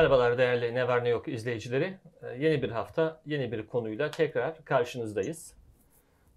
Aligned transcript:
Merhabalar 0.00 0.38
değerli 0.38 0.74
Ne 0.74 0.88
Var 0.88 1.04
Ne 1.04 1.08
Yok 1.08 1.28
izleyicileri. 1.28 1.98
Ee, 2.22 2.26
Yeni 2.26 2.62
bir 2.62 2.70
hafta, 2.70 3.20
yeni 3.26 3.52
bir 3.52 3.66
konuyla 3.66 4.10
tekrar 4.10 4.64
karşınızdayız. 4.64 5.54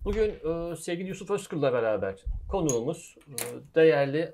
Bugün 0.04 0.30
e, 0.30 0.76
sevgili 0.76 1.08
Yusuf 1.08 1.32
Özkır'la 1.32 1.74
beraber 1.74 2.24
konuğumuz 2.50 3.16
e, 3.28 3.36
değerli 3.76 4.34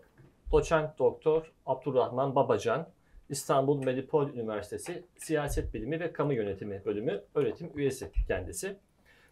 doçent 0.52 1.00
doktor 1.00 1.52
Abdurrahman 1.66 2.36
Babacan, 2.36 2.90
İstanbul 3.30 3.84
Medipol 3.84 4.30
Üniversitesi 4.30 5.04
Siyaset 5.18 5.74
Bilimi 5.74 6.00
ve 6.00 6.14
Kamu 6.14 6.34
Yönetimi 6.34 6.86
bölümü 6.86 7.24
öğretim 7.36 7.72
üyesi 7.76 8.12
kendisi. 8.28 8.78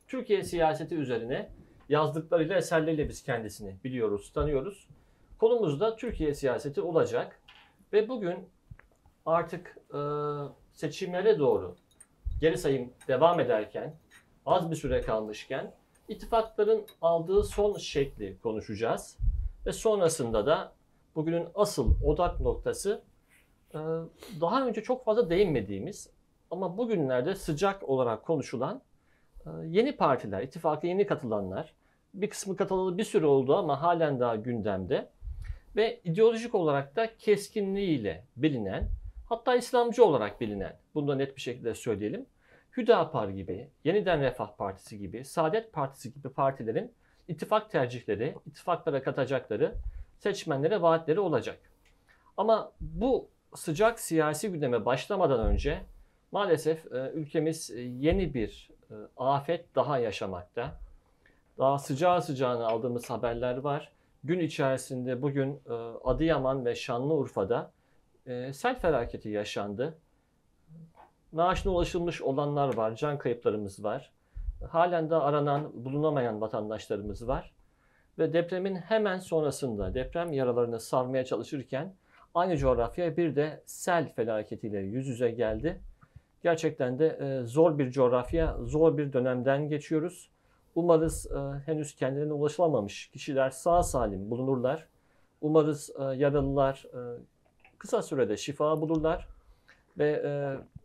Türkiye 0.08 0.44
siyaseti 0.44 0.96
üzerine 0.96 1.50
yazdıklarıyla 1.90 2.58
eserleriyle 2.58 3.10
biz 3.10 3.24
kendisini 3.24 3.76
biliyoruz, 3.84 4.32
tanıyoruz. 4.34 4.88
Konumuz 5.38 5.80
da 5.80 5.96
Türkiye 5.96 6.34
siyaseti 6.34 6.82
olacak 6.82 7.40
ve 7.94 8.10
bugün 8.10 8.50
artık 9.26 9.77
e, 9.94 10.00
seçimlere 10.74 11.40
doğru 11.40 11.76
geri 12.42 12.58
sayım 12.58 12.94
devam 13.08 13.40
ederken, 13.40 13.96
az 14.46 14.72
bir 14.72 14.76
süre 14.76 15.02
kalmışken 15.02 15.74
ittifakların 16.08 16.86
aldığı 17.02 17.44
son 17.44 17.78
şekli 17.78 18.38
konuşacağız. 18.44 19.18
Ve 19.66 19.74
sonrasında 19.74 20.46
da 20.46 20.72
bugünün 21.16 21.48
asıl 21.56 21.96
odak 22.04 22.40
noktası 22.40 23.02
e, 23.74 23.78
daha 24.42 24.68
önce 24.68 24.84
çok 24.84 25.06
fazla 25.06 25.30
değinmediğimiz 25.30 26.10
ama 26.52 26.78
bugünlerde 26.78 27.36
sıcak 27.36 27.90
olarak 27.90 28.26
konuşulan 28.26 28.82
e, 29.46 29.50
yeni 29.68 29.96
partiler, 29.96 30.42
ittifaka 30.42 30.88
yeni 30.88 31.08
katılanlar, 31.08 31.74
bir 32.14 32.30
kısmı 32.30 32.56
katılalı 32.56 32.98
bir 32.98 33.04
süre 33.04 33.26
oldu 33.26 33.56
ama 33.56 33.82
halen 33.82 34.20
daha 34.20 34.36
gündemde 34.36 35.10
ve 35.76 36.02
ideolojik 36.04 36.56
olarak 36.56 36.96
da 36.96 37.18
keskinliğiyle 37.18 38.26
bilinen 38.36 38.90
hatta 39.30 39.56
İslamcı 39.56 40.06
olarak 40.06 40.42
bilinen, 40.42 40.80
bunu 40.96 41.08
da 41.08 41.16
net 41.16 41.36
bir 41.36 41.42
şekilde 41.42 41.76
söyleyelim. 41.76 42.26
Hüdapar 42.78 43.30
gibi, 43.30 43.70
Yeniden 43.84 44.22
Refah 44.22 44.58
Partisi 44.58 45.00
gibi, 45.00 45.26
Saadet 45.26 45.74
Partisi 45.74 46.14
gibi 46.14 46.30
partilerin 46.30 46.94
ittifak 47.28 47.72
tercihleri, 47.72 48.36
ittifaklara 48.46 49.04
katacakları 49.04 49.76
seçmenlere 50.20 50.82
vaatleri 50.82 51.20
olacak. 51.20 51.60
Ama 52.38 52.72
bu 52.82 53.30
sıcak 53.56 54.00
siyasi 54.00 54.52
gündeme 54.52 54.86
başlamadan 54.86 55.46
önce 55.48 55.82
maalesef 56.32 56.86
e, 56.94 57.12
ülkemiz 57.14 57.72
e, 57.72 57.82
yeni 57.82 58.34
bir 58.34 58.70
e, 58.92 58.94
afet 59.18 59.76
daha 59.76 60.00
yaşamakta. 60.00 60.80
Daha 61.58 61.80
sıcağı 61.80 62.22
sıcağına 62.22 62.68
aldığımız 62.68 63.10
haberler 63.10 63.58
var. 63.58 63.92
Gün 64.24 64.40
içerisinde 64.40 65.22
bugün 65.22 65.62
Adıyaman 66.04 66.66
ve 66.66 66.76
Şanlıurfa'da 66.76 67.72
sel 68.52 68.80
felaketi 68.80 69.30
yaşandı. 69.30 69.98
Maaşına 71.32 71.72
ulaşılmış 71.72 72.22
olanlar 72.22 72.78
var, 72.78 72.96
can 72.96 73.18
kayıplarımız 73.18 73.84
var. 73.84 74.12
Halen 74.70 75.10
de 75.10 75.16
aranan, 75.16 75.86
bulunamayan 75.86 76.42
vatandaşlarımız 76.42 77.28
var. 77.28 77.54
Ve 78.20 78.34
depremin 78.34 78.76
hemen 78.76 79.20
sonrasında 79.20 79.94
deprem 79.94 80.34
yaralarını 80.34 80.80
sarmaya 80.80 81.26
çalışırken 81.26 81.94
aynı 82.36 82.58
coğrafya 82.58 83.18
bir 83.18 83.36
de 83.36 83.64
sel 83.66 84.14
felaketiyle 84.14 84.80
yüz 84.80 85.08
yüze 85.08 85.32
geldi. 85.32 85.82
Gerçekten 86.44 87.00
de 87.00 87.42
zor 87.46 87.78
bir 87.78 87.92
coğrafya, 87.92 88.58
zor 88.66 88.98
bir 88.98 89.14
dönemden 89.14 89.70
geçiyoruz. 89.70 90.30
Umarız 90.76 91.32
henüz 91.66 91.96
kendilerine 91.96 92.34
ulaşılamamış 92.34 93.08
kişiler 93.08 93.50
sağ 93.50 93.84
salim 93.84 94.32
bulunurlar. 94.32 94.88
Umarız 95.42 95.92
yaralılar 96.16 96.86
kısa 97.78 98.02
sürede 98.02 98.38
şifa 98.38 98.82
bulurlar 98.82 99.28
ve 99.98 100.22
e, 100.26 100.32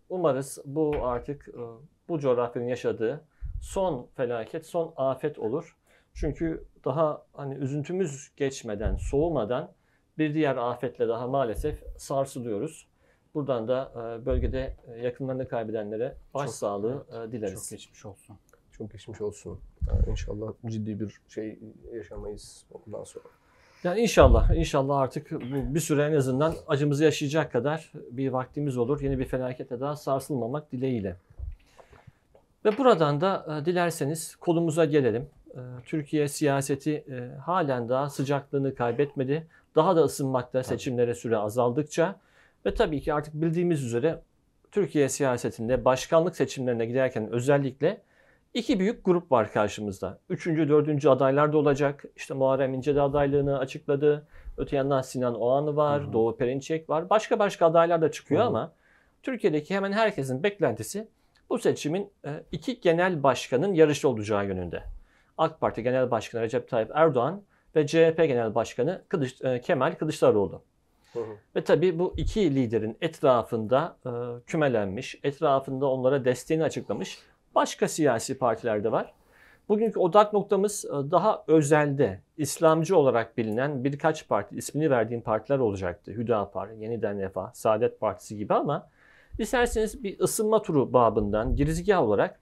umarız 0.09 0.59
bu 0.65 0.97
artık 1.03 1.49
e, 1.49 1.61
bu 2.09 2.19
coğrafyanın 2.21 2.69
yaşadığı 2.69 3.25
son 3.63 4.07
felaket, 4.15 4.67
son 4.67 4.95
afet 4.97 5.39
olur. 5.39 5.77
Çünkü 6.15 6.65
daha 6.85 7.27
hani 7.33 7.55
üzüntümüz 7.55 8.33
geçmeden, 8.37 8.97
soğumadan 8.97 9.73
bir 10.19 10.35
diğer 10.35 10.57
afetle 10.57 11.09
daha 11.09 11.27
maalesef 11.27 11.83
sarsılıyoruz. 11.97 12.87
Buradan 13.35 13.69
da 13.69 13.93
e, 13.95 14.27
bölgede 14.27 14.77
yakınlarını 15.03 15.49
kaybedenlere 15.49 16.17
başsağlığı 16.35 17.07
evet, 17.13 17.33
dileriz. 17.33 17.63
Çok 17.63 17.71
geçmiş 17.71 18.07
olsun. 18.07 18.37
Çok 18.73 18.93
geçmiş 18.93 19.21
olsun. 19.21 19.61
Yani 19.89 20.11
inşallah 20.11 20.53
ciddi 20.67 21.01
bir 21.01 21.21
şey 21.29 21.59
yaşamayız 21.93 22.67
ondan 22.87 23.05
sonra. 23.05 23.25
Yani 23.85 24.01
inşallah, 24.01 24.51
inşallah 24.51 24.99
artık 24.99 25.31
bu 25.31 25.75
bir 25.75 25.81
süre 25.81 26.05
en 26.05 26.13
azından 26.13 26.55
acımızı 26.69 27.05
yaşayacak 27.05 27.53
kadar 27.53 27.93
bir 28.11 28.29
vaktimiz 28.29 28.77
olur. 28.77 29.01
Yeni 29.01 29.19
bir 29.19 29.25
felakete 29.25 29.81
daha 29.81 29.97
sarsılmamak 29.97 30.73
dileğiyle. 30.73 31.17
Ve 32.65 32.79
buradan 32.79 33.21
da 33.21 33.61
e, 33.61 33.65
dilerseniz 33.65 34.37
kolumuza 34.37 34.85
gelelim. 34.85 35.29
E, 35.55 35.61
Türkiye 35.87 36.29
siyaseti 36.29 36.93
e, 36.93 37.37
halen 37.37 37.89
daha 37.89 38.11
sıcaklığını 38.11 38.75
kaybetmedi. 38.75 39.47
Daha 39.77 39.97
da 39.97 40.01
ısınmakta 40.03 40.63
seçimlere 40.63 41.15
süre 41.15 41.37
azaldıkça. 41.37 42.17
Ve 42.67 42.75
tabii 42.75 43.01
ki 43.01 43.15
artık 43.15 43.35
bildiğimiz 43.35 43.85
üzere 43.85 44.19
Türkiye 44.73 45.09
siyasetinde 45.09 45.85
başkanlık 45.85 46.37
seçimlerine 46.37 46.87
giderken 46.87 47.33
özellikle 47.33 48.01
İki 48.55 48.81
büyük 48.81 49.05
grup 49.05 49.33
var 49.33 49.53
karşımızda. 49.53 50.19
Üçüncü, 50.29 50.69
dördüncü 50.69 51.09
adaylar 51.09 51.53
da 51.53 51.59
olacak. 51.59 52.05
İşte 52.17 52.35
Muharrem 52.35 52.75
İnce 52.75 52.95
de 52.95 53.01
adaylığını 53.01 53.59
açıkladı. 53.59 54.27
Öte 54.57 54.77
yandan 54.77 55.03
Sinan 55.03 55.35
Oğan'ı 55.35 55.77
var, 55.77 56.03
Hı-hı. 56.03 56.13
Doğu 56.13 56.37
Perinçek 56.37 56.91
var. 56.91 57.11
Başka 57.11 57.39
başka 57.39 57.67
adaylar 57.67 58.03
da 58.03 58.11
çıkıyor 58.11 58.41
Hı-hı. 58.41 58.49
ama 58.49 58.73
Türkiye'deki 59.23 59.75
hemen 59.75 59.93
herkesin 59.93 60.43
beklentisi 60.43 61.09
bu 61.51 61.59
seçimin 61.59 62.11
e, 62.25 62.43
iki 62.53 62.81
genel 62.81 63.23
başkanın 63.23 63.75
yarışta 63.75 64.09
olacağı 64.09 64.47
yönünde. 64.47 64.83
AK 65.39 65.61
Parti 65.61 65.83
Genel 65.83 66.11
Başkanı 66.11 66.43
Recep 66.43 66.69
Tayyip 66.69 66.91
Erdoğan 66.95 67.43
ve 67.77 67.87
CHP 67.87 68.17
Genel 68.17 68.55
Başkanı 68.55 69.03
Kılıç, 69.09 69.43
e, 69.45 69.61
Kemal 69.61 69.95
Kılıçdaroğlu. 69.95 70.63
Hı 71.13 71.19
hı. 71.21 71.37
Ve 71.57 71.65
tabii 71.65 71.99
bu 71.99 72.15
iki 72.17 72.55
liderin 72.55 72.97
etrafında 73.01 73.97
e, 74.07 74.11
kümelenmiş, 74.47 75.21
etrafında 75.23 75.87
onlara 75.87 76.25
desteğini 76.25 76.65
açıklamış 76.65 77.19
başka 77.55 77.89
siyasi 77.89 78.39
partiler 78.39 78.85
de 78.85 78.93
var. 78.93 79.13
Bugünkü 79.69 79.99
odak 79.99 80.33
noktamız 80.33 80.85
e, 80.85 80.89
daha 80.89 81.45
özelde, 81.47 82.21
İslamcı 82.37 82.97
olarak 82.97 83.39
bilinen 83.39 83.85
birkaç 83.85 84.29
parti, 84.29 84.57
ismini 84.57 84.91
verdiğim 84.91 85.23
partiler 85.23 85.59
olacaktı. 85.59 86.13
Hüdapar, 86.13 86.69
Yeniden 86.69 87.19
Refah, 87.21 87.53
Saadet 87.53 88.01
Partisi 88.01 88.37
gibi 88.37 88.55
ama 88.55 88.89
isterseniz 89.39 90.05
bir 90.05 90.21
ısınma 90.21 90.63
turu 90.63 90.93
babından 90.93 91.57
girizgah 91.57 92.03
olarak 92.03 92.41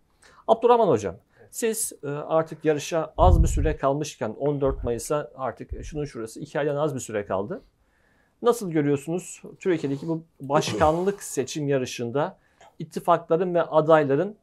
Abdurrahman 0.49 0.89
Hocam, 0.89 1.17
siz 1.51 1.93
e, 2.05 2.09
artık 2.09 2.65
yarışa 2.65 3.15
az 3.17 3.43
bir 3.43 3.49
süre 3.49 3.77
kalmışken 3.77 4.35
14 4.39 4.85
Mayıs'a 4.85 5.31
artık 5.37 5.85
şunun 5.85 6.05
şurası 6.05 6.41
2 6.41 6.59
aydan 6.59 6.77
az 6.77 6.95
bir 6.95 7.01
süre 7.01 7.27
kaldı. 7.27 7.63
Nasıl 8.43 8.71
görüyorsunuz 8.71 9.43
Türkiye'deki 9.59 10.09
bu 10.09 10.25
başkanlık 10.41 11.23
seçim 11.23 11.69
yarışında 11.69 12.39
ittifakların 12.79 13.55
ve 13.55 13.63
adayların 13.63 14.37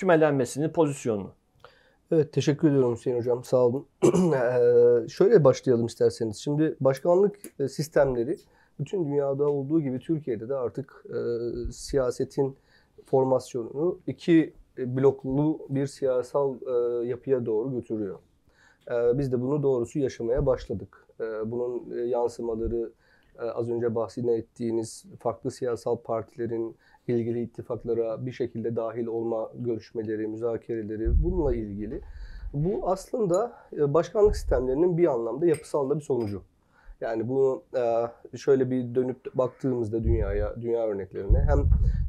kümelenmesini, 0.00 0.72
pozisyonunu. 0.72 1.30
Evet 2.12 2.32
teşekkür 2.32 2.68
ediyorum 2.68 2.94
Hüseyin 2.94 3.16
Hocam 3.16 3.44
sağ 3.44 3.56
olun. 3.56 3.86
ee, 4.04 5.08
şöyle 5.08 5.44
başlayalım 5.44 5.86
isterseniz. 5.86 6.36
Şimdi 6.36 6.76
başkanlık 6.80 7.36
e, 7.58 7.68
sistemleri 7.68 8.36
bütün 8.78 9.04
dünyada 9.04 9.48
olduğu 9.48 9.80
gibi 9.80 9.98
Türkiye'de 9.98 10.48
de 10.48 10.54
artık 10.54 11.04
e, 11.08 11.18
siyasetin 11.72 12.56
formasyonunu 13.06 13.98
iki 14.06 14.52
e, 14.78 14.96
bloklu 14.96 15.66
bir 15.68 15.86
siyasal 15.86 16.54
e, 16.54 17.06
yapıya 17.06 17.46
doğru 17.46 17.72
götürüyor. 17.72 18.18
E, 18.90 19.18
biz 19.18 19.32
de 19.32 19.40
bunu 19.40 19.62
doğrusu 19.62 19.98
yaşamaya 19.98 20.46
başladık. 20.46 21.06
E, 21.20 21.50
bunun 21.50 21.98
e, 21.98 22.00
yansımaları 22.00 22.92
e, 23.38 23.42
az 23.42 23.70
önce 23.70 23.94
bahsettiğiniz 23.94 25.04
farklı 25.18 25.50
siyasal 25.50 25.96
partilerin 25.96 26.76
ilgili 27.08 27.42
ittifaklara 27.42 28.26
bir 28.26 28.32
şekilde 28.32 28.76
dahil 28.76 29.06
olma 29.06 29.50
görüşmeleri, 29.54 30.26
müzakereleri 30.26 31.24
bununla 31.24 31.54
ilgili. 31.54 32.00
Bu 32.52 32.90
aslında 32.90 33.52
e, 33.72 33.94
başkanlık 33.94 34.36
sistemlerinin 34.36 34.98
bir 34.98 35.06
anlamda 35.06 35.46
yapısal 35.46 35.90
da 35.90 35.96
bir 35.96 36.00
sonucu. 36.00 36.42
Yani 37.00 37.28
bunu 37.28 37.62
e, 37.76 38.36
şöyle 38.36 38.70
bir 38.70 38.94
dönüp 38.94 39.34
baktığımızda 39.34 40.04
dünyaya, 40.04 40.54
dünya 40.62 40.86
örneklerine 40.86 41.38
hem 41.38 41.64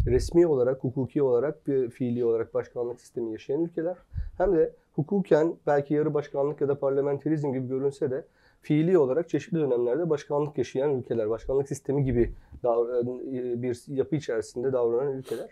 resmi 0.05 0.47
olarak, 0.47 0.83
hukuki 0.83 1.23
olarak, 1.23 1.67
bir 1.67 1.89
fiili 1.89 2.25
olarak 2.25 2.53
başkanlık 2.53 3.01
sistemi 3.01 3.31
yaşayan 3.31 3.61
ülkeler 3.61 3.97
hem 4.37 4.55
de 4.55 4.73
hukuken 4.93 5.55
belki 5.67 5.93
yarı 5.93 6.13
başkanlık 6.13 6.61
ya 6.61 6.67
da 6.67 6.79
parlamenterizm 6.79 7.53
gibi 7.53 7.67
görünse 7.67 8.11
de 8.11 8.25
fiili 8.61 8.97
olarak 8.97 9.29
çeşitli 9.29 9.59
dönemlerde 9.59 10.09
başkanlık 10.09 10.57
yaşayan 10.57 10.91
ülkeler, 10.91 11.29
başkanlık 11.29 11.67
sistemi 11.67 12.03
gibi 12.03 12.33
e, 12.63 13.61
bir 13.61 13.83
yapı 13.87 14.15
içerisinde 14.15 14.73
davranan 14.73 15.13
ülkeler. 15.13 15.49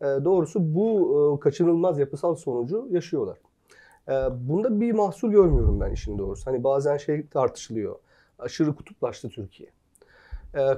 E, 0.00 0.04
doğrusu 0.04 0.74
bu 0.74 1.36
e, 1.36 1.40
kaçınılmaz 1.40 1.98
yapısal 1.98 2.34
sonucu 2.34 2.88
yaşıyorlar. 2.90 3.38
Bunda 4.30 4.80
bir 4.80 4.92
mahsur 4.92 5.30
görmüyorum 5.30 5.80
ben 5.80 5.90
işin 5.90 6.18
doğrusu. 6.18 6.46
Hani 6.46 6.64
bazen 6.64 6.96
şey 6.96 7.26
tartışılıyor. 7.26 7.96
Aşırı 8.38 8.74
kutuplaştı 8.74 9.28
Türkiye. 9.28 9.70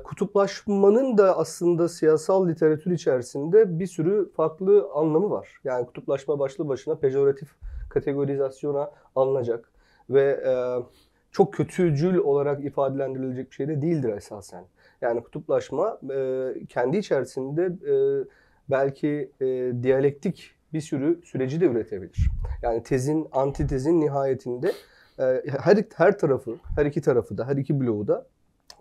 Kutuplaşmanın 0.05 1.19
da 1.19 1.39
aslında 1.39 1.89
siyasal 1.89 2.49
literatür 2.49 2.91
içerisinde 2.91 3.79
bir 3.79 3.87
sürü 3.87 4.31
farklı 4.33 4.89
anlamı 4.95 5.31
var. 5.31 5.61
Yani 5.65 5.87
kutuplaşma 5.87 6.39
başlı 6.39 6.69
başına 6.69 6.95
pejoratif 6.95 7.49
kategorizasyona 7.91 8.91
alınacak 9.17 9.73
ve 10.11 10.45
çok 11.35 11.55
kötücül 11.55 12.17
olarak 12.17 12.65
ifadelendirilecek 12.65 13.51
bir 13.51 13.55
şey 13.55 13.69
de 13.69 13.83
değildir 13.83 14.09
esasen. 14.09 14.65
Yani 15.01 15.23
kutuplaşma 15.23 15.99
e, 16.15 16.51
kendi 16.69 16.97
içerisinde 16.97 17.65
e, 17.65 17.95
belki 18.71 19.31
e, 19.41 19.73
diyalektik 19.83 20.51
bir 20.73 20.81
sürü 20.81 21.21
süreci 21.25 21.61
de 21.61 21.67
üretebilir. 21.67 22.31
Yani 22.63 22.83
tezin, 22.83 23.29
antitezin 23.33 24.01
nihayetinde 24.01 24.73
e, 25.19 25.43
her 25.63 25.85
her 25.95 26.19
tarafı, 26.19 26.57
her 26.77 26.87
iki 26.87 27.01
tarafı 27.01 27.39
da, 27.39 27.49
her 27.49 27.57
iki 27.57 27.81
bloğu 27.81 28.09
da 28.09 28.27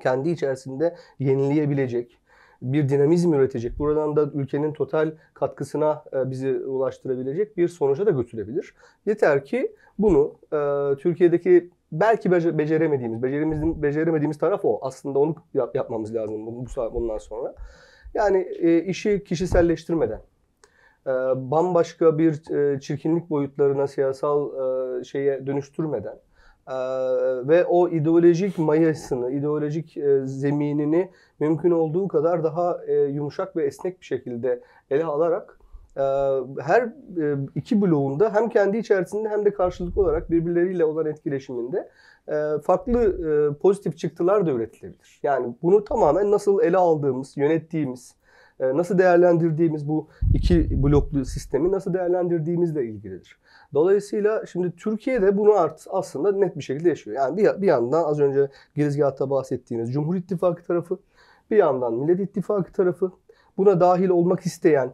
kendi 0.03 0.29
içerisinde 0.29 0.95
yenileyebilecek, 1.19 2.17
bir 2.61 2.89
dinamizm 2.89 3.33
üretecek, 3.33 3.79
buradan 3.79 4.15
da 4.15 4.31
ülkenin 4.33 4.73
total 4.73 5.11
katkısına 5.33 6.03
e, 6.13 6.31
bizi 6.31 6.57
ulaştırabilecek 6.57 7.57
bir 7.57 7.67
sonuca 7.67 8.05
da 8.05 8.11
götürebilir. 8.11 8.73
Yeter 9.05 9.45
ki 9.45 9.75
bunu 9.99 10.35
e, 10.53 10.57
Türkiye'deki 10.97 11.69
belki 11.93 12.29
bece- 12.29 12.57
beceremediğimiz, 12.57 13.23
beceremediğimiz, 13.23 13.81
beceremediğimiz 13.81 14.37
taraf 14.37 14.65
o. 14.65 14.79
Aslında 14.81 15.19
onu 15.19 15.35
yap- 15.53 15.75
yapmamız 15.75 16.15
lazım 16.15 16.45
bu, 16.45 16.65
bu 16.65 16.93
bundan 16.93 17.17
sonra. 17.17 17.55
Yani 18.13 18.47
e, 18.59 18.83
işi 18.83 19.23
kişiselleştirmeden, 19.23 20.21
e, 21.07 21.11
bambaşka 21.35 22.17
bir 22.17 22.55
e, 22.55 22.79
çirkinlik 22.79 23.29
boyutlarına 23.29 23.87
siyasal 23.87 24.49
e, 24.99 25.03
şeye 25.03 25.47
dönüştürmeden 25.47 26.19
e, 26.67 26.75
ve 27.47 27.65
o 27.65 27.89
ideolojik 27.89 28.57
mayasını, 28.57 29.31
ideolojik 29.31 29.97
e, 29.97 30.27
zeminini 30.27 31.11
mümkün 31.39 31.71
olduğu 31.71 32.07
kadar 32.07 32.43
daha 32.43 32.85
e, 32.87 32.93
yumuşak 32.93 33.55
ve 33.55 33.65
esnek 33.65 34.01
bir 34.01 34.05
şekilde 34.05 34.61
ele 34.89 35.05
alarak 35.05 35.59
her 36.59 36.81
e, 37.21 37.37
iki 37.55 37.81
bloğunda 37.81 38.33
hem 38.33 38.49
kendi 38.49 38.77
içerisinde 38.77 39.29
hem 39.29 39.45
de 39.45 39.53
karşılıklı 39.53 40.01
olarak 40.01 40.31
birbirleriyle 40.31 40.85
olan 40.85 41.05
etkileşiminde 41.05 41.89
e, 42.27 42.33
farklı 42.63 42.99
e, 43.01 43.57
pozitif 43.57 43.97
çıktılar 43.97 44.45
da 44.45 44.51
üretilebilir. 44.51 45.19
Yani 45.23 45.55
bunu 45.63 45.83
tamamen 45.83 46.31
nasıl 46.31 46.61
ele 46.61 46.77
aldığımız, 46.77 47.37
yönettiğimiz, 47.37 48.15
nasıl 48.59 48.97
değerlendirdiğimiz 48.97 49.87
bu 49.87 50.07
iki 50.33 50.83
bloklu 50.83 51.25
sistemi 51.25 51.71
nasıl 51.71 51.93
değerlendirdiğimizle 51.93 52.85
ilgilidir. 52.85 53.37
Dolayısıyla 53.73 54.45
şimdi 54.45 54.71
Türkiye'de 54.75 55.37
bunu 55.37 55.53
art, 55.53 55.87
aslında 55.89 56.31
net 56.31 56.57
bir 56.57 56.63
şekilde 56.63 56.89
yaşıyor. 56.89 57.17
Yani 57.17 57.37
bir, 57.37 57.61
bir 57.61 57.67
yandan 57.67 58.03
az 58.03 58.19
önce 58.19 58.49
girizgahta 58.75 59.29
bahsettiğiniz 59.29 59.93
Cumhur 59.93 60.15
İttifakı 60.15 60.63
tarafı, 60.63 60.97
bir 61.51 61.57
yandan 61.57 61.93
Millet 61.93 62.19
İttifakı 62.19 62.73
tarafı, 62.73 63.11
buna 63.57 63.79
dahil 63.79 64.09
olmak 64.09 64.39
isteyen 64.45 64.93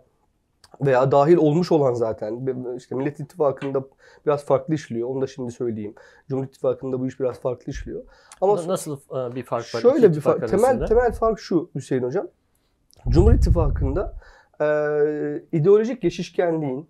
veya 0.81 1.11
dahil 1.11 1.37
olmuş 1.37 1.71
olan 1.71 1.93
zaten 1.93 2.47
işte 2.77 2.95
Millet 2.95 3.19
İttifakı'nda 3.19 3.83
biraz 4.25 4.45
farklı 4.45 4.73
işliyor. 4.73 5.09
Onu 5.09 5.21
da 5.21 5.27
şimdi 5.27 5.51
söyleyeyim. 5.51 5.93
Cumhur 6.29 6.43
İttifakı'nda 6.43 6.99
bu 6.99 7.07
iş 7.07 7.19
biraz 7.19 7.39
farklı 7.39 7.71
işliyor. 7.71 8.03
Ama 8.41 8.67
nasıl 8.67 8.97
e, 8.97 9.35
bir 9.35 9.43
fark 9.43 9.75
var? 9.75 9.81
Şöyle 9.81 10.11
bir 10.11 10.21
fark. 10.21 10.49
Temel 10.49 10.87
temel 10.87 11.11
fark 11.11 11.39
şu 11.39 11.69
Hüseyin 11.75 12.03
hocam. 12.03 12.27
Cumhur 13.09 13.33
İttifakı'nda 13.33 14.13
e, 14.61 14.67
ideolojik 15.51 16.01
geçişkenliğin 16.01 16.89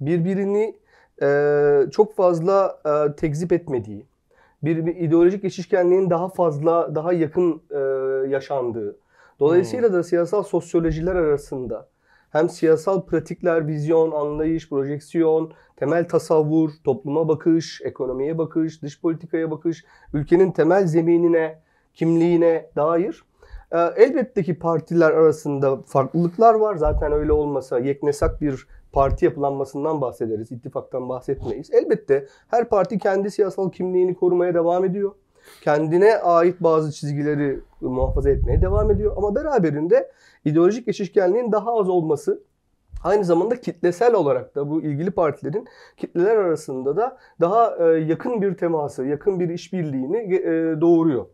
birbirini 0.00 0.76
e, 1.22 1.90
çok 1.90 2.14
fazla 2.16 2.80
e, 2.86 3.16
tekzip 3.16 3.52
etmediği, 3.52 4.06
bir, 4.62 4.86
bir 4.86 4.96
ideolojik 4.96 5.42
geçişkenliğin 5.42 6.10
daha 6.10 6.28
fazla, 6.28 6.94
daha 6.94 7.12
yakın 7.12 7.62
e, 7.70 7.78
yaşandığı, 8.28 8.96
dolayısıyla 9.40 9.88
hmm. 9.88 9.96
da 9.96 10.02
siyasal 10.02 10.42
sosyolojiler 10.42 11.14
arasında 11.14 11.88
hem 12.30 12.48
siyasal 12.48 13.06
pratikler, 13.06 13.66
vizyon, 13.66 14.10
anlayış, 14.10 14.68
projeksiyon, 14.68 15.52
temel 15.76 16.08
tasavvur, 16.08 16.70
topluma 16.84 17.28
bakış, 17.28 17.80
ekonomiye 17.84 18.38
bakış, 18.38 18.82
dış 18.82 19.00
politikaya 19.00 19.50
bakış, 19.50 19.84
ülkenin 20.14 20.52
temel 20.52 20.86
zeminine, 20.86 21.58
kimliğine 21.94 22.70
dair 22.76 23.24
e, 23.72 23.78
elbette 23.78 24.42
ki 24.42 24.58
partiler 24.58 25.10
arasında 25.10 25.82
farklılıklar 25.86 26.54
var. 26.54 26.76
Zaten 26.76 27.12
öyle 27.12 27.32
olmasa 27.32 27.78
yeknesak 27.78 28.40
bir 28.40 28.66
parti 28.92 29.24
yapılanmasından 29.24 30.00
bahsederiz, 30.00 30.52
ittifaktan 30.52 31.08
bahsetmeyiz. 31.08 31.70
Elbette 31.70 32.26
her 32.48 32.68
parti 32.68 32.98
kendi 32.98 33.30
siyasal 33.30 33.70
kimliğini 33.70 34.14
korumaya 34.14 34.54
devam 34.54 34.84
ediyor. 34.84 35.12
Kendine 35.60 36.16
ait 36.16 36.56
bazı 36.60 36.92
çizgileri 36.92 37.60
muhafaza 37.80 38.30
etmeye 38.30 38.62
devam 38.62 38.90
ediyor. 38.90 39.14
Ama 39.16 39.34
beraberinde 39.34 40.10
ideolojik 40.44 40.88
eşitkenliğin 40.88 41.52
daha 41.52 41.78
az 41.78 41.88
olması 41.88 42.42
aynı 43.04 43.24
zamanda 43.24 43.60
kitlesel 43.60 44.14
olarak 44.14 44.54
da 44.54 44.70
bu 44.70 44.82
ilgili 44.82 45.10
partilerin 45.10 45.68
kitleler 45.96 46.36
arasında 46.36 46.96
da 46.96 47.18
daha 47.40 47.76
e, 47.76 47.98
yakın 47.98 48.42
bir 48.42 48.54
teması, 48.54 49.06
yakın 49.06 49.40
bir 49.40 49.48
işbirliğini 49.48 50.34
e, 50.34 50.80
doğuruyor. 50.80 51.26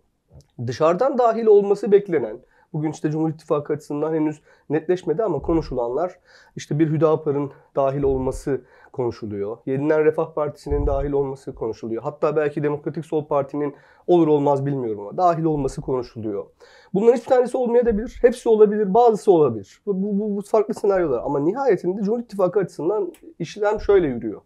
Dışarıdan 0.67 1.19
dahil 1.19 1.47
olması 1.47 1.93
beklenen, 1.93 2.39
Bugün 2.73 2.91
işte 2.91 3.11
Cumhur 3.11 3.31
İttifakı 3.31 3.73
açısından 3.73 4.15
henüz 4.15 4.41
netleşmedi 4.71 5.23
ama 5.23 5.39
konuşulanlar 5.39 6.19
işte 6.57 6.79
bir 6.79 6.91
Hüdapar'ın 6.91 7.53
dahil 7.77 8.03
olması 8.03 8.61
konuşuluyor. 8.97 9.57
Yeniden 9.67 10.05
Refah 10.05 10.35
Partisi'nin 10.35 10.87
dahil 10.87 11.13
olması 11.13 11.55
konuşuluyor. 11.55 12.03
Hatta 12.03 12.37
belki 12.37 12.63
Demokratik 12.63 13.07
Sol 13.07 13.27
Parti'nin 13.27 13.75
olur 14.07 14.29
olmaz 14.29 14.67
bilmiyorum 14.67 15.01
ama 15.01 15.17
dahil 15.17 15.45
olması 15.45 15.81
konuşuluyor. 15.81 16.47
Bunların 16.95 17.17
hiçbir 17.17 17.29
tanesi 17.29 17.57
olmayabilir. 17.57 18.19
Hepsi 18.23 18.49
olabilir. 18.49 18.95
Bazısı 18.95 19.33
olabilir. 19.33 19.81
Bu, 19.87 20.03
bu, 20.03 20.37
bu, 20.37 20.43
farklı 20.43 20.75
senaryolar. 20.75 21.23
Ama 21.25 21.41
nihayetinde 21.41 22.03
Cumhur 22.03 22.21
İttifakı 22.21 22.61
açısından 22.61 23.13
işlem 23.39 23.81
şöyle 23.81 24.07
yürüyor. 24.07 24.41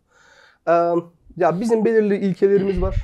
Ee, 0.68 0.72
ya 1.36 1.60
bizim 1.60 1.84
belirli 1.84 2.16
ilkelerimiz 2.16 2.82
var. 2.82 2.96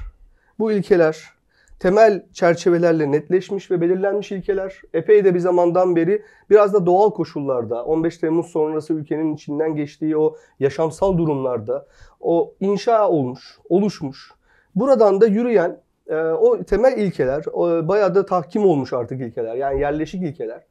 Bu 0.59 0.73
ilkeler 0.73 1.36
temel 1.79 2.27
çerçevelerle 2.33 3.13
netleşmiş 3.13 3.71
ve 3.71 3.81
belirlenmiş 3.81 4.33
ilkeler. 4.33 4.81
Epey 4.95 5.25
de 5.25 5.35
bir 5.35 5.39
zamandan 5.39 5.97
beri 5.97 6.23
biraz 6.51 6.75
da 6.75 6.87
doğal 6.87 7.11
koşullarda 7.11 7.85
15 7.85 8.19
Temmuz 8.19 8.47
sonrası 8.47 8.93
ülkenin 8.93 9.35
içinden 9.35 9.77
geçtiği 9.77 10.17
o 10.17 10.37
yaşamsal 10.61 11.19
durumlarda 11.19 11.87
o 12.21 12.55
inşa 12.61 13.09
olmuş, 13.09 13.59
oluşmuş. 13.69 14.33
Buradan 14.75 15.21
da 15.21 15.27
yürüyen 15.27 15.81
e, 16.09 16.17
o 16.17 16.63
temel 16.63 16.99
ilkeler 16.99 17.45
o, 17.53 17.89
bayağı 17.89 18.15
da 18.15 18.27
tahkim 18.27 18.67
olmuş 18.67 18.93
artık 18.93 19.21
ilkeler 19.21 19.55
yani 19.55 19.81
yerleşik 19.81 20.23
ilkeler. 20.23 20.63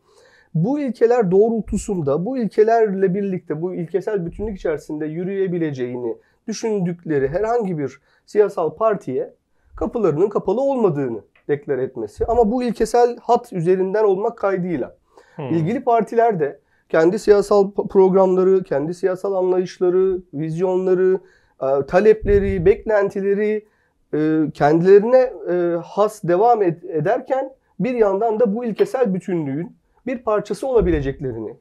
Bu 0.54 0.80
ilkeler 0.80 1.32
doğrultusunda 1.32 2.26
bu 2.26 2.38
ilkelerle 2.38 3.14
birlikte 3.14 3.62
bu 3.62 3.76
ilkesel 3.76 4.26
bütünlük 4.26 4.58
içerisinde 4.58 5.06
yürüyebileceğini 5.06 6.18
düşündükleri 6.48 7.28
herhangi 7.28 7.78
bir 7.78 8.02
siyasal 8.26 8.76
partiye 8.76 9.34
kapılarının 9.76 10.30
kapalı 10.30 10.62
olmadığını 10.62 11.22
deklar 11.48 11.78
etmesi. 11.78 12.26
Ama 12.26 12.52
bu 12.52 12.64
ilkesel 12.64 13.18
hat 13.18 13.54
üzerinden 13.54 14.04
olmak 14.04 14.38
kaydıyla. 14.38 14.96
Hmm. 15.36 15.46
İlgili 15.46 15.84
partiler 15.84 16.40
de 16.40 16.60
kendi 16.90 17.20
siyasal 17.20 17.72
programları, 17.72 18.64
kendi 18.64 18.94
siyasal 18.94 19.34
anlayışları, 19.34 20.22
vizyonları, 20.34 21.20
e, 21.62 21.86
talepleri, 21.86 22.66
beklentileri 22.66 23.66
e, 24.14 24.52
kendilerine 24.54 25.34
e, 25.50 25.78
has 25.84 26.24
devam 26.24 26.62
ederken 26.62 27.54
bir 27.80 27.94
yandan 27.94 28.40
da 28.40 28.56
bu 28.56 28.66
ilkesel 28.66 29.14
bütünlüğün 29.14 29.76
bir 30.08 30.18
parçası 30.18 30.68
olabileceklerini 30.68 31.56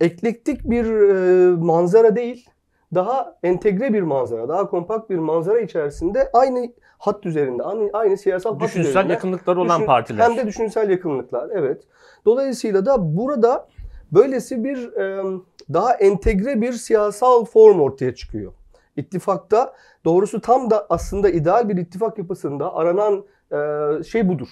eklektik 0.00 0.70
bir 0.70 0.86
manzara 1.54 2.16
değil, 2.16 2.50
daha 2.94 3.36
entegre 3.42 3.92
bir 3.92 4.02
manzara, 4.02 4.48
daha 4.48 4.70
kompakt 4.70 5.10
bir 5.10 5.18
manzara 5.18 5.60
içerisinde 5.60 6.30
aynı 6.32 6.72
hat 6.98 7.26
üzerinde, 7.26 7.62
aynı, 7.62 7.90
aynı 7.92 8.16
siyasal 8.16 8.60
düşünsel 8.60 8.82
hat 8.82 8.90
üzerinde. 8.90 9.12
yakınlıklar 9.12 9.56
olan 9.56 9.78
düşün, 9.78 9.86
partiler. 9.86 10.24
Hem 10.24 10.36
de 10.36 10.46
düşünsel 10.46 10.90
yakınlıklar, 10.90 11.50
evet. 11.54 11.82
Dolayısıyla 12.24 12.86
da 12.86 13.16
burada 13.16 13.68
böylesi 14.12 14.64
bir 14.64 14.90
daha 15.72 15.94
entegre 15.94 16.60
bir 16.60 16.72
siyasal 16.72 17.44
form 17.44 17.80
ortaya 17.80 18.14
çıkıyor. 18.14 18.52
İttifakta 18.96 19.72
doğrusu 20.04 20.40
tam 20.40 20.70
da 20.70 20.86
aslında 20.90 21.28
ideal 21.28 21.68
bir 21.68 21.76
ittifak 21.76 22.18
yapısında 22.18 22.74
aranan 22.74 23.24
şey 24.02 24.28
budur. 24.28 24.48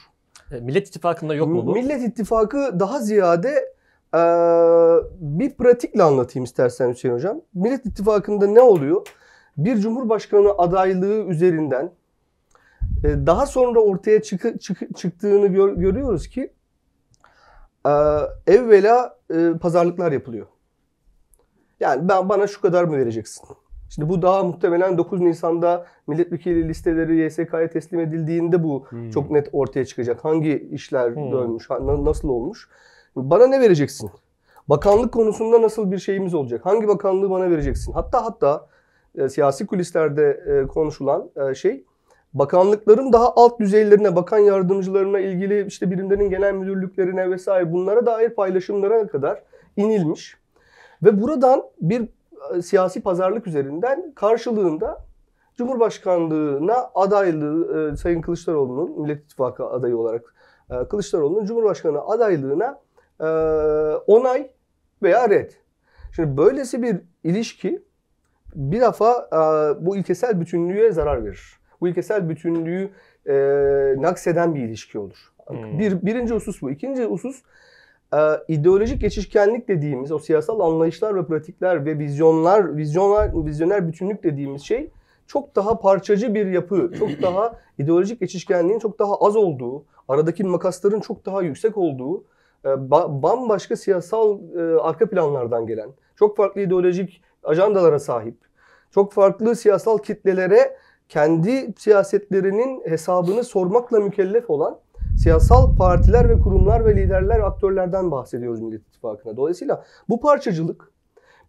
E, 0.52 0.60
Millet 0.60 0.88
İttifakı'nda 0.88 1.34
yok 1.34 1.48
mu 1.48 1.66
bu? 1.66 1.72
Millet 1.72 2.02
İttifakı 2.02 2.80
daha 2.80 3.00
ziyade 3.00 3.74
bir 5.44 5.54
pratikle 5.54 6.02
anlatayım 6.02 6.44
istersen 6.44 6.90
Hüseyin 6.90 7.14
Hocam. 7.14 7.40
Millet 7.54 7.86
İttifakı'nda 7.86 8.46
ne 8.46 8.60
oluyor? 8.60 9.06
Bir 9.56 9.76
Cumhurbaşkanı 9.76 10.50
adaylığı 10.58 11.24
üzerinden 11.24 11.90
e, 13.04 13.26
daha 13.26 13.46
sonra 13.46 13.80
ortaya 13.80 14.22
çık, 14.22 14.60
çık, 14.62 14.96
çıktığını 14.96 15.46
gör, 15.46 15.72
görüyoruz 15.72 16.28
ki 16.28 16.52
e, 17.86 17.90
evvela 18.46 19.16
e, 19.34 19.52
pazarlıklar 19.60 20.12
yapılıyor. 20.12 20.46
Yani 21.80 22.08
ben 22.08 22.28
bana 22.28 22.46
şu 22.46 22.60
kadar 22.60 22.84
mı 22.84 22.96
vereceksin? 22.96 23.48
Şimdi 23.90 24.08
bu 24.08 24.22
daha 24.22 24.42
muhtemelen 24.42 24.98
9 24.98 25.20
Nisan'da 25.20 25.86
milletvekili 26.06 26.68
listeleri 26.68 27.16
YSK'ya 27.16 27.70
teslim 27.70 28.00
edildiğinde 28.00 28.62
bu 28.62 28.84
Hmm. 28.88 29.10
çok 29.10 29.30
net 29.30 29.48
ortaya 29.52 29.84
çıkacak. 29.84 30.24
Hangi 30.24 30.68
işler 30.72 31.14
Hmm. 31.14 31.32
dönmüş, 31.32 31.70
nasıl 31.80 32.28
olmuş. 32.28 32.68
Bana 33.16 33.46
ne 33.46 33.60
vereceksin? 33.60 34.10
Bakanlık 34.68 35.12
konusunda 35.12 35.62
nasıl 35.62 35.90
bir 35.90 35.98
şeyimiz 35.98 36.34
olacak? 36.34 36.66
Hangi 36.66 36.88
bakanlığı 36.88 37.30
bana 37.30 37.50
vereceksin? 37.50 37.92
Hatta 37.92 38.24
hatta 38.24 38.66
e, 39.14 39.28
siyasi 39.28 39.66
kulislerde 39.66 40.42
e, 40.46 40.66
konuşulan 40.66 41.30
e, 41.36 41.54
şey 41.54 41.84
bakanlıkların 42.34 43.12
daha 43.12 43.32
alt 43.34 43.60
düzeylerine, 43.60 44.16
bakan 44.16 44.38
yardımcılarına 44.38 45.20
ilgili 45.20 45.66
işte 45.66 45.90
birimlerin 45.90 46.30
genel 46.30 46.54
müdürlüklerine 46.54 47.30
vesaire 47.30 47.72
bunlara 47.72 48.06
dair 48.06 48.30
paylaşımlara 48.30 49.06
kadar 49.06 49.42
inilmiş. 49.76 50.36
Ve 51.02 51.22
buradan 51.22 51.62
bir 51.80 52.08
e, 52.54 52.62
siyasi 52.62 53.02
pazarlık 53.02 53.46
üzerinden 53.46 54.12
karşılığında 54.14 55.04
Cumhurbaşkanlığına 55.56 56.90
adaylığı 56.94 57.92
e, 57.92 57.96
Sayın 57.96 58.20
Kılıçdaroğlu'nun 58.20 59.00
Millet 59.00 59.24
İttifakı 59.24 59.66
adayı 59.66 59.96
olarak 59.98 60.34
e, 60.70 60.88
Kılıçdaroğlu'nun 60.88 61.44
Cumhurbaşkanı 61.44 62.00
adaylığına 62.00 62.80
e, 63.20 63.26
onay 64.06 64.50
veya 65.04 65.30
red. 65.30 65.50
Şimdi 66.16 66.36
böylesi 66.36 66.82
bir 66.82 66.96
ilişki 67.24 67.82
bir 68.54 68.80
defa 68.80 69.28
e, 69.32 69.38
bu 69.86 69.96
ilkesel 69.96 70.40
bütünlüğe 70.40 70.92
zarar 70.92 71.24
verir. 71.24 71.58
Bu 71.80 71.88
ilkesel 71.88 72.28
bütünlüğü 72.28 72.90
e, 73.26 73.34
nakseden 74.02 74.54
bir 74.54 74.60
ilişki 74.60 74.98
olur. 74.98 75.32
Hmm. 75.46 75.78
Bir, 75.78 76.02
birinci 76.02 76.34
husus 76.34 76.62
bu. 76.62 76.70
İkinci 76.70 77.04
husus 77.04 77.42
e, 78.14 78.18
ideolojik 78.48 79.00
geçişkenlik 79.00 79.68
dediğimiz 79.68 80.12
o 80.12 80.18
siyasal 80.18 80.60
anlayışlar 80.60 81.16
ve 81.16 81.26
pratikler 81.26 81.86
ve 81.86 81.98
vizyonlar, 81.98 82.76
vizyonlar, 82.76 83.46
vizyoner 83.46 83.88
bütünlük 83.88 84.22
dediğimiz 84.24 84.62
şey 84.62 84.90
çok 85.26 85.56
daha 85.56 85.78
parçacı 85.78 86.34
bir 86.34 86.46
yapı, 86.46 86.92
çok 86.98 87.22
daha 87.22 87.58
ideolojik 87.78 88.20
geçişkenliğin 88.20 88.78
çok 88.78 88.98
daha 88.98 89.14
az 89.14 89.36
olduğu, 89.36 89.84
aradaki 90.08 90.44
makasların 90.44 91.00
çok 91.00 91.26
daha 91.26 91.42
yüksek 91.42 91.76
olduğu, 91.76 92.24
bambaşka 93.22 93.76
siyasal 93.76 94.38
e, 94.56 94.80
arka 94.80 95.08
planlardan 95.08 95.66
gelen, 95.66 95.90
çok 96.16 96.36
farklı 96.36 96.60
ideolojik 96.60 97.22
ajandalara 97.44 97.98
sahip, 97.98 98.36
çok 98.90 99.12
farklı 99.12 99.56
siyasal 99.56 99.98
kitlelere 99.98 100.76
kendi 101.08 101.74
siyasetlerinin 101.78 102.82
hesabını 102.90 103.44
sormakla 103.44 104.00
mükellef 104.00 104.50
olan 104.50 104.78
siyasal 105.22 105.76
partiler 105.76 106.28
ve 106.28 106.38
kurumlar 106.40 106.84
ve 106.84 106.96
liderler, 106.96 107.40
aktörlerden 107.40 108.10
bahsediyoruz 108.10 108.60
Millet 108.60 108.82
İttifakı'na. 108.82 109.36
Dolayısıyla 109.36 109.84
bu 110.08 110.20
parçacılık 110.20 110.92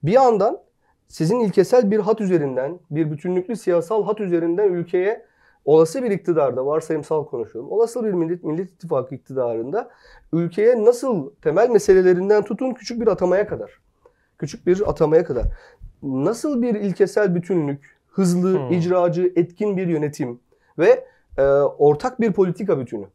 bir 0.03 0.11
yandan 0.11 0.59
sizin 1.07 1.39
ilkesel 1.39 1.91
bir 1.91 1.99
hat 1.99 2.21
üzerinden, 2.21 2.79
bir 2.91 3.11
bütünlüklü 3.11 3.55
siyasal 3.55 4.05
hat 4.05 4.21
üzerinden 4.21 4.73
ülkeye 4.73 5.25
olası 5.65 6.03
bir 6.03 6.11
iktidarda, 6.11 6.65
varsayımsal 6.65 7.25
konuşuyorum, 7.25 7.71
olası 7.71 8.03
bir 8.03 8.11
Millet, 8.11 8.43
Millet 8.43 8.69
İttifakı 8.69 9.15
iktidarında 9.15 9.89
ülkeye 10.33 10.85
nasıl 10.85 11.29
temel 11.41 11.69
meselelerinden 11.69 12.43
tutun 12.43 12.73
küçük 12.73 13.01
bir 13.01 13.07
atamaya 13.07 13.47
kadar, 13.47 13.71
küçük 14.37 14.67
bir 14.67 14.89
atamaya 14.89 15.23
kadar 15.25 15.43
nasıl 16.03 16.61
bir 16.61 16.75
ilkesel 16.75 17.35
bütünlük, 17.35 17.95
hızlı, 18.11 18.59
Hmm. 18.59 18.71
icracı, 18.71 19.33
etkin 19.35 19.77
bir 19.77 19.87
yönetim 19.87 20.39
ve 20.79 21.05
e, 21.37 21.43
ortak 21.77 22.21
bir 22.21 22.33
politika 22.33 22.79
bütünü 22.79 23.05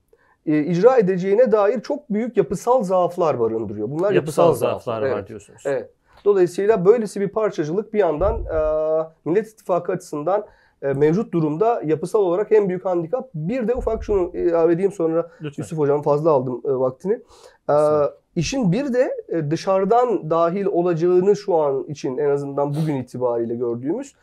e, 0.47 0.59
icra 0.59 0.97
edeceğine 0.99 1.53
dair 1.53 1.81
çok 1.81 2.11
büyük 2.11 2.37
yapısal 2.37 2.83
zaaflar 2.83 3.41
barındırıyor. 3.41 3.91
Bunlar 3.91 4.13
Yapısal 4.13 4.55
zaaflar 4.55 5.03
var 5.03 5.07
Evet. 5.09 5.29
diyorsunuz. 5.29 5.63
Evet. 5.67 5.91
Dolayısıyla 6.25 6.85
böylesi 6.85 7.21
bir 7.21 7.29
parçacılık 7.29 7.95
bir 7.95 7.99
yandan 7.99 8.35
e, 8.45 9.09
Millet 9.25 9.49
İttifakı 9.49 9.93
açısından 9.93 10.47
mevcut 10.83 11.33
durumda 11.33 11.83
yapısal 11.85 12.21
olarak 12.21 12.53
en 12.53 12.69
büyük 12.69 12.85
handikap. 12.85 13.31
Bir 13.35 13.69
de 13.69 13.75
ufak 13.75 14.05
şunu 14.05 14.37
ilave 14.37 14.73
edeyim 14.73 14.93
sonra 14.93 15.31
Lütfen. 15.43 15.63
Yusuf 15.63 15.79
Hocam 15.79 16.03
fazla 16.03 16.31
aldım 16.31 16.63
e, 16.65 16.69
vaktini. 16.69 17.13
E, 17.13 17.17
Estağfurullah. 17.17 18.11
işin 18.37 18.73
bir 18.73 18.93
de 18.93 19.13
e, 19.29 19.51
dışarıdan 19.51 20.31
dahil 20.31 20.67
olacağını 20.67 21.37
şu 21.37 21.57
an 21.57 21.85
için 21.85 22.19
en 22.19 22.31
azından 22.31 22.75
bugün 22.75 22.97
itibariyle 22.97 23.55
gördüğümüz 23.55 24.15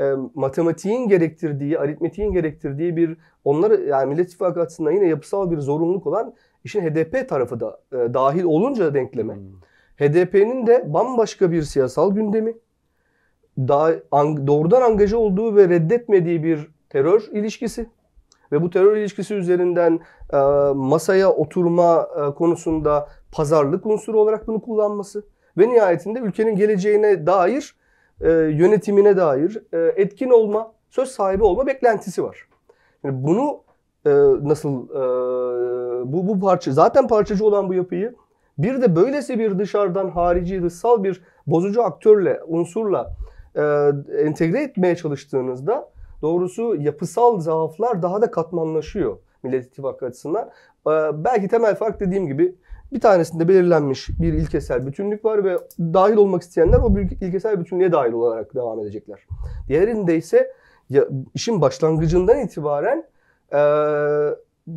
e, 0.00 0.12
matematiğin 0.34 1.08
gerektirdiği, 1.08 1.78
aritmetiğin 1.78 2.32
gerektirdiği 2.32 2.96
bir 2.96 3.16
onları 3.44 3.80
yani 3.80 4.08
Millet 4.08 4.26
İttifakı 4.26 4.60
açısından 4.60 4.90
yine 4.90 5.08
yapısal 5.08 5.50
bir 5.50 5.58
zorunluluk 5.58 6.06
olan 6.06 6.34
işin 6.64 6.80
HDP 6.80 7.28
tarafı 7.28 7.60
da 7.60 7.80
e, 7.92 8.14
dahil 8.14 8.44
olunca 8.44 8.94
denkleme. 8.94 9.34
Hmm. 9.34 9.42
HDP'nin 9.96 10.66
de 10.66 10.84
bambaşka 10.94 11.50
bir 11.50 11.62
siyasal 11.62 12.14
gündemi, 12.14 12.54
daha 13.58 13.92
an- 14.10 14.46
doğrudan 14.46 14.82
angaja 14.82 15.16
olduğu 15.16 15.56
ve 15.56 15.68
reddetmediği 15.68 16.44
bir 16.44 16.68
terör 16.90 17.22
ilişkisi 17.32 17.86
ve 18.52 18.62
bu 18.62 18.70
terör 18.70 18.96
ilişkisi 18.96 19.34
üzerinden 19.34 20.00
e, 20.32 20.36
masaya 20.74 21.32
oturma 21.32 22.08
e, 22.16 22.34
konusunda 22.34 23.08
pazarlık 23.32 23.86
unsuru 23.86 24.20
olarak 24.20 24.46
bunu 24.46 24.60
kullanması 24.60 25.24
ve 25.58 25.68
nihayetinde 25.68 26.18
ülkenin 26.18 26.56
geleceğine 26.56 27.26
dair 27.26 27.76
e, 28.20 28.30
yönetimine 28.30 29.16
dair 29.16 29.62
e, 29.72 29.92
etkin 29.96 30.30
olma, 30.30 30.72
söz 30.90 31.08
sahibi 31.08 31.44
olma 31.44 31.66
beklentisi 31.66 32.24
var. 32.24 32.48
Yani 33.04 33.24
bunu 33.24 33.60
e, 34.06 34.10
nasıl 34.48 34.88
e, 34.88 35.02
bu 36.12 36.28
bu 36.28 36.40
parça 36.40 36.72
zaten 36.72 37.08
parçacı 37.08 37.46
olan 37.46 37.68
bu 37.68 37.74
yapıyı 37.74 38.14
bir 38.58 38.82
de 38.82 38.96
böylesi 38.96 39.38
bir 39.38 39.58
dışarıdan 39.58 40.08
harici 40.08 40.62
dışsal 40.62 41.04
bir 41.04 41.22
bozucu 41.46 41.82
aktörle, 41.82 42.40
unsurla 42.46 43.16
e, 43.56 43.92
entegre 44.22 44.62
etmeye 44.62 44.96
çalıştığınızda 44.96 45.90
doğrusu 46.22 46.76
yapısal 46.76 47.40
zaaflar 47.40 48.02
daha 48.02 48.22
da 48.22 48.30
katmanlaşıyor 48.30 49.18
Millet 49.42 49.66
İttifakı 49.66 50.06
açısından. 50.06 50.50
E, 50.86 51.24
belki 51.24 51.48
temel 51.48 51.74
fark 51.74 52.00
dediğim 52.00 52.26
gibi 52.26 52.54
bir 52.92 53.00
tanesinde 53.00 53.48
belirlenmiş 53.48 54.08
bir 54.20 54.32
ilkesel 54.32 54.86
bütünlük 54.86 55.24
var 55.24 55.44
ve 55.44 55.58
dahil 55.78 56.16
olmak 56.16 56.42
isteyenler 56.42 56.78
o 56.78 56.98
ilkesel 56.98 57.60
bütünlüğe 57.60 57.92
dahil 57.92 58.12
olarak 58.12 58.54
devam 58.54 58.80
edecekler. 58.80 59.26
Diğerinde 59.68 60.16
ise 60.16 60.52
ya, 60.90 61.04
işin 61.34 61.60
başlangıcından 61.60 62.38
itibaren 62.38 63.04
e, 63.52 63.60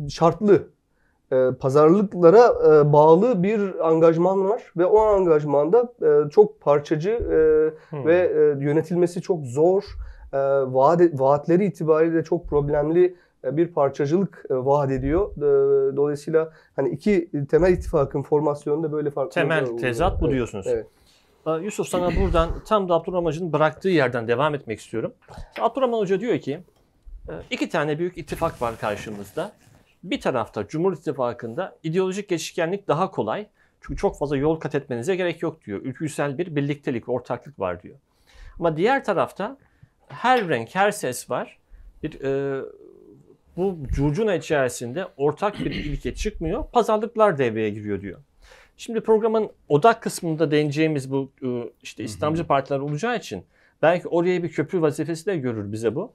şartlı 0.08 0.68
e, 1.32 1.48
pazarlıklara 1.60 2.46
e, 2.46 2.92
bağlı 2.92 3.42
bir 3.42 3.88
angajman 3.88 4.48
var 4.48 4.62
ve 4.76 4.86
o 4.86 4.98
angajmanda 4.98 5.92
e, 6.02 6.30
çok 6.30 6.60
parçacı 6.60 7.10
e, 7.10 7.60
Hmm. 7.90 8.06
ve 8.06 8.16
e, 8.16 8.64
yönetilmesi 8.64 9.22
çok 9.22 9.44
zor, 9.44 9.82
e, 10.32 10.38
vaat, 10.66 11.00
vaatleri 11.12 11.64
itibariyle 11.64 12.24
çok 12.24 12.48
problemli 12.48 13.16
e, 13.44 13.56
bir 13.56 13.68
parçacılık 13.68 14.44
e, 14.50 14.54
vaat 14.54 14.90
ediyor. 14.90 15.30
E, 15.36 15.96
dolayısıyla 15.96 16.52
hani 16.76 16.88
iki 16.88 17.30
temel 17.50 17.72
ittifakın 17.72 18.22
formasyonunda 18.22 18.92
böyle 18.92 19.10
farklı 19.10 19.30
Temel 19.30 19.66
tezat 19.66 20.20
bu 20.20 20.30
diyorsunuz. 20.30 20.66
Evet. 20.66 20.86
Yusuf 21.62 21.88
sana 21.88 22.10
buradan 22.20 22.48
tam 22.66 22.88
da 22.88 22.94
Abdurrahman 22.94 23.24
Hoca'nın 23.24 23.52
bıraktığı 23.52 23.88
yerden 23.88 24.28
devam 24.28 24.54
etmek 24.54 24.80
istiyorum. 24.80 25.12
Abdurrahman 25.60 25.98
Hoca 25.98 26.20
diyor 26.20 26.38
ki 26.38 26.60
iki 27.50 27.68
tane 27.68 27.98
büyük 27.98 28.18
ittifak 28.18 28.62
var 28.62 28.74
karşımızda. 28.80 29.52
Bir 30.02 30.20
tarafta 30.20 30.68
Cumhur 30.68 30.92
İttifakı'nda 30.92 31.76
ideolojik 31.82 32.28
geçişkenlik 32.28 32.88
daha 32.88 33.10
kolay. 33.10 33.46
Çünkü 33.80 34.00
çok 34.00 34.18
fazla 34.18 34.36
yol 34.36 34.60
kat 34.60 34.74
etmenize 34.74 35.16
gerek 35.16 35.42
yok 35.42 35.64
diyor. 35.64 35.80
Ülküsel 35.82 36.38
bir 36.38 36.56
birliktelik, 36.56 37.08
ortaklık 37.08 37.60
var 37.60 37.82
diyor. 37.82 37.96
Ama 38.58 38.76
diğer 38.76 39.04
tarafta 39.04 39.58
her 40.08 40.48
renk, 40.48 40.74
her 40.74 40.90
ses 40.90 41.30
var. 41.30 41.58
Bir 42.02 42.20
e, 42.20 42.62
bu 43.56 43.78
curcuna 43.88 44.34
içerisinde 44.34 45.06
ortak 45.16 45.58
bir 45.58 45.70
ilke 45.70 46.14
çıkmıyor. 46.14 46.64
Pazarlıklar 46.72 47.38
devreye 47.38 47.70
giriyor 47.70 48.00
diyor. 48.00 48.20
Şimdi 48.76 49.00
programın 49.00 49.50
odak 49.68 50.02
kısmında 50.02 50.50
değineceğimiz 50.50 51.10
bu 51.10 51.32
e, 51.42 51.48
işte 51.82 52.04
İslamcı 52.04 52.46
partiler 52.46 52.78
olacağı 52.78 53.16
için 53.16 53.44
belki 53.82 54.08
oraya 54.08 54.42
bir 54.42 54.52
köprü 54.52 54.80
vazifesi 54.80 55.26
de 55.26 55.36
görür 55.36 55.72
bize 55.72 55.94
bu. 55.94 56.12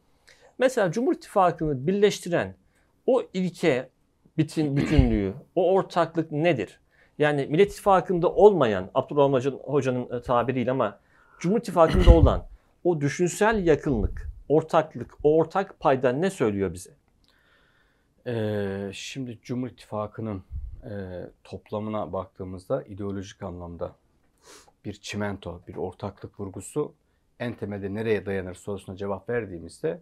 Mesela 0.57 0.91
Cumhur 0.91 1.13
İttifakı'nı 1.13 1.87
birleştiren 1.87 2.55
o 3.07 3.23
ilke 3.33 3.89
bütün, 4.37 4.77
bütünlüğü, 4.77 5.33
o 5.55 5.73
ortaklık 5.73 6.31
nedir? 6.31 6.79
Yani 7.17 7.47
Millet 7.49 7.71
İttifakı'nda 7.71 8.31
olmayan, 8.31 8.89
Abdurrahman 8.93 9.41
Hoca'nın, 9.63 10.17
e, 10.17 10.21
tabiriyle 10.21 10.71
ama 10.71 10.99
Cumhur 11.39 11.57
İttifakı'nda 11.57 12.11
olan 12.11 12.45
o 12.83 13.01
düşünsel 13.01 13.67
yakınlık, 13.67 14.29
ortaklık, 14.49 15.17
o 15.23 15.37
ortak 15.37 15.79
payda 15.79 16.11
ne 16.11 16.29
söylüyor 16.29 16.73
bize? 16.73 16.91
Ee, 18.27 18.89
şimdi 18.93 19.39
Cumhur 19.43 19.67
İttifakı'nın 19.67 20.43
e, 20.83 20.93
toplamına 21.43 22.13
baktığımızda 22.13 22.83
ideolojik 22.83 23.43
anlamda 23.43 23.95
bir 24.85 24.93
çimento, 24.93 25.61
bir 25.67 25.75
ortaklık 25.75 26.39
vurgusu 26.39 26.93
en 27.39 27.53
temelde 27.53 27.93
nereye 27.93 28.25
dayanır 28.25 28.55
sorusuna 28.55 28.95
cevap 28.95 29.29
verdiğimizde 29.29 29.99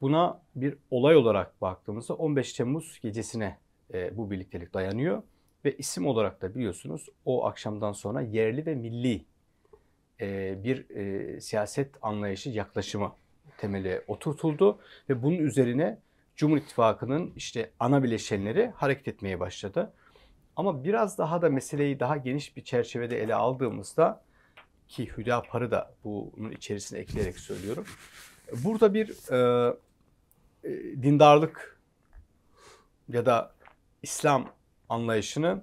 buna 0.00 0.42
bir 0.54 0.76
olay 0.90 1.16
olarak 1.16 1.62
baktığımızda 1.62 2.14
15 2.14 2.52
Temmuz 2.52 2.98
gecesine 3.02 3.58
e, 3.94 4.16
bu 4.16 4.30
birliktelik 4.30 4.74
dayanıyor 4.74 5.22
ve 5.64 5.76
isim 5.76 6.06
olarak 6.06 6.42
da 6.42 6.54
biliyorsunuz 6.54 7.08
o 7.24 7.44
akşamdan 7.46 7.92
sonra 7.92 8.20
yerli 8.20 8.66
ve 8.66 8.74
milli 8.74 9.24
e, 10.20 10.58
bir 10.64 10.90
e, 10.90 11.40
siyaset 11.40 11.90
anlayışı, 12.02 12.50
yaklaşımı 12.50 13.12
temeli 13.58 14.02
oturtuldu 14.06 14.78
ve 15.08 15.22
bunun 15.22 15.38
üzerine 15.38 15.98
Cumhur 16.36 16.56
İttifakı'nın 16.56 17.32
işte 17.36 17.70
ana 17.80 18.02
bileşenleri 18.02 18.72
hareket 18.76 19.08
etmeye 19.08 19.40
başladı. 19.40 19.92
Ama 20.56 20.84
biraz 20.84 21.18
daha 21.18 21.42
da 21.42 21.50
meseleyi 21.50 22.00
daha 22.00 22.16
geniş 22.16 22.56
bir 22.56 22.64
çerçevede 22.64 23.22
ele 23.22 23.34
aldığımızda 23.34 24.24
ki 24.88 25.08
Hüdapar'ı 25.16 25.70
da 25.70 25.94
bunun 26.04 26.50
içerisine 26.50 26.98
ekleyerek 26.98 27.38
söylüyorum. 27.38 27.84
Burada 28.52 28.94
bir 28.94 29.32
e, 29.32 29.74
e, 30.64 30.70
dindarlık 31.02 31.80
ya 33.08 33.26
da 33.26 33.54
İslam 34.02 34.52
anlayışını 34.88 35.62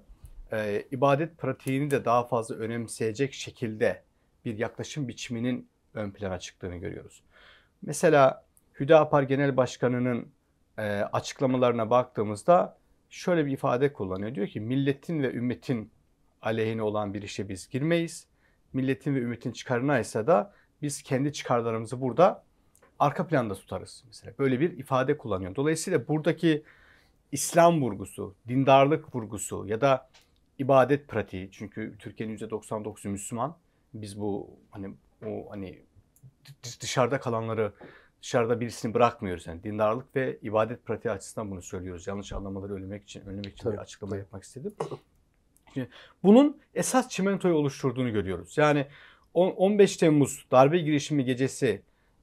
e, 0.52 0.84
ibadet 0.92 1.38
pratiğini 1.38 1.92
de 1.92 2.06
daha 2.06 2.24
fazla 2.24 2.56
önemseyecek 2.56 3.34
şekilde 3.34 4.04
bir 4.46 4.58
yaklaşım 4.58 5.08
biçiminin 5.08 5.70
ön 5.94 6.12
plana 6.12 6.40
çıktığını 6.40 6.76
görüyoruz. 6.76 7.24
Mesela 7.82 8.46
Hüdapar 8.80 9.24
Genel 9.24 9.58
Başkanı'nın 9.58 10.32
e, 10.78 10.82
açıklamalarına 11.02 11.90
baktığımızda 11.90 12.78
şöyle 13.10 13.46
bir 13.46 13.52
ifade 13.52 13.94
kullanıyor. 13.94 14.36
Diyor 14.36 14.48
ki 14.48 14.60
milletin 14.60 15.24
ve 15.24 15.34
ümmetin 15.34 15.92
aleyhine 16.42 16.82
olan 16.82 17.14
bir 17.14 17.22
işe 17.22 17.50
biz 17.50 17.70
girmeyiz. 17.70 18.28
Milletin 18.74 19.16
ve 19.16 19.20
ümmetin 19.20 19.52
çıkarına 19.52 20.00
ise 20.00 20.28
da 20.28 20.54
biz 20.82 21.04
kendi 21.04 21.34
çıkarlarımızı 21.34 22.02
burada 22.02 22.44
arka 23.02 23.28
planda 23.28 23.56
tutarız 23.56 24.04
mesela. 24.08 24.34
Böyle 24.40 24.60
bir 24.60 24.78
ifade 24.78 25.18
kullanıyor. 25.18 25.56
Dolayısıyla 25.56 26.08
buradaki 26.08 26.64
İslam 27.32 27.82
vurgusu, 27.82 28.36
dindarlık 28.48 29.16
vurgusu 29.16 29.66
ya 29.68 29.82
da 29.82 30.10
ibadet 30.60 31.08
pratiği 31.08 31.50
çünkü 31.52 31.96
Türkiye'nin 32.00 32.38
%99'u 32.38 33.12
Müslüman. 33.12 33.58
Biz 33.94 34.20
bu 34.20 34.50
hani 34.72 34.94
o 35.26 35.52
hani 35.52 35.82
dışarıda 36.82 37.20
kalanları 37.20 37.74
dışarıda 38.22 38.60
birisini 38.60 38.94
bırakmıyoruz. 38.94 39.48
Yani 39.48 39.64
dindarlık 39.64 40.16
ve 40.16 40.38
ibadet 40.42 40.86
pratiği 40.86 41.12
açısından 41.12 41.52
bunu 41.52 41.62
söylüyoruz. 41.62 42.08
Yanlış 42.08 42.34
anlamaları 42.34 42.74
önlemek 42.74 43.04
için, 43.04 43.22
önlemek 43.22 43.54
için 43.54 43.64
Tabii. 43.64 43.74
bir 43.74 43.80
açıklama 43.82 44.18
yapmak 44.18 44.44
istedim. 44.44 44.74
Şimdi 45.74 45.90
bunun 46.24 46.62
esas 46.74 47.10
çimentoyu 47.10 47.56
oluşturduğunu 47.56 48.12
görüyoruz. 48.12 48.58
Yani 48.58 48.88
15 49.34 49.98
Temmuz 49.98 50.46
darbe 50.52 50.80
girişimi 50.80 51.26
gecesi 51.26 51.82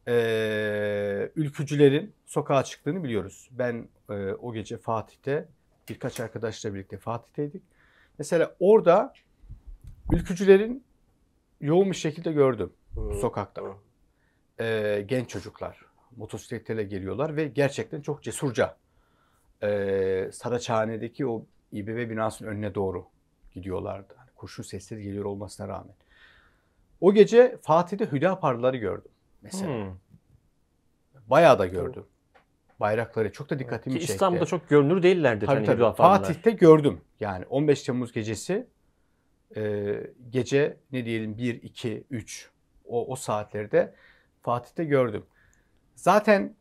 e, 0.09 1.31
ülkücülerin 1.37 2.13
sokağa 2.27 2.65
çıktığını 2.65 3.05
biliyoruz. 3.05 3.49
Ben 3.53 3.89
e, 4.11 4.13
o 4.15 4.53
gece 4.53 4.79
Fatih'te 4.79 5.49
birkaç 5.89 6.21
arkadaşla 6.21 6.75
birlikte 6.75 6.99
Fatih'teydik. 6.99 7.63
Mesela 8.19 8.55
orada 8.61 9.13
ülkücülerin 10.13 10.85
yoğun 11.61 11.91
bir 11.91 11.97
şekilde 11.97 12.33
gördüm 12.33 12.73
Hmm. 12.95 13.15
sokakta. 13.15 13.63
E, 14.61 15.05
genç 15.09 15.29
çocuklar 15.29 15.81
motosikletlerle 16.17 16.85
geliyorlar 16.85 17.37
ve 17.37 17.49
gerçekten 17.49 18.01
çok 18.01 18.23
cesurca 18.23 18.77
e, 19.63 20.31
Saraçhane'deki 20.33 21.27
o 21.27 21.45
İBB 21.73 22.11
binasının 22.11 22.51
önüne 22.51 22.75
doğru 22.75 23.07
gidiyorlardı. 23.55 24.15
Hani 24.17 24.31
kurşun 24.37 24.63
sesleri 24.63 25.03
geliyor 25.03 25.25
olmasına 25.25 25.69
rağmen. 25.69 25.95
O 27.01 27.15
gece 27.15 27.59
Fatih'te 27.63 28.13
Hüdaparlıları 28.13 28.77
gördüm 28.77 29.11
mesela. 29.53 29.73
Hmm. 29.73 29.95
Bayağı 31.27 31.59
da 31.59 31.67
gördüm. 31.67 32.05
Bayrakları 32.81 33.33
çok 33.33 33.51
da 33.51 33.59
dikkatimi 33.59 33.95
Ki 33.95 34.01
çekti. 34.01 34.13
İstanbul'da 34.13 34.47
çok 34.47 34.69
görünür 34.69 35.03
değillerdir. 35.03 35.47
Tabii 35.47 35.67
hani 35.67 35.67
tabii. 35.81 35.97
Fatih'te 35.97 36.51
gördüm. 36.51 37.01
Yani 37.21 37.45
15 37.47 37.83
Temmuz 37.83 38.13
gecesi 38.13 38.67
e, 39.57 39.95
gece 40.31 40.77
ne 40.93 41.05
diyelim 41.05 41.39
1, 41.39 41.63
2, 41.63 42.05
3 42.11 42.51
o, 42.85 43.13
o 43.13 43.17
saatlerde 43.17 43.95
Fatih'te 44.43 44.85
gördüm. 44.85 45.25
Zaten 45.95 46.55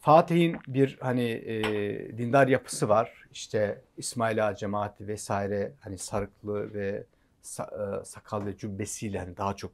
Fatih'in 0.00 0.56
bir 0.68 0.98
hani 1.00 1.30
e, 1.30 2.18
dindar 2.18 2.48
yapısı 2.48 2.88
var. 2.88 3.28
İşte 3.32 3.82
İsmaila 3.96 4.54
cemaati 4.54 5.08
vesaire 5.08 5.72
hani 5.80 5.98
sarıklı 5.98 6.74
ve 6.74 7.04
sa- 7.42 8.00
e, 8.00 8.04
sakal 8.04 8.46
ve 8.46 8.56
cübbesiyle 8.56 9.18
hani 9.18 9.36
daha 9.36 9.56
çok 9.56 9.72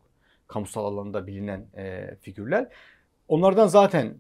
kamusal 0.55 0.85
alanda 0.85 1.27
bilinen 1.27 1.67
e, 1.77 2.17
figürler. 2.21 2.69
Onlardan 3.29 3.67
zaten 3.67 4.15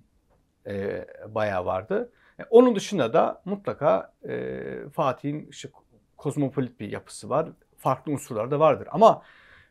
e, 0.66 1.06
bayağı 1.28 1.64
vardı. 1.64 2.12
E, 2.38 2.42
Onun 2.50 2.76
dışında 2.76 3.12
da 3.12 3.42
mutlaka 3.44 4.12
e, 4.28 4.60
Fatih'in 4.92 5.46
işte 5.50 5.68
kozmopolit 6.16 6.80
bir 6.80 6.92
yapısı 6.92 7.28
var. 7.28 7.48
Farklı 7.78 8.12
unsurlar 8.12 8.50
da 8.50 8.60
vardır. 8.60 8.88
Ama 8.90 9.22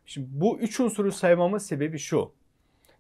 şimdi 0.06 0.28
bu 0.32 0.60
üç 0.60 0.80
unsuru 0.80 1.12
saymamın 1.12 1.58
sebebi 1.58 1.99
şu. 1.99 2.34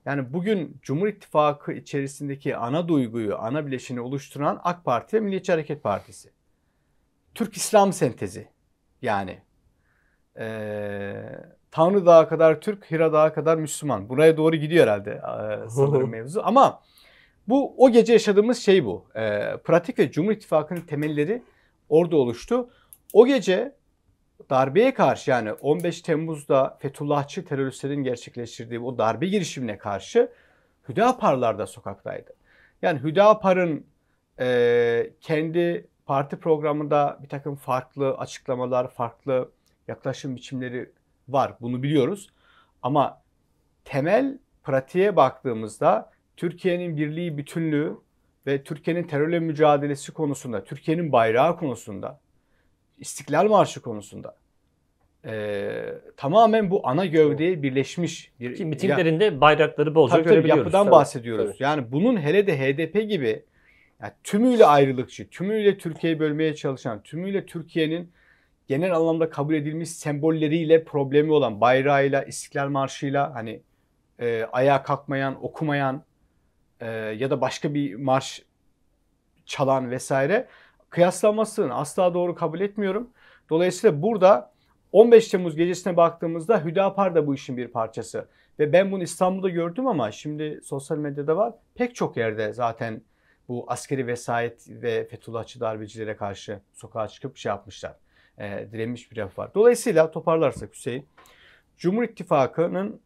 Yani 0.05 0.33
bugün 0.33 0.79
Cumhur 0.81 1.07
İttifakı 1.07 1.73
içerisindeki 1.73 2.57
ana 2.57 2.87
duyguyu, 2.87 3.37
ana 3.37 3.67
bileşini 3.67 4.01
oluşturan 4.01 4.61
AK 4.63 4.85
Parti 4.85 5.15
ve 5.17 5.19
Milliyetçi 5.19 5.51
Hareket 5.51 5.83
Partisi. 5.83 6.31
Türk 7.33 7.53
İslam 7.53 7.93
sentezi. 7.93 8.47
Yani 9.01 9.39
e, 10.39 10.45
Tanrı 11.73 12.05
Dağı 12.05 12.29
kadar 12.29 12.61
Türk, 12.61 12.91
Hira 12.91 13.13
Dağı 13.13 13.33
kadar 13.33 13.57
Müslüman. 13.57 14.09
Buraya 14.09 14.37
doğru 14.37 14.55
gidiyor 14.55 14.83
herhalde 14.87 15.11
e, 15.11 15.69
sanırım 15.69 16.09
mevzu. 16.09 16.41
Ama 16.43 16.81
bu 17.47 17.73
o 17.77 17.89
gece 17.89 18.13
yaşadığımız 18.13 18.57
şey 18.57 18.85
bu. 18.85 19.05
E, 19.15 19.57
pratik 19.57 19.99
ve 19.99 20.11
Cumhur 20.11 20.31
İttifakı'nın 20.31 20.81
temelleri 20.81 21.43
orada 21.89 22.15
oluştu. 22.15 22.69
O 23.13 23.25
gece 23.25 23.75
darbeye 24.49 24.93
karşı 24.93 25.31
yani 25.31 25.53
15 25.53 26.01
Temmuz'da 26.01 26.77
Fethullahçı 26.79 27.45
teröristlerin 27.45 28.03
gerçekleştirdiği 28.03 28.79
o 28.79 28.97
darbe 28.97 29.27
girişimine 29.27 29.77
karşı 29.77 30.31
Hüdaparlar 30.89 31.59
da 31.59 31.67
sokaktaydı. 31.67 32.33
Yani 32.81 32.99
Hüdapar'ın 33.03 33.85
e, 34.39 35.09
kendi 35.21 35.87
parti 36.05 36.35
programında 36.35 37.19
bir 37.23 37.29
takım 37.29 37.55
farklı 37.55 38.17
açıklamalar, 38.17 38.91
farklı 38.91 39.51
yaklaşım 39.87 40.35
biçimleri 40.35 40.91
var. 41.29 41.53
Bunu 41.61 41.83
biliyoruz. 41.83 42.29
Ama 42.83 43.21
temel 43.85 44.37
pratiğe 44.63 45.15
baktığımızda 45.15 46.11
Türkiye'nin 46.37 46.97
birliği, 46.97 47.37
bütünlüğü 47.37 47.97
ve 48.47 48.63
Türkiye'nin 48.63 49.03
terörle 49.03 49.39
mücadelesi 49.39 50.13
konusunda, 50.13 50.63
Türkiye'nin 50.63 51.11
bayrağı 51.11 51.57
konusunda, 51.57 52.19
İstiklal 52.99 53.47
Marşı 53.47 53.81
konusunda 53.81 54.35
e, 55.25 55.73
tamamen 56.17 56.71
bu 56.71 56.87
ana 56.87 57.05
gövdeye 57.05 57.63
birleşmiş 57.63 58.31
bir 58.39 58.55
Ki 58.55 58.65
mitinglerinde 58.65 59.41
bayrakları 59.41 59.95
bolca 59.95 60.11
Tabii 60.13 60.23
tabii 60.23 60.33
görebiliyoruz. 60.33 60.59
yapıdan 60.59 60.83
Tabii, 60.83 60.91
bahsediyoruz. 60.91 61.51
tabii. 61.51 61.63
Yani 61.63 61.91
bunun 61.91 62.17
hele 62.21 62.47
de 62.47 62.59
HDP 62.59 63.09
gibi 63.09 63.43
yani 64.01 64.11
tümüyle 64.23 64.65
ayrılıkçı, 64.65 65.29
tümüyle 65.29 65.77
Türkiye'yi 65.77 66.19
bölmeye 66.19 66.55
çalışan, 66.55 67.03
tümüyle 67.03 67.45
Türkiye'nin 67.45 68.11
genel 68.67 68.95
anlamda 68.95 69.29
kabul 69.29 69.53
edilmiş 69.53 69.89
sembolleriyle 69.89 70.83
problemi 70.83 71.31
olan 71.31 71.61
bayrağıyla, 71.61 72.23
İstiklal 72.23 72.69
Marşı'yla 72.69 73.35
hani 73.35 73.61
e, 74.19 74.47
ayağa 74.51 74.83
kalkmayan, 74.83 75.45
okumayan 75.45 76.03
e, 76.79 76.87
ya 76.89 77.29
da 77.29 77.41
başka 77.41 77.73
bir 77.73 77.95
marş 77.95 78.43
çalan 79.45 79.91
vesaire 79.91 80.47
kıyaslanmasını 80.89 81.73
asla 81.73 82.13
doğru 82.13 82.35
kabul 82.35 82.59
etmiyorum. 82.59 83.09
Dolayısıyla 83.49 84.01
burada 84.01 84.53
15 84.91 85.27
Temmuz 85.27 85.55
gecesine 85.55 85.97
baktığımızda 85.97 86.65
Hüdapar 86.65 87.15
da 87.15 87.27
bu 87.27 87.35
işin 87.35 87.57
bir 87.57 87.67
parçası. 87.67 88.27
Ve 88.59 88.73
ben 88.73 88.91
bunu 88.91 89.03
İstanbul'da 89.03 89.49
gördüm 89.49 89.87
ama 89.87 90.11
şimdi 90.11 90.59
sosyal 90.63 90.97
medyada 90.97 91.37
var. 91.37 91.53
Pek 91.75 91.95
çok 91.95 92.17
yerde 92.17 92.53
zaten 92.53 93.01
bu 93.47 93.65
askeri 93.67 94.07
vesayet 94.07 94.65
ve 94.69 95.07
Fethullahçı 95.07 95.59
darbecilere 95.59 96.15
karşı 96.15 96.59
sokağa 96.73 97.07
çıkıp 97.07 97.37
şey 97.37 97.49
yapmışlar. 97.49 97.95
E, 98.37 98.67
direnmiş 98.71 99.11
bir 99.11 99.17
laf 99.17 99.39
var. 99.39 99.53
Dolayısıyla 99.55 100.11
toparlarsak 100.11 100.73
Hüseyin, 100.73 101.07
Cumhur 101.77 102.03
İttifakı'nın 102.03 103.01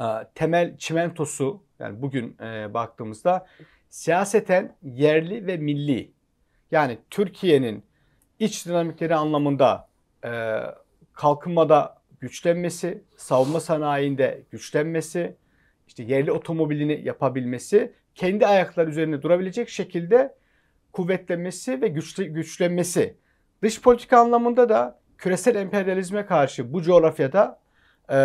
e, 0.00 0.04
temel 0.34 0.76
çimentosu 0.78 1.62
yani 1.78 2.02
bugün 2.02 2.36
e, 2.40 2.74
baktığımızda 2.74 3.46
siyaseten 3.88 4.76
yerli 4.82 5.46
ve 5.46 5.56
milli. 5.56 6.12
Yani 6.70 6.98
Türkiye'nin 7.10 7.84
iç 8.38 8.66
dinamikleri 8.66 9.14
anlamında 9.14 9.88
e, 10.24 10.60
kalkınmada 11.12 12.02
güçlenmesi, 12.20 13.04
savunma 13.16 13.60
sanayinde 13.60 14.42
güçlenmesi, 14.50 15.36
işte 15.86 16.02
yerli 16.02 16.32
otomobilini 16.32 17.00
yapabilmesi, 17.04 17.92
kendi 18.14 18.46
ayakları 18.46 18.90
üzerinde 18.90 19.22
durabilecek 19.22 19.68
şekilde 19.68 20.34
kuvvetlenmesi 20.92 21.82
ve 21.82 21.88
güçlenmesi. 21.88 23.16
Dış 23.64 23.82
politika 23.82 24.18
anlamında 24.18 24.68
da 24.68 24.98
küresel 25.18 25.54
emperyalizme 25.56 26.26
karşı 26.26 26.72
bu 26.72 26.82
coğrafyada 26.82 27.60
e, 28.10 28.16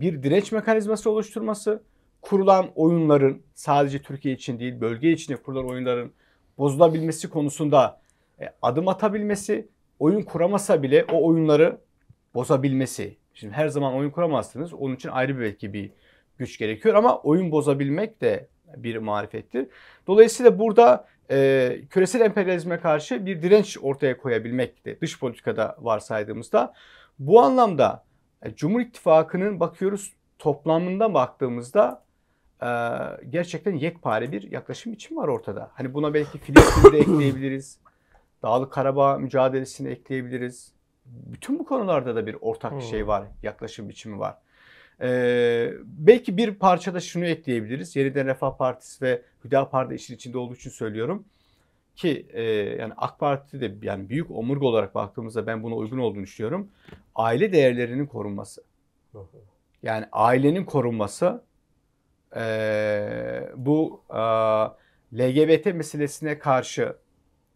bir 0.00 0.22
direnç 0.22 0.52
mekanizması 0.52 1.10
oluşturması, 1.10 1.82
kurulan 2.22 2.66
oyunların 2.74 3.42
sadece 3.54 4.02
Türkiye 4.02 4.34
için 4.34 4.58
değil 4.58 4.80
bölge 4.80 5.12
içinde 5.12 5.42
kurulan 5.42 5.68
oyunların 5.68 6.12
bozulabilmesi 6.58 7.30
konusunda 7.30 8.00
e, 8.40 8.44
adım 8.62 8.88
atabilmesi, 8.88 9.68
oyun 9.98 10.22
kuramasa 10.22 10.82
bile 10.82 11.04
o 11.12 11.28
oyunları 11.28 11.78
bozabilmesi. 12.34 13.16
Şimdi 13.34 13.52
her 13.54 13.68
zaman 13.68 13.94
oyun 13.94 14.10
kuramazsınız. 14.10 14.74
Onun 14.74 14.94
için 14.94 15.08
ayrı 15.08 15.36
bir 15.36 15.40
belki 15.40 15.72
bir 15.72 15.90
güç 16.38 16.58
gerekiyor 16.58 16.94
ama 16.94 17.18
oyun 17.18 17.50
bozabilmek 17.50 18.20
de 18.20 18.48
bir 18.76 18.96
marifettir. 18.96 19.66
Dolayısıyla 20.06 20.58
burada 20.58 21.06
e, 21.30 21.78
küresel 21.90 22.20
emperyalizme 22.20 22.80
karşı 22.80 23.26
bir 23.26 23.42
direnç 23.42 23.78
ortaya 23.82 24.18
koyabilmek 24.18 24.84
de 24.84 25.00
dış 25.00 25.20
politikada 25.20 25.76
varsaydığımızda 25.78 26.74
bu 27.18 27.40
anlamda 27.40 28.04
e, 28.42 28.54
Cumhur 28.54 28.80
İttifakı'nın 28.80 29.60
bakıyoruz 29.60 30.12
toplamında 30.38 31.14
baktığımızda 31.14 32.02
e, 32.62 32.68
gerçekten 33.30 33.74
yekpare 33.74 34.32
bir 34.32 34.50
yaklaşım 34.52 34.92
biçimi 34.92 35.20
var 35.20 35.28
ortada. 35.28 35.70
Hani 35.74 35.94
buna 35.94 36.14
belki 36.14 36.38
Filistin'i 36.38 36.92
de 36.92 36.98
ekleyebiliriz. 37.12 37.78
Dağlık 38.42 38.72
Karabağ 38.72 39.18
mücadelesini 39.18 39.88
ekleyebiliriz. 39.88 40.72
Bütün 41.06 41.58
bu 41.58 41.64
konularda 41.64 42.16
da 42.16 42.26
bir 42.26 42.36
ortak 42.40 42.72
Hmm. 42.72 42.82
şey 42.82 43.06
var, 43.06 43.24
yaklaşım 43.42 43.88
biçimi 43.88 44.18
var. 44.18 44.36
Ee, 45.00 45.72
belki 45.84 46.36
bir 46.36 46.54
parçada 46.54 47.00
şunu 47.00 47.24
ekleyebiliriz. 47.24 47.96
Yeniden 47.96 48.26
Refah 48.26 48.56
Partisi 48.56 49.04
ve 49.04 49.22
Hüdapar 49.44 49.90
da 49.90 49.94
işin 49.94 50.14
içinde 50.14 50.38
olduğu 50.38 50.54
için 50.54 50.70
söylüyorum. 50.70 51.24
Ki 51.96 52.26
e, 52.32 52.42
yani 52.52 52.92
AK 52.96 53.18
Parti 53.18 53.60
de 53.60 53.74
yani 53.82 54.08
büyük 54.08 54.30
omurga 54.30 54.66
olarak 54.66 54.94
baktığımızda 54.94 55.46
ben 55.46 55.62
buna 55.62 55.74
uygun 55.74 55.98
olduğunu 55.98 56.22
düşünüyorum. 56.22 56.70
Aile 57.14 57.52
değerlerinin 57.52 58.06
korunması. 58.06 58.64
Yani 59.82 60.06
ailenin 60.12 60.64
korunması 60.64 61.42
e, 62.36 63.50
bu 63.56 64.02
e, 64.10 64.20
LGBT 65.18 65.66
meselesine 65.66 66.38
karşı 66.38 66.96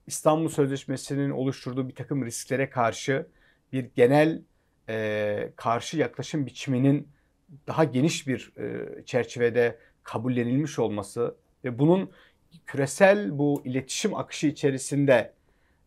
İstanbul 0.07 0.48
Sözleşmesi'nin 0.48 1.31
oluşturduğu 1.31 1.88
bir 1.88 1.94
takım 1.94 2.24
risklere 2.24 2.70
karşı 2.70 3.26
bir 3.72 3.90
genel 3.94 4.42
e, 4.88 5.53
karşı 5.57 5.98
yaklaşım 5.98 6.46
biçiminin 6.46 7.09
daha 7.66 7.84
geniş 7.84 8.26
bir 8.26 8.52
e, 8.58 8.86
çerçevede 9.04 9.78
kabullenilmiş 10.02 10.78
olması 10.78 11.36
ve 11.64 11.78
bunun 11.78 12.10
küresel 12.66 13.38
bu 13.38 13.62
iletişim 13.64 14.14
akışı 14.14 14.46
içerisinde 14.46 15.32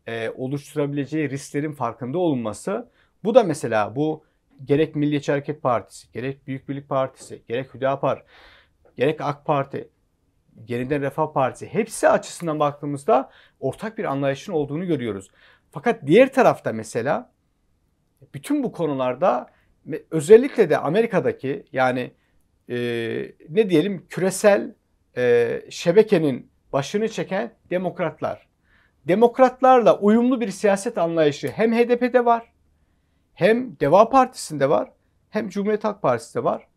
e, 0.08 0.30
oluşturabileceği 0.30 1.30
risklerin 1.30 1.72
farkında 1.72 2.18
olunması 2.18 2.90
bu 3.24 3.36
da 3.36 3.44
mesela 3.44 3.96
bu 3.96 4.24
gerek 4.66 4.96
Milliyetçi 4.96 5.32
Hareket 5.32 5.62
Partisi, 5.62 6.12
gerek 6.12 6.48
Büyük 6.48 6.70
Birlik 6.70 6.90
Partisi, 6.90 7.42
gerek 7.48 7.74
Hüdapar, 7.74 8.24
gerek 8.98 9.22
AK 9.22 9.46
Parti, 9.46 9.90
Yeniden 10.68 11.02
Refah 11.02 11.34
Partisi 11.34 11.68
hepsi 11.68 12.10
açısından 12.10 12.60
baktığımızda 12.60 13.30
ortak 13.60 13.98
bir 13.98 14.06
anlayışın 14.06 14.54
olduğunu 14.54 14.86
görüyoruz. 14.86 15.32
Fakat 15.72 16.08
diğer 16.08 16.34
tarafta 16.34 16.74
mesela 16.74 17.32
bütün 18.34 18.64
bu 18.64 18.72
konularda 18.72 19.50
özellikle 20.12 20.70
de 20.70 20.78
Amerika'daki 20.78 21.66
yani 21.72 22.12
e, 22.70 22.76
ne 23.50 23.70
diyelim 23.70 24.06
küresel 24.10 24.76
e, 25.18 25.62
şebekenin 25.70 26.50
başını 26.74 27.10
çeken 27.10 27.52
demokratlar. 27.70 28.48
Demokratlarla 29.08 30.00
uyumlu 30.00 30.42
bir 30.42 30.52
siyaset 30.52 30.98
anlayışı 30.98 31.48
hem 31.48 31.74
HDP'de 31.74 32.26
var, 32.26 32.52
hem 33.34 33.80
Deva 33.80 34.10
Partisi'nde 34.10 34.70
var, 34.70 34.92
hem 35.30 35.50
Cumhuriyet 35.50 35.84
Halk 35.84 36.02
Partisi'nde 36.02 36.44
var. 36.44 36.68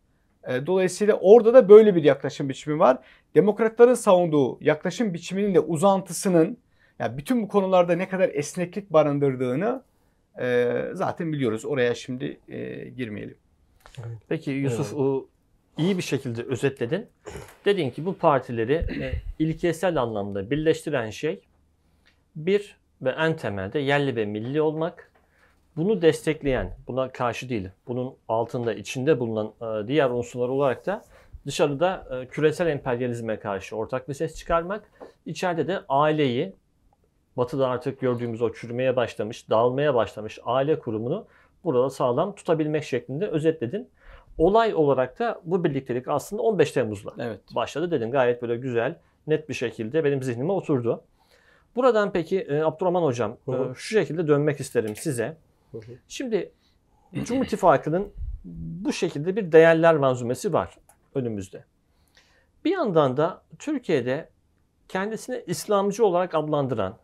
E, 0.47 0.65
dolayısıyla 0.65 1.15
orada 1.15 1.53
da 1.53 1.69
böyle 1.69 1.95
bir 1.95 2.03
yaklaşım 2.03 2.49
biçimi 2.49 2.79
var. 2.79 2.97
Demokratların 3.35 3.93
savunduğu 3.93 4.57
yaklaşım 4.61 5.13
biçiminin 5.13 5.55
de 5.55 5.59
uzantısının 5.59 6.57
yani 6.99 7.17
bütün 7.17 7.41
bu 7.41 7.47
konularda 7.47 7.95
ne 7.95 8.09
kadar 8.09 8.29
esneklik 8.29 8.93
barındırdığını 8.93 9.83
e, 10.39 10.75
zaten 10.93 11.33
biliyoruz. 11.33 11.65
Oraya 11.65 11.95
şimdi 11.95 12.37
e, 12.49 12.89
girmeyelim. 12.89 13.37
Peki 14.27 14.51
Yusuf 14.51 14.93
o 14.93 15.27
iyi 15.77 15.97
bir 15.97 16.01
şekilde 16.01 16.43
özetledin. 16.43 17.05
Dedin 17.65 17.89
ki 17.89 18.05
bu 18.05 18.17
partileri 18.17 18.73
e, 18.73 19.13
ilkesel 19.39 20.01
anlamda 20.01 20.49
birleştiren 20.49 21.09
şey 21.09 21.41
bir 22.35 22.77
ve 23.01 23.09
en 23.09 23.37
temelde 23.37 23.79
yerli 23.79 24.15
ve 24.15 24.25
milli 24.25 24.61
olmak. 24.61 25.11
Bunu 25.75 26.01
destekleyen, 26.01 26.77
buna 26.87 27.11
karşı 27.11 27.49
değil, 27.49 27.69
bunun 27.87 28.15
altında, 28.27 28.73
içinde 28.73 29.19
bulunan 29.19 29.53
e, 29.61 29.87
diğer 29.87 30.09
unsurlar 30.09 30.49
olarak 30.49 30.85
da 30.85 31.03
dışarıda 31.45 32.07
e, 32.11 32.27
küresel 32.27 32.67
emperyalizme 32.67 33.39
karşı 33.39 33.75
ortak 33.75 34.09
bir 34.09 34.13
ses 34.13 34.35
çıkarmak. 34.35 34.91
İçeride 35.25 35.67
de 35.67 35.79
aileyi, 35.89 36.53
batıda 37.37 37.67
artık 37.67 37.99
gördüğümüz 37.99 38.41
o 38.41 38.53
çürümeye 38.53 38.95
başlamış, 38.95 39.49
dağılmaya 39.49 39.95
başlamış 39.95 40.39
aile 40.45 40.79
kurumunu 40.79 41.27
burada 41.63 41.89
sağlam 41.89 42.35
tutabilmek 42.35 42.83
şeklinde 42.83 43.27
özetledin. 43.27 43.89
Olay 44.37 44.75
olarak 44.75 45.19
da 45.19 45.41
bu 45.43 45.63
birliktelik 45.63 46.07
aslında 46.07 46.41
15 46.41 46.71
Temmuz'la 46.71 47.13
Evet. 47.19 47.41
başladı 47.55 47.91
dedin. 47.91 48.11
Gayet 48.11 48.41
böyle 48.41 48.57
güzel, 48.57 48.97
net 49.27 49.49
bir 49.49 49.53
şekilde 49.53 50.03
benim 50.03 50.23
zihnime 50.23 50.51
oturdu. 50.51 51.03
Buradan 51.75 52.11
peki 52.11 52.39
e, 52.39 52.61
Abdurrahman 52.61 53.03
Hocam 53.03 53.37
Hı 53.45 53.51
hı. 53.51 53.71
e, 53.71 53.73
şu 53.75 53.93
şekilde 53.99 54.27
dönmek 54.27 54.59
isterim 54.59 54.95
size. 54.95 55.37
Hı 55.71 55.77
hı. 55.77 55.91
Şimdi 56.07 56.51
Cumhur 57.23 57.45
İttifakı'nın 57.45 58.13
bu 58.83 58.93
şekilde 58.93 59.35
bir 59.35 59.51
değerler 59.51 59.95
manzumesi 59.95 60.53
var 60.53 60.77
önümüzde. 61.15 61.63
Bir 62.65 62.71
yandan 62.71 63.17
da 63.17 63.41
Türkiye'de 63.59 64.29
kendisini 64.87 65.43
İslamcı 65.47 66.05
olarak 66.05 66.35
adlandıran, 66.35 66.97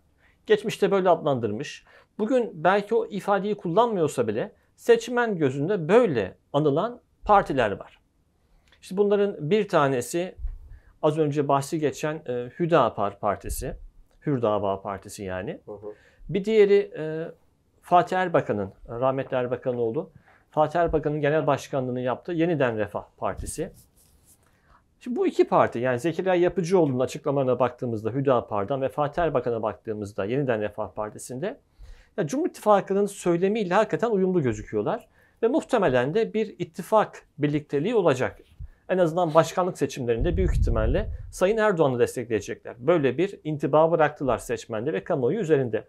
geçmişte 0.46 0.92
böyle 0.92 1.10
adlandırmış, 1.10 1.86
bugün 2.20 2.52
belki 2.54 2.96
o 2.96 3.06
ifadeyi 3.06 3.56
kullanmıyorsa 3.56 4.28
bile 4.28 4.52
seçmen 4.76 5.38
gözünde 5.38 5.88
böyle 5.88 6.38
anılan 6.54 7.02
partiler 7.26 7.72
var. 7.72 8.00
İşte 8.82 8.98
bunların 8.98 9.50
bir 9.50 9.68
tanesi 9.68 10.36
az 11.02 11.18
önce 11.18 11.48
bahsi 11.48 11.80
geçen 11.80 12.16
e, 12.16 12.50
Hüdapar 12.60 13.20
Partisi, 13.20 13.78
Hürdava 14.26 14.82
Partisi 14.82 15.24
yani. 15.24 15.60
Hı 15.66 15.72
hı. 15.72 15.94
Bir 16.30 16.46
diğeri 16.46 16.92
e, 16.98 17.32
Fatih 17.82 18.18
Erbakan'ın, 18.18 18.74
rahmetli 18.90 19.38
Erbakanoğlu, 19.38 20.10
Fatih 20.52 20.80
Erbakan'ın 20.80 21.22
genel 21.22 21.48
başkanlığını 21.48 22.02
yaptığı 22.02 22.32
Yeniden 22.32 22.78
Refah 22.78 23.04
Partisi. 23.18 23.74
Şimdi 25.04 25.16
bu 25.16 25.28
iki 25.28 25.44
parti 25.44 25.80
yani 25.80 26.00
Zekeriya 26.00 26.36
Yapıcıoğlu'nun 26.36 27.00
açıklamalarına 27.00 27.60
baktığımızda 27.60 28.12
Hüdapar'dan 28.12 28.82
ve 28.82 28.90
Fatih 28.90 29.22
Erbakan'a 29.22 29.62
baktığımızda 29.62 30.26
Yeniden 30.26 30.62
Refah 30.62 30.92
Partisi'nde 30.92 31.60
ya 32.18 32.28
Cumhur 32.28 32.48
İttifakı'nın 32.48 33.06
söylemiyle 33.06 33.74
hakikaten 33.74 34.10
uyumlu 34.10 34.44
gözüküyorlar. 34.44 35.08
Ve 35.44 35.48
muhtemelen 35.48 36.14
de 36.14 36.34
bir 36.34 36.56
ittifak 36.60 37.26
birlikteliği 37.38 37.96
olacak. 37.96 38.40
En 38.90 38.98
azından 38.98 39.34
başkanlık 39.34 39.78
seçimlerinde 39.78 40.38
büyük 40.38 40.58
ihtimalle 40.58 41.10
Sayın 41.32 41.58
Erdoğan'ı 41.58 42.00
destekleyecekler. 42.00 42.76
Böyle 42.80 43.18
bir 43.18 43.40
intiba 43.44 43.92
bıraktılar 43.92 44.38
seçmende 44.38 44.94
ve 44.94 45.04
kamuoyu 45.04 45.40
üzerinde. 45.40 45.88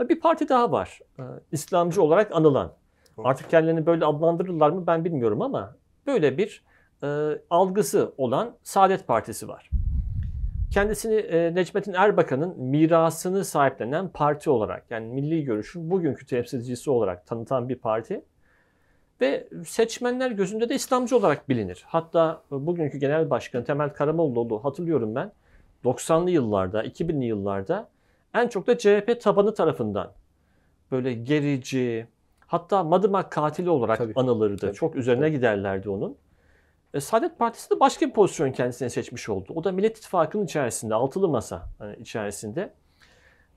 Bir 0.00 0.20
parti 0.20 0.48
daha 0.48 0.72
var. 0.72 1.00
Ee, 1.18 1.22
İslamcı 1.52 2.02
olarak 2.02 2.34
anılan. 2.34 2.72
Artık 3.18 3.50
kendilerini 3.50 3.86
böyle 3.86 4.04
adlandırırlar 4.04 4.70
mı 4.70 4.86
ben 4.86 5.04
bilmiyorum 5.04 5.42
ama 5.42 5.76
böyle 6.06 6.38
bir 6.38 6.62
e, 7.02 7.06
algısı 7.50 8.12
olan 8.18 8.56
Saadet 8.62 9.06
Partisi 9.06 9.48
var. 9.48 9.70
Kendisini 10.72 11.14
e, 11.14 11.54
Necmettin 11.54 11.92
Erbakan'ın 11.92 12.60
mirasını 12.60 13.44
sahiplenen 13.44 14.08
parti 14.08 14.50
olarak 14.50 14.84
yani 14.90 15.06
milli 15.06 15.44
görüşün 15.44 15.90
bugünkü 15.90 16.26
temsilcisi 16.26 16.90
olarak 16.90 17.26
tanıtan 17.26 17.68
bir 17.68 17.76
parti. 17.76 18.24
Ve 19.20 19.48
seçmenler 19.66 20.30
gözünde 20.30 20.68
de 20.68 20.74
İslamcı 20.74 21.16
olarak 21.16 21.48
bilinir. 21.48 21.84
Hatta 21.86 22.42
bugünkü 22.50 22.98
genel 22.98 23.30
başkan 23.30 23.64
Temel 23.64 23.88
Karamollaoğlu 23.88 24.64
hatırlıyorum 24.64 25.14
ben 25.14 25.32
90'lı 25.84 26.30
yıllarda, 26.30 26.84
2000'li 26.84 27.24
yıllarda 27.24 27.88
en 28.34 28.48
çok 28.48 28.66
da 28.66 28.78
CHP 28.78 29.20
tabanı 29.20 29.54
tarafından 29.54 30.12
böyle 30.90 31.14
gerici, 31.14 32.06
hatta 32.46 32.84
Madımak 32.84 33.32
katili 33.32 33.70
olarak 33.70 33.98
Tabii, 33.98 34.12
anılırdı. 34.16 34.56
tabii, 34.56 34.74
çok 34.74 34.96
üzerine 34.96 35.30
giderlerdi 35.30 35.90
onun. 35.90 36.16
E, 36.94 37.00
Saadet 37.00 37.38
Partisi 37.38 37.70
de 37.70 37.80
başka 37.80 38.06
bir 38.06 38.12
pozisyon 38.12 38.52
kendisine 38.52 38.90
seçmiş 38.90 39.28
oldu. 39.28 39.52
O 39.54 39.64
da 39.64 39.72
Millet 39.72 39.98
İttifakı'nın 39.98 40.44
içerisinde, 40.44 40.94
altılı 40.94 41.28
masa 41.28 41.68
hani 41.78 41.96
içerisinde. 41.96 42.72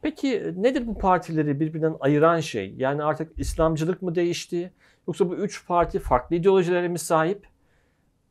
Peki 0.02 0.38
e, 0.38 0.62
nedir 0.62 0.88
bu 0.88 0.97
partileri 0.97 1.60
birbirinden 1.60 1.95
ayıran 2.00 2.39
şey? 2.39 2.73
Yani 2.78 3.04
artık 3.04 3.39
İslamcılık 3.39 4.02
mı 4.02 4.15
değişti? 4.15 4.71
Yoksa 5.08 5.30
bu 5.30 5.36
üç 5.36 5.67
parti 5.67 6.00
farklı 6.00 6.36
ideolojilere 6.36 6.88
mi 6.88 7.00
sahip? 7.00 7.47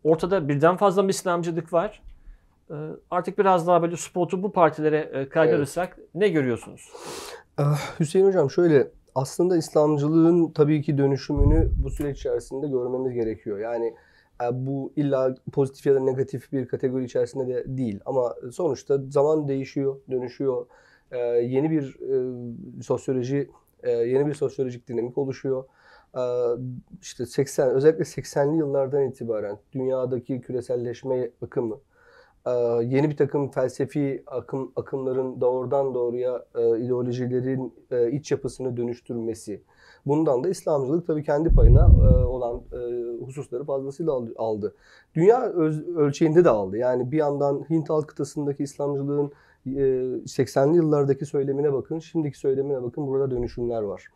Ortada 0.05 0.49
birden 0.49 0.77
fazla 0.77 1.03
mı 1.03 1.11
İslamcılık 1.11 1.73
var? 1.73 2.03
E, 2.71 2.75
Artık 3.11 3.39
biraz 3.39 3.67
daha 3.67 3.83
böyle 3.83 3.97
spotu 3.97 4.43
bu 4.43 4.53
partilere 4.53 5.11
e, 5.13 5.29
kaydırırsak 5.29 5.99
ne 6.15 6.29
görüyorsunuz? 6.29 6.93
Ah, 7.59 8.01
Hüseyin 8.01 8.27
Hocam 8.27 8.51
şöyle 8.51 8.91
aslında 9.15 9.57
İslamcılığın 9.57 10.53
tabii 10.53 10.83
ki 10.83 10.99
dönüşümünü 10.99 11.71
bu 11.85 11.91
süreç 11.91 12.19
içerisinde 12.19 12.69
görmemiz 12.69 13.13
gerekiyor. 13.13 13.59
Yani 13.59 13.87
e, 13.87 13.95
bu 14.53 14.93
illa 14.97 15.35
pozitif 15.53 15.87
ya 15.87 15.95
da 15.95 16.01
negatif 16.01 16.53
bir 16.53 16.67
kategori 16.69 17.05
içerisinde 17.05 17.47
de 17.55 17.77
değil 17.77 18.01
ama 18.07 18.35
sonuçta 18.53 18.99
zaman 19.11 19.49
değişiyor, 19.49 19.97
dönüşüyor. 20.11 20.67
E, 21.11 21.19
Yeni 21.27 21.71
bir 21.71 21.97
e, 22.79 22.83
sosyoloji, 22.83 23.51
e, 23.83 23.91
yeni 23.91 24.27
bir 24.27 24.35
sosyolojik 24.35 24.89
dinamik 24.89 25.19
oluşuyor. 25.19 25.65
e, 26.17 26.23
işte 27.03 27.27
80 27.27 27.71
özellikle 27.71 28.05
80'li 28.05 28.57
yıllardan 28.59 29.03
itibaren 29.03 29.59
dünyadaki 29.73 30.41
küreselleşme 30.41 31.31
akımı 31.43 31.81
e, 32.47 32.51
yeni 32.85 33.11
bir 33.11 33.17
takım 33.17 33.51
felsefi 33.51 34.23
akım 34.27 34.73
akımların 34.77 35.41
doğrudan 35.41 35.95
doğruya 35.95 36.45
e, 36.55 36.81
ideolojilerin 36.81 37.75
e, 37.91 38.11
iç 38.13 38.31
yapısını 38.33 38.77
dönüştürmesi. 38.77 39.63
Bundan 40.07 40.45
da 40.45 40.49
İslamcılık 40.49 41.07
tabii 41.07 41.23
kendi 41.25 41.51
payına 41.55 41.81
e, 42.11 42.25
olan 42.25 42.63
e, 42.73 42.77
hususları 43.25 43.65
fazlasıyla 43.65 44.13
al- 44.13 44.27
aldı. 44.37 44.75
Dünya 45.15 45.43
öz- 45.51 45.89
ölçeğinde 45.97 46.45
de 46.45 46.51
aldı. 46.51 46.77
Yani 46.77 47.13
bir 47.13 47.17
yandan 47.17 47.65
Hint 47.71 47.91
alt 47.91 48.07
kıtasındaki 48.07 48.63
İslamcılığın 48.63 49.33
e, 49.67 49.71
80'li 50.27 50.77
yıllardaki 50.77 51.27
söylemine 51.27 51.73
bakın, 51.73 51.99
şimdiki 51.99 52.39
söylemine 52.39 52.83
bakın. 52.83 53.07
Burada 53.07 53.31
dönüşümler 53.31 53.83
var. 53.83 54.07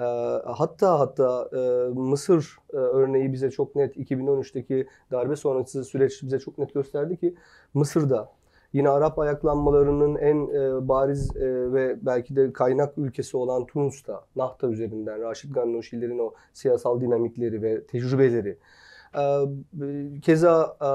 E, 0.00 0.04
Hatta 0.52 1.00
hatta 1.00 1.48
e, 1.52 1.58
Mısır 1.98 2.56
e, 2.72 2.76
örneği 2.76 3.32
bize 3.32 3.50
çok 3.50 3.76
net 3.76 3.96
2013'teki 3.96 4.86
darbe 5.10 5.36
sonrası 5.36 5.84
süreç 5.84 6.22
bize 6.22 6.38
çok 6.38 6.58
net 6.58 6.74
gösterdi 6.74 7.16
ki 7.16 7.34
Mısır'da 7.74 8.28
yine 8.72 8.88
Arap 8.88 9.18
ayaklanmalarının 9.18 10.16
en 10.16 10.48
e, 10.48 10.88
bariz 10.88 11.36
e, 11.36 11.72
ve 11.72 11.96
belki 12.02 12.36
de 12.36 12.52
kaynak 12.52 12.98
ülkesi 12.98 13.36
olan 13.36 13.66
Tunus'ta 13.66 14.24
Nahta 14.36 14.68
üzerinden 14.68 15.22
Raşid 15.22 15.54
Gannuşilerin 15.54 16.18
o 16.18 16.34
siyasal 16.52 17.00
dinamikleri 17.00 17.62
ve 17.62 17.84
tecrübeleri 17.84 18.58
e, 19.14 19.22
Keza 20.22 20.76
e, 20.80 20.90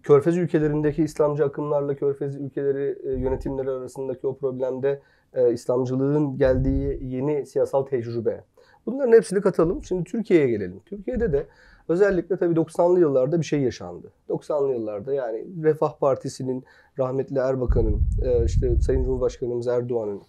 Körfez 0.00 0.36
ülkelerindeki 0.36 1.04
İslamcı 1.04 1.44
akımlarla 1.44 1.94
Körfez 1.94 2.36
ülkeleri 2.36 2.98
e, 3.04 3.12
yönetimleri 3.12 3.70
arasındaki 3.70 4.26
o 4.26 4.36
problemde 4.36 5.00
e, 5.34 5.52
İslamcılığın 5.52 6.38
geldiği 6.38 6.98
yeni 7.02 7.46
siyasal 7.46 7.82
tecrübe. 7.82 8.44
Bunların 8.86 9.12
hepsini 9.12 9.40
katalım. 9.40 9.84
Şimdi 9.84 10.04
Türkiye'ye 10.04 10.48
gelelim. 10.48 10.80
Türkiye'de 10.86 11.32
de 11.32 11.46
özellikle 11.88 12.36
tabii 12.36 12.54
90'lı 12.54 13.00
yıllarda 13.00 13.40
bir 13.40 13.44
şey 13.44 13.60
yaşandı. 13.60 14.12
90'lı 14.28 14.72
yıllarda 14.72 15.14
yani 15.14 15.46
Refah 15.62 15.98
Partisi'nin 15.98 16.64
rahmetli 16.98 17.38
Erbakan'ın, 17.38 18.00
e, 18.22 18.44
işte 18.44 18.80
Sayın 18.80 19.04
Cumhurbaşkanımız 19.04 19.66
Erdoğan'ın 19.66 20.20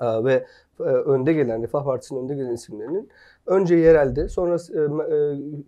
e, 0.00 0.24
ve 0.24 0.46
e, 0.80 0.82
önde 0.82 1.32
gelen 1.32 1.62
Refah 1.62 1.84
Partisi'nin 1.84 2.22
önde 2.22 2.34
gelen 2.34 2.52
isimlerinin 2.52 3.08
önce 3.46 3.76
yerelde 3.76 4.28
sonra 4.28 4.56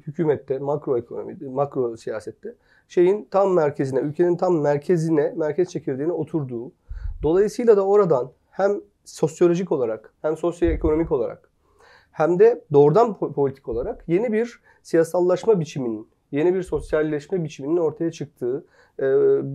hükümette, 0.06 0.58
makro 0.58 0.98
ekonomide, 0.98 1.48
makro 1.48 1.96
siyasette 1.96 2.54
şeyin 2.88 3.28
tam 3.30 3.54
merkezine, 3.54 4.00
ülkenin 4.00 4.36
tam 4.36 4.60
merkezine, 4.60 5.34
merkez 5.36 5.68
çekirdeğine 5.68 6.12
oturduğu. 6.12 6.72
Dolayısıyla 7.22 7.76
da 7.76 7.86
oradan 7.86 8.30
hem 8.50 8.80
sosyolojik 9.04 9.72
olarak 9.72 10.12
hem 10.22 10.36
sosyoekonomik 10.36 11.12
olarak 11.12 11.49
hem 12.20 12.38
de 12.38 12.64
doğrudan 12.72 13.10
po- 13.10 13.32
politik 13.32 13.68
olarak 13.68 14.04
yeni 14.08 14.32
bir 14.32 14.60
siyasallaşma 14.82 15.60
biçiminin, 15.60 16.08
yeni 16.32 16.54
bir 16.54 16.62
sosyalleşme 16.62 17.44
biçiminin 17.44 17.76
ortaya 17.76 18.12
çıktığı, 18.12 18.64
e, 18.98 19.04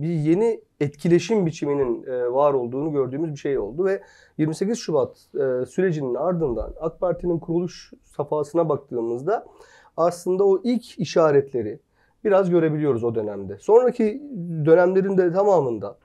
bir 0.00 0.08
yeni 0.08 0.60
etkileşim 0.80 1.46
biçiminin 1.46 2.06
e, 2.06 2.32
var 2.32 2.54
olduğunu 2.54 2.92
gördüğümüz 2.92 3.32
bir 3.32 3.36
şey 3.36 3.58
oldu 3.58 3.84
ve 3.84 4.02
28 4.38 4.78
Şubat 4.78 5.16
e, 5.34 5.66
sürecinin 5.66 6.14
ardından 6.14 6.74
AK 6.80 7.00
Parti'nin 7.00 7.38
kuruluş 7.38 7.92
safhasına 8.04 8.68
baktığımızda 8.68 9.46
aslında 9.96 10.44
o 10.44 10.60
ilk 10.64 10.98
işaretleri 10.98 11.78
biraz 12.24 12.50
görebiliyoruz 12.50 13.04
o 13.04 13.14
dönemde. 13.14 13.58
Sonraki 13.58 14.22
dönemlerin 14.64 15.18
de 15.18 15.32
tamamında 15.32 15.98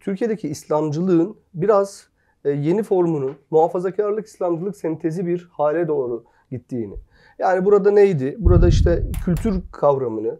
Türkiye'deki 0.00 0.48
İslamcılığın 0.48 1.36
biraz 1.54 2.11
yeni 2.50 2.82
formunun 2.82 3.36
muhafazakarlık 3.50 4.26
İslamcılık 4.26 4.76
sentezi 4.76 5.26
bir 5.26 5.48
hale 5.52 5.88
doğru 5.88 6.24
gittiğini. 6.50 6.94
Yani 7.38 7.64
burada 7.64 7.90
neydi? 7.90 8.36
Burada 8.38 8.68
işte 8.68 9.02
kültür 9.24 9.62
kavramını 9.72 10.38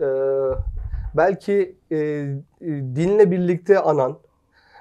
e, 0.00 0.06
belki 1.16 1.76
e, 1.90 1.96
e, 1.96 2.36
dinle 2.70 3.30
birlikte 3.30 3.78
anan 3.78 4.18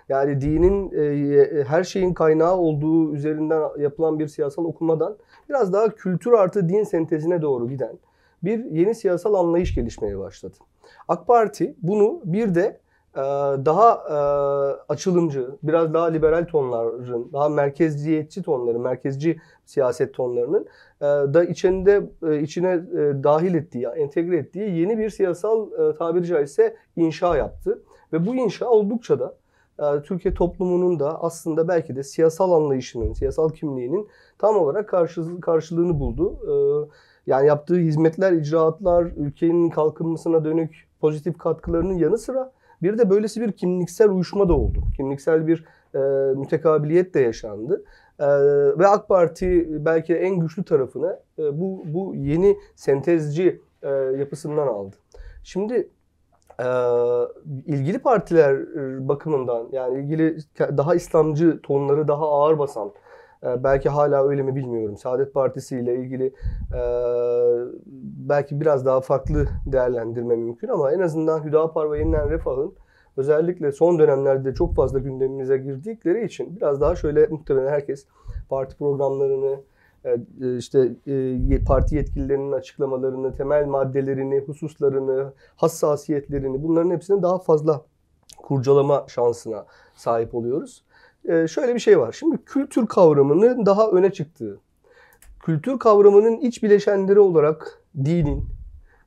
yani 0.09 0.41
dinin 0.41 0.91
e, 0.91 1.63
her 1.63 1.83
şeyin 1.83 2.13
kaynağı 2.13 2.55
olduğu 2.55 3.15
üzerinden 3.15 3.63
yapılan 3.79 4.19
bir 4.19 4.27
siyasal 4.27 4.65
okumadan 4.65 5.17
biraz 5.49 5.73
daha 5.73 5.95
kültür 5.95 6.31
artı 6.31 6.69
din 6.69 6.83
sentezine 6.83 7.41
doğru 7.41 7.69
giden 7.69 7.97
bir 8.43 8.65
yeni 8.65 8.95
siyasal 8.95 9.33
anlayış 9.33 9.75
gelişmeye 9.75 10.19
başladı. 10.19 10.55
AK 11.07 11.27
Parti 11.27 11.75
bunu 11.81 12.21
bir 12.23 12.55
de 12.55 12.61
e, 12.61 12.77
daha 13.65 13.93
e, 14.09 14.17
açılımcı, 14.93 15.47
biraz 15.63 15.93
daha 15.93 16.05
liberal 16.05 16.45
tonların, 16.45 17.29
daha 17.33 17.49
merkezciyetçi 17.49 18.43
tonların, 18.43 18.81
merkezci 18.81 19.37
siyaset 19.65 20.13
tonlarının 20.13 20.65
e, 21.01 21.05
da 21.05 21.43
içinde 21.43 22.09
e, 22.27 22.41
içine 22.41 22.81
dahil 23.23 23.55
ettiği, 23.55 23.87
entegre 23.87 24.37
ettiği 24.37 24.79
yeni 24.79 24.97
bir 24.97 25.09
siyasal 25.09 25.69
tabiri 25.93 26.25
caizse 26.25 26.75
inşa 26.95 27.37
yaptı. 27.37 27.83
Ve 28.13 28.25
bu 28.25 28.35
inşa 28.35 28.65
oldukça 28.65 29.19
da 29.19 29.35
Türkiye 30.03 30.33
toplumunun 30.33 30.99
da 30.99 31.23
aslında 31.23 31.67
belki 31.67 31.95
de 31.95 32.03
siyasal 32.03 32.51
anlayışının, 32.51 33.13
siyasal 33.13 33.49
kimliğinin 33.49 34.07
tam 34.37 34.57
olarak 34.57 34.89
karşı, 34.89 35.39
karşılığını 35.41 35.99
buldu. 35.99 36.39
Yani 37.27 37.47
yaptığı 37.47 37.75
hizmetler, 37.75 38.31
icraatlar, 38.31 39.03
ülkenin 39.03 39.69
kalkınmasına 39.69 40.45
dönük 40.45 40.87
pozitif 41.01 41.37
katkılarının 41.37 41.93
yanı 41.93 42.17
sıra 42.17 42.51
bir 42.81 42.97
de 42.97 43.09
böylesi 43.09 43.41
bir 43.41 43.51
kimliksel 43.51 44.09
uyuşma 44.09 44.49
da 44.49 44.53
oldu. 44.53 44.79
Kimliksel 44.97 45.47
bir 45.47 45.65
e, 45.95 45.99
mütekabiliyet 46.33 47.13
de 47.13 47.19
yaşandı. 47.19 47.83
E, 48.19 48.27
ve 48.79 48.87
AK 48.87 49.07
Parti 49.07 49.67
belki 49.85 50.15
en 50.15 50.39
güçlü 50.39 50.63
tarafını 50.63 51.19
e, 51.39 51.59
bu, 51.59 51.83
bu 51.85 52.15
yeni 52.15 52.57
sentezci 52.75 53.61
e, 53.83 53.89
yapısından 53.89 54.67
aldı. 54.67 54.95
Şimdi 55.43 55.89
e, 56.59 56.67
ilgili 57.65 57.99
partiler 57.99 58.55
e, 58.55 59.07
bakımından 59.07 59.67
yani 59.71 59.99
ilgili 59.99 60.37
daha 60.59 60.95
İslamcı 60.95 61.59
tonları 61.63 62.07
daha 62.07 62.31
ağır 62.31 62.59
basan 62.59 62.91
e, 63.43 63.63
belki 63.63 63.89
hala 63.89 64.27
öyle 64.27 64.41
mi 64.41 64.55
bilmiyorum. 64.55 64.97
Saadet 64.97 65.33
Partisi 65.33 65.79
ile 65.79 65.95
ilgili 65.95 66.25
e, 66.73 66.81
belki 68.29 68.61
biraz 68.61 68.85
daha 68.85 69.01
farklı 69.01 69.45
değerlendirme 69.65 70.35
mümkün 70.35 70.67
ama 70.67 70.91
en 70.91 70.99
azından 70.99 71.43
Hüdapar 71.43 71.91
ve 71.91 71.99
Yeniden 71.99 72.29
Refah'ın 72.29 72.73
özellikle 73.17 73.71
son 73.71 73.99
dönemlerde 73.99 74.53
çok 74.53 74.75
fazla 74.75 74.99
gündemimize 74.99 75.57
girdikleri 75.57 76.25
için 76.25 76.55
biraz 76.55 76.81
daha 76.81 76.95
şöyle 76.95 77.27
muhtemelen 77.27 77.69
herkes 77.69 78.05
parti 78.49 78.77
programlarını, 78.77 79.59
e, 80.05 80.57
işte 80.57 80.95
e, 81.07 81.63
parti 81.63 81.95
yetkililerinin 81.95 82.51
açıklamalarını, 82.51 83.33
temel 83.33 83.65
maddelerini, 83.65 84.39
hususlarını, 84.39 85.33
hassasiyetlerini 85.55 86.63
bunların 86.63 86.91
hepsini 86.91 87.21
daha 87.21 87.39
fazla 87.39 87.81
kurcalama 88.37 89.05
şansına 89.07 89.65
sahip 89.95 90.35
oluyoruz. 90.35 90.83
E, 91.25 91.47
şöyle 91.47 91.75
bir 91.75 91.79
şey 91.79 91.99
var. 91.99 92.11
Şimdi 92.11 92.37
kültür 92.45 92.87
kavramının 92.87 93.65
daha 93.65 93.89
öne 93.89 94.11
çıktığı, 94.11 94.59
kültür 95.45 95.79
kavramının 95.79 96.37
iç 96.37 96.63
bileşenleri 96.63 97.19
olarak 97.19 97.81
dinin, 98.05 98.45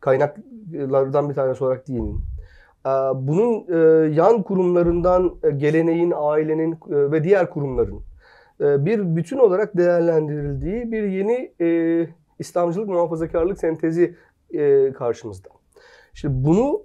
kaynaklardan 0.00 1.28
bir 1.28 1.34
tanesi 1.34 1.64
olarak 1.64 1.88
dinin, 1.88 2.20
bunun 3.14 3.72
yan 4.12 4.42
kurumlarından 4.42 5.34
geleneğin, 5.56 6.12
ailenin 6.16 6.78
ve 6.88 7.24
diğer 7.24 7.50
kurumların 7.50 8.00
bir 8.60 9.16
bütün 9.16 9.38
olarak 9.38 9.76
değerlendirildiği 9.76 10.92
bir 10.92 11.02
yeni 11.02 11.52
İslamcılık 12.38 12.88
muhafazakarlık 12.88 13.58
sentezi 13.58 14.16
karşımızda. 14.94 15.48
Şimdi 16.14 16.44
bunu 16.44 16.82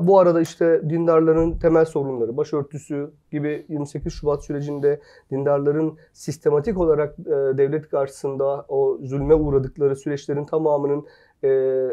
bu 0.00 0.18
arada 0.18 0.40
işte 0.40 0.90
dindarların 0.90 1.58
temel 1.58 1.84
sorunları, 1.84 2.36
başörtüsü 2.36 3.10
gibi 3.30 3.66
28 3.68 4.12
Şubat 4.12 4.44
sürecinde 4.44 5.00
dindarların 5.30 5.96
sistematik 6.12 6.78
olarak 6.78 7.18
devlet 7.58 7.88
karşısında 7.88 8.64
o 8.68 8.98
zulme 9.02 9.34
uğradıkları 9.34 9.96
süreçlerin 9.96 10.44
tamamının 10.44 11.06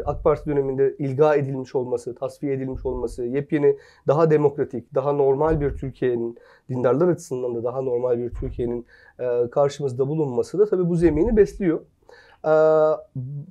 AK 0.04 0.24
Parti 0.24 0.50
döneminde 0.50 0.96
ilga 0.98 1.34
edilmiş 1.34 1.74
olması, 1.74 2.14
tasfiye 2.14 2.52
edilmiş 2.52 2.86
olması, 2.86 3.24
yepyeni, 3.24 3.76
daha 4.06 4.30
demokratik, 4.30 4.94
daha 4.94 5.12
normal 5.12 5.60
bir 5.60 5.76
Türkiye'nin, 5.76 6.38
dindarlar 6.68 7.08
açısından 7.08 7.54
da 7.54 7.64
daha 7.64 7.80
normal 7.82 8.18
bir 8.18 8.30
Türkiye'nin 8.30 8.86
karşımızda 9.50 10.08
bulunması 10.08 10.58
da 10.58 10.66
tabii 10.66 10.88
bu 10.88 10.96
zemini 10.96 11.36
besliyor. 11.36 11.80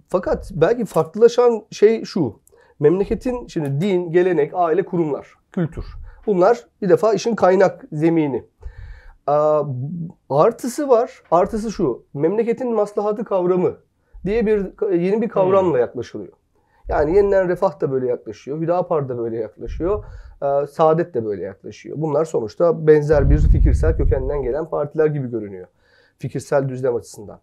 Fakat 0.07 0.51
belki 0.55 0.85
farklılaşan 0.85 1.65
şey 1.71 2.03
şu, 2.03 2.39
memleketin 2.79 3.47
şimdi 3.47 3.81
din, 3.81 4.11
gelenek, 4.11 4.51
aile, 4.53 4.85
kurumlar, 4.85 5.33
kültür. 5.51 5.85
Bunlar 6.25 6.65
bir 6.81 6.89
defa 6.89 7.13
işin 7.13 7.35
kaynak 7.35 7.85
zemini. 7.91 8.45
Artısı 10.29 10.89
var, 10.89 11.23
artısı 11.31 11.71
şu, 11.71 12.05
memleketin 12.13 12.73
maslahatı 12.73 13.25
kavramı 13.25 13.77
diye 14.25 14.45
bir 14.45 14.91
yeni 14.91 15.21
bir 15.21 15.29
kavramla 15.29 15.79
yaklaşılıyor. 15.79 16.33
Yani 16.87 17.15
yeniden 17.15 17.49
refah 17.49 17.81
da 17.81 17.91
böyle 17.91 18.07
yaklaşıyor, 18.07 18.61
Hüdapar 18.61 19.09
da 19.09 19.17
böyle 19.17 19.37
yaklaşıyor, 19.37 20.05
Saadet 20.69 21.13
de 21.13 21.25
böyle 21.25 21.41
yaklaşıyor. 21.41 21.97
Bunlar 21.99 22.25
sonuçta 22.25 22.87
benzer 22.87 23.29
bir 23.29 23.37
fikirsel 23.37 23.97
kökenden 23.97 24.41
gelen 24.41 24.69
partiler 24.69 25.05
gibi 25.05 25.31
görünüyor. 25.31 25.67
Fikirsel 26.17 26.69
düzlem 26.69 26.95
açısından. 26.95 27.39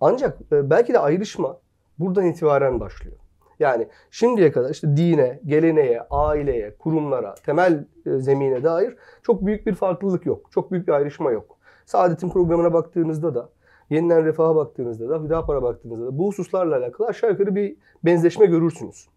Ancak 0.00 0.38
e, 0.52 0.70
belki 0.70 0.92
de 0.92 0.98
ayrışma 0.98 1.56
buradan 1.98 2.24
itibaren 2.24 2.80
başlıyor. 2.80 3.16
Yani 3.60 3.88
şimdiye 4.10 4.52
kadar 4.52 4.70
işte 4.70 4.96
dine, 4.96 5.40
geleneğe, 5.46 6.02
aileye, 6.10 6.76
kurumlara, 6.78 7.34
temel 7.34 7.84
e, 8.06 8.18
zemine 8.18 8.64
dair 8.64 8.96
çok 9.22 9.46
büyük 9.46 9.66
bir 9.66 9.74
farklılık 9.74 10.26
yok. 10.26 10.52
Çok 10.52 10.72
büyük 10.72 10.88
bir 10.88 10.92
ayrışma 10.92 11.30
yok. 11.30 11.56
Saadet'in 11.86 12.30
programına 12.30 12.72
baktığınızda 12.72 13.34
da, 13.34 13.48
yeniden 13.90 14.24
refaha 14.24 14.56
baktığınızda 14.56 15.08
da, 15.08 15.24
Hüdapar'a 15.24 15.62
baktığınızda 15.62 16.06
da 16.06 16.18
bu 16.18 16.26
hususlarla 16.26 16.76
alakalı 16.76 17.08
aşağı 17.08 17.30
yukarı 17.30 17.54
bir 17.54 17.76
benzeşme 18.04 18.46
görürsünüz. 18.46 19.08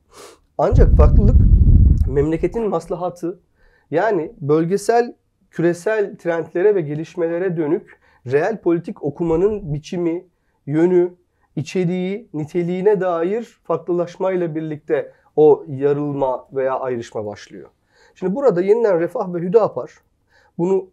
Ancak 0.57 0.95
farklılık 0.97 1.35
memleketin 2.07 2.69
maslahatı 2.69 3.39
yani 3.91 4.33
bölgesel, 4.41 5.15
küresel 5.51 6.17
trendlere 6.17 6.75
ve 6.75 6.81
gelişmelere 6.81 7.57
dönük 7.57 7.99
reel 8.31 8.61
politik 8.61 9.03
okumanın 9.03 9.73
biçimi, 9.73 10.25
yönü, 10.65 11.13
içeriği, 11.55 12.27
niteliğine 12.33 13.01
dair 13.01 13.59
farklılaşmayla 13.63 14.55
birlikte 14.55 15.11
o 15.35 15.65
yarılma 15.67 16.47
veya 16.53 16.79
ayrışma 16.79 17.25
başlıyor. 17.25 17.69
Şimdi 18.15 18.35
burada 18.35 18.61
yeniden 18.61 18.99
Refah 18.99 19.33
ve 19.33 19.39
Hüdapar 19.39 19.91
bunu 20.57 20.87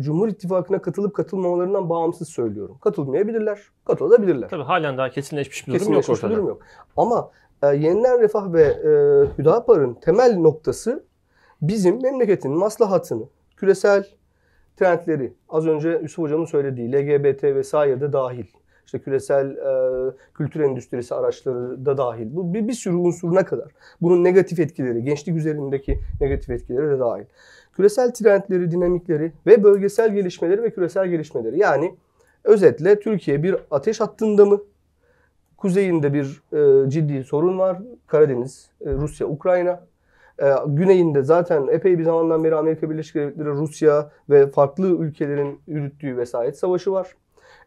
Cumhur 0.00 0.28
İttifakı'na 0.28 0.82
katılıp 0.82 1.14
katılmamalarından 1.14 1.90
bağımsız 1.90 2.28
söylüyorum. 2.28 2.78
Katılmayabilirler, 2.80 3.60
katılabilirler. 3.84 4.48
Tabii 4.48 4.62
halen 4.62 4.98
daha 4.98 5.10
kesinleşmiş 5.10 5.66
bir 5.66 5.72
durum 5.72 5.74
yok 5.74 5.80
Kesinleşmiş 5.80 6.22
bir 6.22 6.26
ortada. 6.26 6.34
durum 6.34 6.48
yok. 6.48 6.62
Ama 6.96 7.30
e, 7.62 7.66
yeniden 7.66 8.20
Refah 8.20 8.52
ve 8.52 8.62
e, 8.62 8.90
Hüdapar'ın 9.38 9.94
temel 9.94 10.36
noktası 10.36 11.04
bizim 11.62 12.02
memleketin 12.02 12.52
maslahatını, 12.52 13.24
küresel 13.56 14.06
trendleri, 14.76 15.32
az 15.48 15.66
önce 15.66 16.00
Yusuf 16.02 16.24
Hocam'ın 16.24 16.44
söylediği 16.44 16.92
LGBT 16.92 17.44
vesaire 17.44 18.00
de 18.00 18.12
dahil, 18.12 18.46
işte 18.86 18.98
küresel 18.98 19.50
e, 19.50 20.12
kültür 20.34 20.60
endüstrisi 20.60 21.14
araçları 21.14 21.86
da 21.86 21.96
dahil. 21.96 22.26
Bu 22.30 22.54
bir, 22.54 22.68
bir 22.68 22.72
sürü 22.72 22.94
unsuruna 22.94 23.44
kadar. 23.44 23.72
Bunun 24.00 24.24
negatif 24.24 24.60
etkileri, 24.60 25.04
gençlik 25.04 25.36
üzerindeki 25.36 25.98
negatif 26.20 26.50
etkileri 26.50 26.90
de 26.90 26.98
dahil. 26.98 27.24
Küresel 27.76 28.12
trendleri, 28.12 28.70
dinamikleri 28.70 29.32
ve 29.46 29.62
bölgesel 29.62 30.14
gelişmeleri 30.14 30.62
ve 30.62 30.70
küresel 30.70 31.08
gelişmeleri. 31.08 31.58
Yani 31.58 31.94
özetle 32.44 33.00
Türkiye 33.00 33.42
bir 33.42 33.56
ateş 33.70 34.00
hattında 34.00 34.44
mı? 34.44 34.60
Kuzeyinde 35.56 36.12
bir 36.12 36.42
e, 36.52 36.90
ciddi 36.90 37.24
sorun 37.24 37.58
var. 37.58 37.82
Karadeniz, 38.06 38.70
e, 38.80 38.92
Rusya, 38.92 39.26
Ukrayna. 39.26 39.84
E, 40.42 40.46
güneyinde 40.66 41.22
zaten 41.22 41.66
epey 41.66 41.98
bir 41.98 42.04
zamandan 42.04 42.44
beri 42.44 42.54
Amerika 42.54 42.90
Birleşik 42.90 43.14
Devletleri, 43.14 43.48
Rusya 43.48 44.10
ve 44.30 44.46
farklı 44.46 44.86
ülkelerin 44.86 45.60
yürüttüğü 45.66 46.16
vesayet 46.16 46.58
savaşı 46.58 46.92
var. 46.92 47.14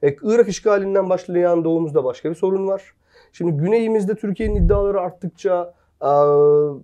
E, 0.03 0.15
Irak 0.23 0.47
işgalinden 0.47 1.10
başlayan 1.10 1.63
doğumuzda 1.63 2.03
başka 2.03 2.29
bir 2.29 2.36
sorun 2.36 2.67
var. 2.67 2.93
Şimdi 3.34 3.51
güneyimizde 3.51 4.15
Türkiye'nin 4.15 4.55
iddiaları 4.55 5.01
arttıkça 5.01 5.73
e, 6.01 6.12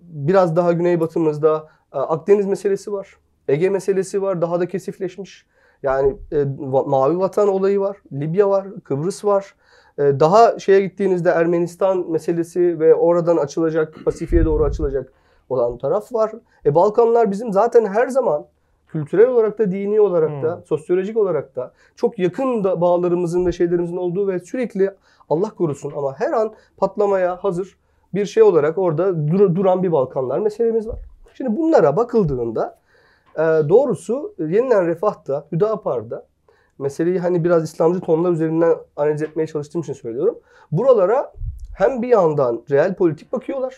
biraz 0.02 0.56
daha 0.56 0.72
güneybatımızda 0.72 1.68
e, 1.94 1.98
Akdeniz 1.98 2.46
meselesi 2.46 2.92
var. 2.92 3.16
Ege 3.48 3.70
meselesi 3.70 4.22
var. 4.22 4.42
Daha 4.42 4.60
da 4.60 4.68
kesifleşmiş. 4.68 5.46
Yani 5.82 6.16
e, 6.32 6.44
Mavi 6.86 7.18
Vatan 7.18 7.48
olayı 7.48 7.80
var. 7.80 7.96
Libya 8.12 8.50
var. 8.50 8.66
Kıbrıs 8.84 9.24
var. 9.24 9.54
E, 9.98 10.02
daha 10.02 10.58
şeye 10.58 10.80
gittiğinizde 10.80 11.30
Ermenistan 11.30 12.10
meselesi 12.10 12.80
ve 12.80 12.94
oradan 12.94 13.36
açılacak, 13.36 13.94
Pasifik'e 14.04 14.44
doğru 14.44 14.64
açılacak 14.64 15.12
olan 15.48 15.78
taraf 15.78 16.12
var. 16.12 16.32
E, 16.66 16.74
Balkanlar 16.74 17.30
bizim 17.30 17.52
zaten 17.52 17.86
her 17.86 18.08
zaman 18.08 18.46
kültürel 18.92 19.28
olarak 19.28 19.58
da, 19.58 19.72
dini 19.72 20.00
olarak 20.00 20.42
da, 20.42 20.56
Hmm. 20.56 20.64
sosyolojik 20.64 21.16
olarak 21.16 21.56
da 21.56 21.72
çok 21.96 22.18
yakın 22.18 22.64
da 22.64 22.80
bağlarımızın 22.80 23.46
ve 23.46 23.52
şeylerimizin 23.52 23.96
olduğu 23.96 24.28
ve 24.28 24.38
sürekli 24.40 24.90
Allah 25.30 25.50
korusun 25.50 25.92
ama 25.96 26.20
her 26.20 26.32
an 26.32 26.52
patlamaya 26.76 27.36
hazır 27.36 27.76
bir 28.14 28.26
şey 28.26 28.42
olarak 28.42 28.78
orada 28.78 29.28
dur- 29.28 29.54
duran 29.54 29.82
bir 29.82 29.92
Balkanlar 29.92 30.38
meselemiz 30.38 30.88
var. 30.88 30.98
Şimdi 31.34 31.56
bunlara 31.56 31.96
bakıldığında 31.96 32.78
e, 33.34 33.42
doğrusu 33.42 34.34
yeniden 34.38 34.86
Refah'ta, 34.86 35.46
Hüdapar'da 35.52 36.26
meseleyi 36.78 37.18
hani 37.18 37.44
biraz 37.44 37.64
İslamcı 37.64 38.00
tonlar 38.00 38.32
üzerinden 38.32 38.74
analiz 38.96 39.22
etmeye 39.22 39.46
çalıştığım 39.46 39.80
için 39.80 39.92
söylüyorum. 39.92 40.38
Buralara 40.72 41.32
hem 41.78 42.02
bir 42.02 42.08
yandan 42.08 42.62
reel 42.70 42.94
politik 42.94 43.32
bakıyorlar. 43.32 43.76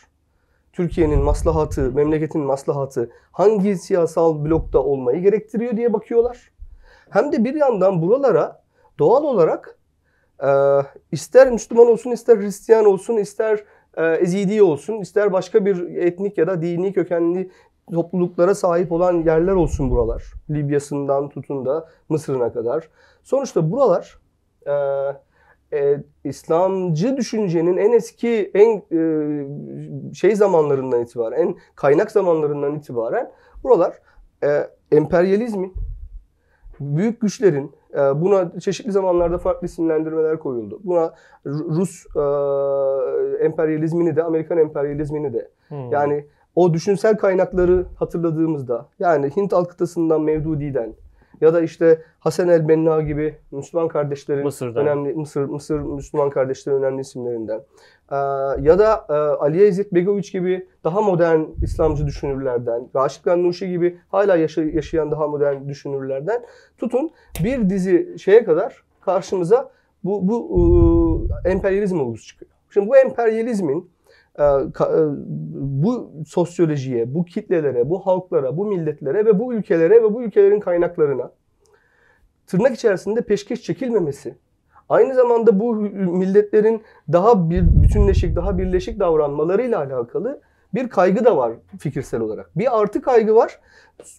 Türkiye'nin 0.74 1.22
maslahatı, 1.22 1.92
memleketin 1.92 2.40
maslahatı 2.40 3.10
hangi 3.32 3.76
siyasal 3.76 4.44
blokta 4.44 4.78
olmayı 4.78 5.22
gerektiriyor 5.22 5.76
diye 5.76 5.92
bakıyorlar. 5.92 6.50
Hem 7.10 7.32
de 7.32 7.44
bir 7.44 7.54
yandan 7.54 8.02
buralara 8.02 8.62
doğal 8.98 9.24
olarak 9.24 9.78
e, 10.42 10.48
ister 11.12 11.50
Müslüman 11.50 11.86
olsun, 11.86 12.10
ister 12.10 12.36
Hristiyan 12.36 12.84
olsun, 12.84 13.16
ister 13.16 13.64
e, 13.96 14.04
Ezidi 14.04 14.62
olsun, 14.62 15.00
ister 15.00 15.32
başka 15.32 15.66
bir 15.66 15.96
etnik 15.96 16.38
ya 16.38 16.46
da 16.46 16.62
dini 16.62 16.92
kökenli 16.92 17.50
topluluklara 17.92 18.54
sahip 18.54 18.92
olan 18.92 19.12
yerler 19.12 19.52
olsun 19.52 19.90
buralar. 19.90 20.24
Libya'sından 20.50 21.28
tutun 21.28 21.66
da 21.66 21.88
Mısır'ına 22.08 22.52
kadar. 22.52 22.88
Sonuçta 23.22 23.70
buralar 23.70 24.18
e, 24.66 24.72
e, 25.74 26.02
İslamcı 26.24 27.16
düşüncenin 27.16 27.76
en 27.76 27.92
eski, 27.92 28.50
en 28.54 28.82
e, 28.92 30.14
şey 30.14 30.36
zamanlarından 30.36 31.00
itibaren, 31.02 31.38
en 31.40 31.56
kaynak 31.76 32.10
zamanlarından 32.10 32.74
itibaren 32.74 33.30
buralar 33.64 33.98
e, 34.44 34.68
emperyalizmin, 34.92 35.74
büyük 36.80 37.20
güçlerin, 37.20 37.72
e, 37.94 37.98
buna 37.98 38.60
çeşitli 38.60 38.92
zamanlarda 38.92 39.38
farklı 39.38 39.66
isimlendirmeler 39.66 40.38
koyuldu. 40.38 40.80
Buna 40.84 41.14
Ru- 41.46 41.76
Rus 41.76 42.06
e, 42.16 43.44
emperyalizmini 43.44 44.16
de, 44.16 44.22
Amerikan 44.22 44.58
emperyalizmini 44.58 45.32
de, 45.32 45.50
Hmm. 45.68 45.90
yani 45.90 46.26
o 46.54 46.74
düşünsel 46.74 47.16
kaynakları 47.16 47.86
hatırladığımızda 47.96 48.88
yani 48.98 49.30
Hint 49.36 49.52
halk 49.52 49.70
kıtasından 49.70 50.20
Mevdudi'den 50.22 50.94
ya 51.40 51.54
da 51.54 51.60
işte 51.60 52.02
Hasan 52.18 52.48
el-Benna 52.48 53.00
gibi 53.02 53.36
Müslüman 53.50 53.88
kardeşlerin 53.88 54.44
Mısır'dan. 54.44 54.82
önemli 54.86 55.14
Mısır 55.14 55.44
Mısır 55.44 55.78
Müslüman 55.80 56.30
kardeşlerin 56.30 56.76
önemli 56.76 57.00
isimlerinden 57.00 57.60
Ee, 58.12 58.16
ya 58.60 58.78
da 58.78 59.06
e, 59.08 59.12
Aliye 59.12 59.68
İzzet 59.68 59.94
Begoviç 59.94 60.32
gibi 60.32 60.66
daha 60.84 61.00
modern 61.00 61.40
İslamcı 61.62 62.06
düşünürlerden, 62.06 62.88
Raşid 62.96 63.24
Gannuşi 63.24 63.68
gibi 63.68 63.98
hala 64.08 64.36
yaşa- 64.36 64.62
yaşayan 64.62 65.10
daha 65.10 65.26
modern 65.28 65.68
düşünürlerden 65.68 66.42
tutun 66.78 67.10
bir 67.44 67.70
dizi 67.70 68.14
şeye 68.18 68.44
kadar 68.44 68.84
karşımıza 69.00 69.70
bu 70.04 70.28
bu 70.28 71.28
e, 71.44 71.50
emperyalizm 71.50 72.00
olgusu 72.00 72.26
çıkıyor. 72.26 72.50
Şimdi 72.70 72.88
bu 72.88 72.96
emperyalizmin 72.96 73.90
bu 75.58 76.10
sosyolojiye, 76.26 77.14
bu 77.14 77.24
kitlelere, 77.24 77.90
bu 77.90 78.06
halklara, 78.06 78.56
bu 78.56 78.66
milletlere 78.66 79.24
ve 79.24 79.38
bu 79.38 79.54
ülkelere 79.54 80.02
ve 80.02 80.14
bu 80.14 80.22
ülkelerin 80.22 80.60
kaynaklarına 80.60 81.30
tırnak 82.46 82.74
içerisinde 82.74 83.20
peşkeş 83.20 83.62
çekilmemesi, 83.62 84.34
aynı 84.88 85.14
zamanda 85.14 85.60
bu 85.60 85.74
milletlerin 85.74 86.82
daha 87.12 87.50
bir 87.50 87.82
bütünleşik, 87.82 88.36
daha 88.36 88.58
birleşik 88.58 89.00
davranmalarıyla 89.00 89.78
alakalı 89.78 90.40
bir 90.74 90.88
kaygı 90.88 91.24
da 91.24 91.36
var 91.36 91.52
fikirsel 91.78 92.20
olarak. 92.20 92.50
Bir 92.56 92.80
artı 92.80 93.02
kaygı 93.02 93.34
var. 93.34 93.60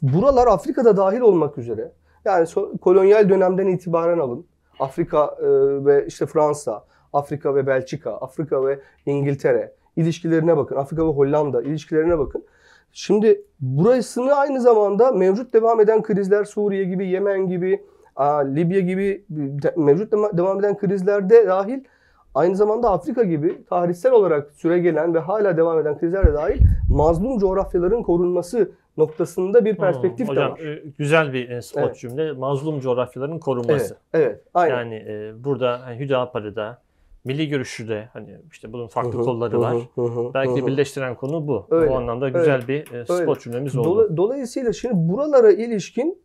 Buralar 0.01 0.47
Afrika'da 0.47 0.97
dahil 0.97 1.19
olmak 1.19 1.57
üzere. 1.57 1.91
Yani 2.25 2.47
kolonyal 2.81 3.29
dönemden 3.29 3.67
itibaren 3.67 4.19
alın. 4.19 4.45
Afrika 4.79 5.35
e, 5.39 5.45
ve 5.85 6.05
işte 6.07 6.25
Fransa, 6.25 6.85
Afrika 7.13 7.55
ve 7.55 7.67
Belçika, 7.67 8.11
Afrika 8.11 8.65
ve 8.65 8.79
İngiltere 9.05 9.73
ilişkilerine 9.95 10.57
bakın. 10.57 10.75
Afrika 10.75 11.05
ve 11.07 11.09
Hollanda 11.11 11.61
ilişkilerine 11.61 12.19
bakın. 12.19 12.43
Şimdi 12.91 13.41
burasını 13.59 14.33
aynı 14.33 14.61
zamanda 14.61 15.11
mevcut 15.11 15.53
devam 15.53 15.79
eden 15.79 16.03
krizler 16.03 16.43
Suriye 16.43 16.83
gibi, 16.83 17.07
Yemen 17.07 17.47
gibi, 17.47 17.83
Libya 18.45 18.79
gibi 18.79 19.25
de- 19.29 19.73
mevcut 19.77 20.11
devam 20.11 20.59
eden 20.59 20.77
krizlerde 20.77 21.47
dahil 21.47 21.83
aynı 22.35 22.55
zamanda 22.55 22.89
Afrika 22.91 23.23
gibi 23.23 23.65
tarihsel 23.65 24.11
olarak 24.11 24.51
süre 24.51 24.79
gelen 24.79 25.13
ve 25.13 25.19
hala 25.19 25.57
devam 25.57 25.79
eden 25.79 25.97
krizler 25.97 26.27
de 26.27 26.33
dahil 26.33 26.61
mazlum 26.89 27.37
coğrafyaların 27.39 28.03
korunması 28.03 28.71
noktasında 28.97 29.65
bir 29.65 29.75
perspektif 29.77 30.27
Hmm, 30.29 30.35
de 30.35 30.39
hocam, 30.41 30.51
var. 30.51 30.59
e, 30.59 30.83
güzel 30.97 31.33
bir 31.33 31.49
e, 31.49 31.61
spot 31.61 31.83
Evet. 31.83 31.97
cümle. 31.97 32.31
Mazlum 32.31 32.79
coğrafyaların 32.79 33.39
korunması. 33.39 33.97
Evet, 34.13 34.25
evet, 34.27 34.41
aynen. 34.53 34.75
Yani 34.75 34.95
e, 34.95 35.43
burada 35.43 35.81
hani 35.85 35.99
Hüdapar'da, 35.99 36.81
milli 37.25 37.49
görüşü 37.49 37.87
de 37.87 38.09
hani 38.13 38.37
işte 38.51 38.73
bunun 38.73 38.87
farklı 38.87 39.11
kolları 39.23 39.59
var. 39.59 39.75
Belki 40.33 40.61
de 40.61 40.67
birleştiren 40.67 41.15
konu 41.15 41.47
bu. 41.47 41.67
Öyle, 41.69 41.91
Bu 41.91 41.95
anlamda 41.95 42.29
güzel 42.29 42.67
bir 42.67 42.91
e, 42.93 43.05
spot 43.05 43.19
öyle. 43.19 43.39
cümlemiz 43.39 43.75
oldu. 43.75 43.89
Dola- 43.89 44.17
dolayısıyla 44.17 44.73
şimdi 44.73 44.93
buralara 44.95 45.51
ilişkin 45.51 46.17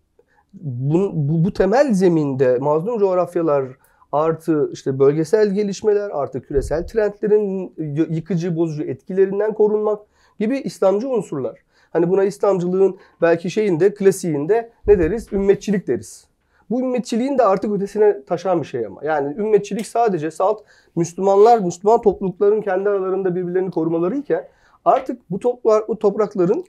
bu, 0.53 1.11
bu, 1.15 1.45
bu 1.45 1.53
temel 1.53 1.93
zeminde 1.95 2.59
mazlum 2.59 2.99
coğrafyalar 2.99 3.65
artı 4.13 4.71
işte 4.73 4.99
bölgesel 4.99 5.55
gelişmeler 5.55 6.11
artı 6.11 6.43
küresel 6.43 6.87
trendlerin 6.87 7.75
yıkıcı 8.15 8.57
bozucu 8.57 8.83
etkilerinden 8.83 9.55
korunmak 9.55 10.03
gibi 10.39 10.59
İslamcı 10.59 11.09
unsurlar. 11.09 11.59
Hani 11.93 12.09
buna 12.11 12.25
İslamcılığın 12.25 12.99
belki 13.23 13.51
şeyinde 13.51 13.95
klasiğinde 13.95 14.73
ne 14.87 14.99
deriz? 14.99 15.33
Ümmetçilik 15.33 15.87
deriz. 15.87 16.30
Bu 16.71 16.81
ümmetçiliğin 16.81 17.39
de 17.39 17.43
artık 17.43 17.73
ötesine 17.73 18.25
taşan 18.25 18.61
bir 18.61 18.67
şey 18.67 18.87
ama. 18.87 19.05
Yani 19.05 19.35
ümmetçilik 19.39 19.87
sadece 19.87 20.31
salt 20.31 20.61
Müslümanlar, 20.97 21.59
Müslüman 21.59 22.03
toplulukların 22.03 22.61
kendi 22.61 22.89
aralarında 22.89 23.35
birbirlerini 23.35 23.71
korumaları 23.71 24.17
iken 24.17 24.49
artık 24.85 25.31
bu 25.31 25.39
toplar, 25.39 25.89
bu 25.89 25.99
toprakların 25.99 26.65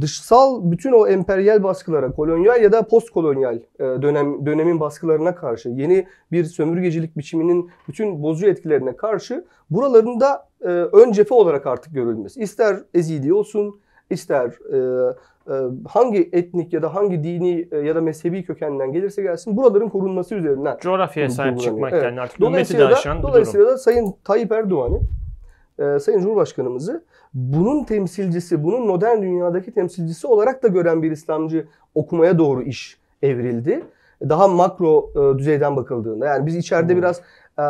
dışsal 0.00 0.70
bütün 0.70 0.92
o 0.92 1.06
emperyal 1.06 1.62
baskılara, 1.62 2.12
kolonyal 2.12 2.62
ya 2.62 2.72
da 2.72 2.82
postkolonyal 2.82 3.56
e, 3.56 3.62
dönem 3.78 4.46
dönemin 4.46 4.80
baskılarına 4.80 5.34
karşı, 5.34 5.68
yeni 5.68 6.06
bir 6.32 6.44
sömürgecilik 6.44 7.16
biçiminin 7.16 7.70
bütün 7.88 8.22
bozucu 8.22 8.46
etkilerine 8.46 8.96
karşı 8.96 9.44
buraların 9.70 10.20
da 10.20 10.48
e, 10.60 10.68
ön 10.68 11.12
cephe 11.12 11.34
olarak 11.34 11.66
artık 11.66 11.94
görülmesi. 11.94 12.40
İster 12.40 12.76
Ezidi 12.94 13.32
olsun, 13.34 13.80
ister 14.10 14.46
e, 14.46 14.78
hangi 15.88 16.28
etnik 16.32 16.72
ya 16.72 16.82
da 16.82 16.94
hangi 16.94 17.24
dini 17.24 17.68
e, 17.72 17.78
ya 17.78 17.94
da 17.94 18.00
mezhebi 18.00 18.44
kökenden 18.44 18.92
gelirse 18.92 19.22
gelsin 19.22 19.56
buraların 19.56 19.88
korunması 19.88 20.34
üzerinden. 20.34 20.78
Coğrafyaya 20.80 21.30
sahip 21.30 21.60
çıkmak 21.60 21.92
Evet. 21.92 22.04
yani 22.04 22.20
artık 22.20 22.40
Dolayısıyla 22.40 22.90
da, 22.90 22.94
aşan 22.94 23.16
bir 23.18 23.22
durum. 23.22 23.32
dolayısıyla 23.32 23.66
da 23.66 23.78
Sayın 23.78 24.14
Tayyip 24.24 24.52
Erdoğan'ı, 24.52 25.00
e, 25.78 25.98
Sayın 25.98 26.20
Cumhurbaşkanımızı 26.20 27.04
bunun 27.34 27.84
temsilcisi, 27.84 28.64
bunun 28.64 28.86
modern 28.86 29.22
dünyadaki 29.22 29.72
temsilcisi 29.72 30.26
olarak 30.26 30.62
da 30.62 30.68
gören 30.68 31.02
bir 31.02 31.10
İslamcı 31.10 31.66
okumaya 31.94 32.38
doğru 32.38 32.62
iş 32.62 32.98
evrildi. 33.22 33.82
Daha 34.28 34.48
makro 34.48 35.10
e, 35.34 35.38
düzeyden 35.38 35.76
bakıldığında. 35.76 36.26
Yani 36.26 36.46
biz 36.46 36.56
içeride 36.56 36.92
Hmm. 36.92 36.98
biraz 36.98 37.20
e, 37.58 37.64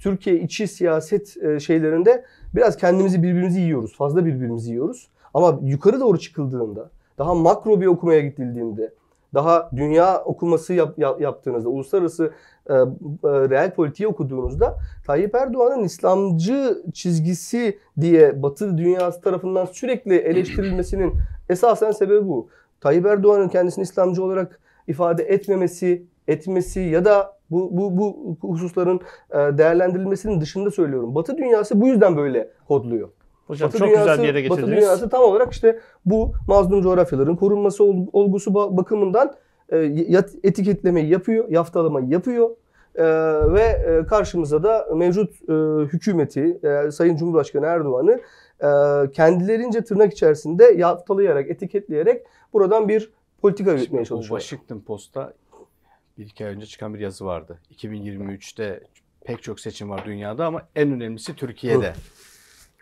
Türkiye 0.00 0.36
içi 0.40 0.68
siyaset 0.68 1.36
e, 1.42 1.60
şeylerinde 1.60 2.24
biraz 2.54 2.76
kendimizi 2.76 3.22
birbirimizi 3.22 3.60
yiyoruz. 3.60 3.96
Fazla 3.96 4.24
birbirimizi 4.26 4.70
yiyoruz. 4.70 5.08
Ama 5.34 5.58
yukarı 5.62 6.00
doğru 6.00 6.18
çıkıldığında, 6.18 6.90
daha 7.18 7.34
makro 7.34 7.80
bir 7.80 7.86
okumaya 7.86 8.20
gidildiğinde, 8.20 8.94
daha 9.34 9.70
dünya 9.76 10.22
okuması 10.24 10.74
yap, 10.74 10.98
yap- 10.98 11.20
yaptığınızda, 11.20 11.68
uluslararası 11.68 12.32
e, 12.70 12.72
e, 12.74 12.78
reel 13.24 13.74
politiği 13.74 14.08
okuduğunuzda 14.08 14.76
Tayyip 15.06 15.34
Erdoğan'ın 15.34 15.84
İslamcı 15.84 16.82
çizgisi 16.92 17.78
diye 18.00 18.42
Batı 18.42 18.78
dünyası 18.78 19.20
tarafından 19.20 19.64
sürekli 19.64 20.16
eleştirilmesinin 20.16 21.12
esasen 21.48 21.90
sebebi 21.90 22.28
bu. 22.28 22.48
Tayyip 22.80 23.06
Erdoğan'ın 23.06 23.48
kendisini 23.48 23.82
İslamcı 23.82 24.24
olarak 24.24 24.60
ifade 24.88 25.22
etmemesi, 25.22 26.06
etmesi 26.28 26.80
ya 26.80 27.04
da 27.04 27.34
bu 27.50 27.76
bu 27.76 27.96
bu 27.98 28.36
hususların 28.48 29.00
e, 29.30 29.36
değerlendirilmesinin 29.36 30.40
dışında 30.40 30.70
söylüyorum. 30.70 31.14
Batı 31.14 31.36
dünyası 31.36 31.80
bu 31.80 31.88
yüzden 31.88 32.16
böyle 32.16 32.50
kodluyor. 32.68 33.08
Hocam 33.46 33.68
Batı 33.68 33.78
çok 33.78 33.88
dünyası, 33.88 34.08
güzel 34.10 34.22
bir 34.22 34.34
yere 34.34 34.50
Batı 34.50 34.60
getirdiniz. 34.60 34.82
dünyası 34.82 35.08
tam 35.08 35.22
olarak 35.22 35.52
işte 35.52 35.80
bu 36.06 36.32
mazlum 36.48 36.82
coğrafyaların 36.82 37.36
korunması 37.36 37.84
ol- 37.84 38.06
olgusu 38.12 38.50
ba- 38.50 38.76
bakımından 38.76 39.34
e, 39.72 39.76
etiketlemeyi 40.44 41.08
yapıyor, 41.08 41.48
yaftalamayı 41.48 42.08
yapıyor. 42.08 42.50
E, 42.94 43.04
ve 43.52 43.62
e, 43.62 44.06
karşımıza 44.06 44.62
da 44.62 44.88
mevcut 44.94 45.30
e, 45.48 45.52
hükümeti, 45.92 46.58
e, 46.86 46.90
Sayın 46.90 47.16
Cumhurbaşkanı 47.16 47.66
Erdoğan'ı 47.66 48.20
e, 48.60 49.10
kendilerince 49.10 49.84
tırnak 49.84 50.12
içerisinde 50.12 50.64
yaftalayarak, 50.64 51.50
etiketleyerek 51.50 52.22
buradan 52.52 52.88
bir 52.88 53.12
politika 53.42 53.70
Şimdi 53.70 53.80
yürütmeye 53.80 54.04
çalışıyor. 54.04 54.40
Washington 54.40 54.80
Post'ta 54.80 55.32
bir 56.18 56.26
iki 56.26 56.46
ay 56.46 56.54
önce 56.54 56.66
çıkan 56.66 56.94
bir 56.94 57.00
yazı 57.00 57.24
vardı. 57.24 57.58
2023'te 57.74 58.80
pek 59.24 59.42
çok 59.42 59.60
seçim 59.60 59.90
var 59.90 60.02
dünyada 60.06 60.46
ama 60.46 60.62
en 60.76 60.92
önemlisi 60.92 61.36
Türkiye'de. 61.36 61.92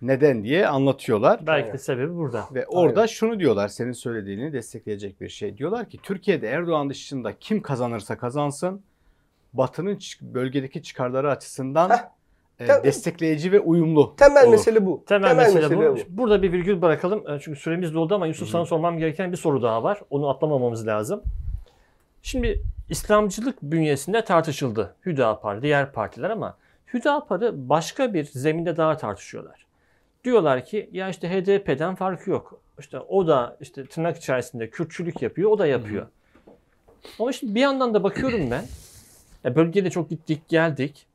Neden 0.02 0.44
diye 0.44 0.68
anlatıyorlar. 0.68 1.40
Belki 1.46 1.50
Aynen. 1.62 1.72
de 1.72 1.78
sebebi 1.78 2.16
burada. 2.16 2.44
Ve 2.54 2.66
orada 2.66 3.00
Aynen. 3.00 3.06
şunu 3.06 3.40
diyorlar, 3.40 3.68
senin 3.68 3.92
söylediğini 3.92 4.52
destekleyecek 4.52 5.20
bir 5.20 5.28
şey. 5.28 5.58
Diyorlar 5.58 5.88
ki 5.88 5.98
Türkiye'de 6.02 6.48
Erdoğan 6.48 6.90
dışında 6.90 7.32
kim 7.40 7.62
kazanırsa 7.62 8.18
kazansın, 8.18 8.82
Batı'nın 9.52 9.98
bölgedeki 10.20 10.82
çıkarları 10.82 11.30
açısından 11.30 11.90
e, 12.60 12.68
destekleyici 12.68 13.52
ve 13.52 13.60
uyumlu 13.60 14.16
Temel 14.16 14.42
olur. 14.44 14.52
mesele 14.52 14.86
bu. 14.86 15.04
Temel, 15.06 15.36
mesele, 15.36 15.76
bu. 15.78 15.96
Burada 16.08 16.42
bir 16.42 16.52
virgül 16.52 16.82
bırakalım. 16.82 17.30
E, 17.30 17.38
Çünkü 17.40 17.60
süremiz 17.60 17.94
doldu 17.94 18.14
ama 18.14 18.26
Yusuf 18.26 18.48
sana 18.48 18.66
sormam 18.66 18.98
gereken 18.98 19.32
bir 19.32 19.36
soru 19.36 19.62
daha 19.62 19.82
var. 19.82 20.00
Onu 20.10 20.28
atlamamamız 20.28 20.86
lazım. 20.86 21.22
Şimdi 22.22 22.62
İslamcılık 22.88 23.62
bünyesinde 23.62 24.24
tartışıldı. 24.24 24.94
Hüdapar, 25.06 25.62
diğer 25.62 25.92
partiler 25.92 26.30
ama 26.30 26.56
Hüdapar'ı 26.94 27.68
başka 27.68 28.14
bir 28.14 28.24
zeminde 28.24 28.76
daha 28.76 28.96
tartışıyorlar. 28.96 29.66
Diyorlar 30.24 30.64
ki 30.64 30.90
ya 30.92 31.08
işte 31.08 31.28
HDP'den 31.28 31.94
farkı 31.94 32.30
yok. 32.30 32.60
İşte 32.78 33.00
o 33.00 33.26
da 33.26 33.56
işte 33.60 33.86
tırnak 33.86 34.16
içerisinde 34.16 34.70
Kürtçülük 34.70 35.22
yapıyor, 35.22 35.50
o 35.50 35.58
da 35.58 35.66
yapıyor. 35.66 36.06
Ama 37.18 37.32
şimdi 37.32 37.54
bir 37.54 37.60
yandan 37.60 37.94
da 37.94 38.02
bakıyorum 38.02 38.50
ben. 38.50 38.64
Ya 39.44 39.56
bölgede 39.56 39.90
çok 39.90 40.10
gittik, 40.10 40.48
geldik. 40.48 41.06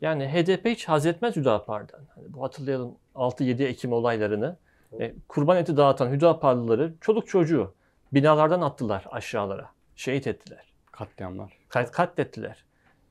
Yani 0.00 0.28
HDP 0.28 0.66
hiç 0.66 0.88
haz 0.88 1.06
etmez 1.06 1.36
Hüdapar'dan. 1.36 2.00
Hani 2.14 2.32
bu 2.32 2.42
hatırlayalım 2.42 2.94
6-7 3.14 3.64
Ekim 3.64 3.92
olaylarını. 3.92 4.56
E, 5.00 5.14
kurban 5.28 5.56
eti 5.56 5.76
dağıtan 5.76 6.10
Hüdaparlıları 6.10 6.94
çoluk 7.00 7.28
çocuğu 7.28 7.74
binalardan 8.12 8.60
attılar 8.60 9.06
aşağılara. 9.10 9.70
Şehit 9.96 10.26
ettiler. 10.26 10.72
katliamlar. 10.92 11.52
Kat, 11.68 11.90
katlettiler. 11.90 12.64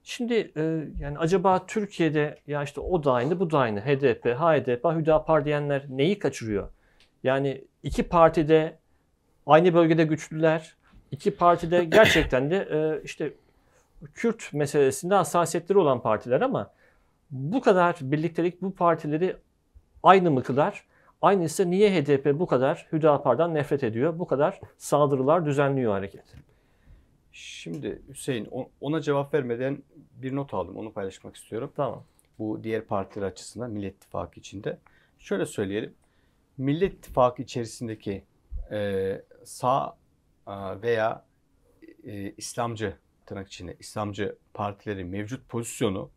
Şimdi 0.09 0.51
e, 0.55 0.61
yani 0.99 1.17
acaba 1.17 1.65
Türkiye'de 1.65 2.37
ya 2.47 2.63
işte 2.63 2.81
o 2.81 3.03
da 3.03 3.13
aynı 3.13 3.39
bu 3.39 3.51
da 3.51 3.59
aynı 3.59 3.79
HDP, 3.79 4.25
HDP, 4.25 4.85
Hüdapar 4.85 5.45
diyenler 5.45 5.85
neyi 5.89 6.19
kaçırıyor? 6.19 6.69
Yani 7.23 7.65
iki 7.83 8.03
partide 8.03 8.79
aynı 9.45 9.73
bölgede 9.73 10.03
güçlüler. 10.03 10.75
iki 11.11 11.31
partide 11.35 11.85
gerçekten 11.89 12.51
de 12.51 12.67
e, 12.71 13.03
işte 13.03 13.33
Kürt 14.13 14.53
meselesinde 14.53 15.15
hassasiyetleri 15.15 15.77
olan 15.77 16.01
partiler 16.01 16.41
ama 16.41 16.71
bu 17.31 17.61
kadar 17.61 17.95
birliktelik 18.01 18.61
bu 18.61 18.75
partileri 18.75 19.35
aynı 20.03 20.31
mı 20.31 20.43
kılar? 20.43 20.85
Aynısı 21.21 21.71
niye 21.71 21.91
HDP 21.91 22.39
bu 22.39 22.47
kadar 22.47 22.87
Hüdapar'dan 22.91 23.53
nefret 23.53 23.83
ediyor? 23.83 24.19
Bu 24.19 24.27
kadar 24.27 24.59
saldırılar 24.77 25.45
düzenliyor 25.45 25.91
hareket. 25.91 26.25
Şimdi 27.37 28.01
Hüseyin 28.09 28.49
ona 28.81 29.01
cevap 29.01 29.33
vermeden 29.33 29.83
bir 30.15 30.35
not 30.35 30.53
aldım. 30.53 30.77
Onu 30.77 30.93
paylaşmak 30.93 31.35
istiyorum. 31.35 31.73
Tamam. 31.75 32.03
bu 32.39 32.63
diğer 32.63 32.85
partiler 32.85 33.25
açısından 33.25 33.71
Millet 33.71 33.95
İttifakı 33.95 34.39
içinde. 34.39 34.79
Şöyle 35.19 35.45
söyleyelim. 35.45 35.93
Millet 36.57 36.93
İttifakı 36.93 37.41
içerisindeki 37.41 38.23
e, 38.71 39.21
sağ 39.43 39.97
e, 40.47 40.81
veya 40.81 41.25
e, 42.03 42.31
İslamcı 42.31 42.97
tırnak 43.25 43.47
içinde 43.47 43.75
İslamcı 43.79 44.37
partilerin 44.53 45.07
mevcut 45.07 45.49
pozisyonu 45.49 46.09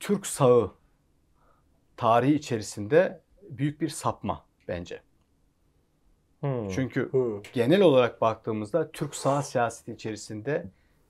Türk 0.00 0.26
sağı 0.26 0.72
tarihi 1.96 2.34
içerisinde 2.34 3.20
büyük 3.50 3.80
bir 3.80 3.88
sapma 3.88 4.46
bence. 4.68 5.02
Hmm. 6.44 6.68
Çünkü 6.68 7.08
Hı. 7.12 7.42
genel 7.52 7.80
olarak 7.80 8.20
baktığımızda 8.20 8.90
Türk 8.90 9.14
sağ 9.14 9.42
siyaseti 9.42 9.92
içerisinde 9.92 10.66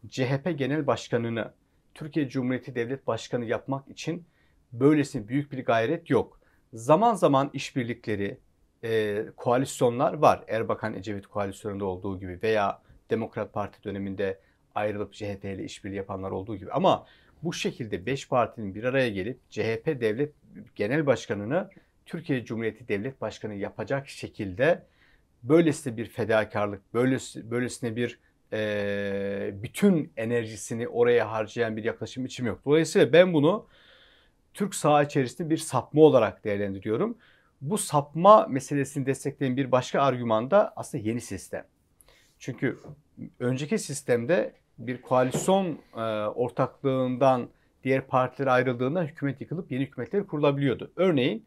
CHP 0.08 0.58
Genel 0.58 0.86
Başkanı'nı 0.86 1.52
Türkiye 1.94 2.28
Cumhuriyeti 2.28 2.74
Devlet 2.74 3.06
Başkanı 3.06 3.44
yapmak 3.44 3.88
için 3.88 4.24
böylesi 4.72 5.28
büyük 5.28 5.52
bir 5.52 5.64
gayret 5.64 6.10
yok. 6.10 6.40
Zaman 6.72 7.14
zaman 7.14 7.50
işbirlikleri, 7.52 8.38
e, 8.84 9.24
koalisyonlar 9.36 10.14
var. 10.14 10.44
Erbakan 10.48 10.94
Ecevit 10.94 11.26
koalisyonunda 11.26 11.84
olduğu 11.84 12.20
gibi 12.20 12.38
veya 12.42 12.82
Demokrat 13.10 13.52
Parti 13.52 13.84
döneminde 13.84 14.40
ayrılıp 14.74 15.12
CHP 15.12 15.44
ile 15.44 15.64
işbirliği 15.64 15.96
yapanlar 15.96 16.30
olduğu 16.30 16.56
gibi. 16.56 16.72
Ama 16.72 17.06
bu 17.42 17.52
şekilde 17.52 18.06
5 18.06 18.28
partinin 18.28 18.74
bir 18.74 18.84
araya 18.84 19.08
gelip 19.08 19.50
CHP 19.50 19.86
Devlet 20.00 20.32
Genel 20.74 21.06
Başkanı'nı 21.06 21.70
Türkiye 22.06 22.44
Cumhuriyeti 22.44 22.88
Devlet 22.88 23.20
Başkanı 23.20 23.54
yapacak 23.54 24.08
şekilde 24.08 24.82
böylesine 25.44 25.96
bir 25.96 26.06
fedakarlık, 26.06 26.94
böylesine, 26.94 27.50
böylesine 27.50 27.96
bir 27.96 28.18
eee, 28.52 29.54
bütün 29.62 30.12
enerjisini 30.16 30.88
oraya 30.88 31.30
harcayan 31.32 31.76
bir 31.76 31.84
yaklaşım 31.84 32.24
içim 32.24 32.46
yok. 32.46 32.60
Dolayısıyla 32.64 33.12
ben 33.12 33.32
bunu 33.32 33.66
Türk 34.54 34.74
saha 34.74 35.02
içerisinde 35.02 35.50
bir 35.50 35.56
sapma 35.56 36.02
olarak 36.02 36.44
değerlendiriyorum. 36.44 37.18
Bu 37.60 37.78
sapma 37.78 38.46
meselesini 38.46 39.06
destekleyen 39.06 39.56
bir 39.56 39.72
başka 39.72 40.00
argüman 40.02 40.50
da 40.50 40.72
aslında 40.76 41.04
yeni 41.04 41.20
sistem. 41.20 41.66
Çünkü 42.38 42.78
önceki 43.40 43.78
sistemde 43.78 44.52
bir 44.78 45.02
koalisyon 45.02 45.66
eee, 45.96 46.02
ortaklığından 46.34 47.48
diğer 47.84 48.06
partiler 48.06 48.46
ayrıldığında 48.46 49.02
hükümet 49.02 49.40
yıkılıp 49.40 49.72
yeni 49.72 49.82
hükümetler 49.84 50.26
kurulabiliyordu. 50.26 50.92
Örneğin 50.96 51.46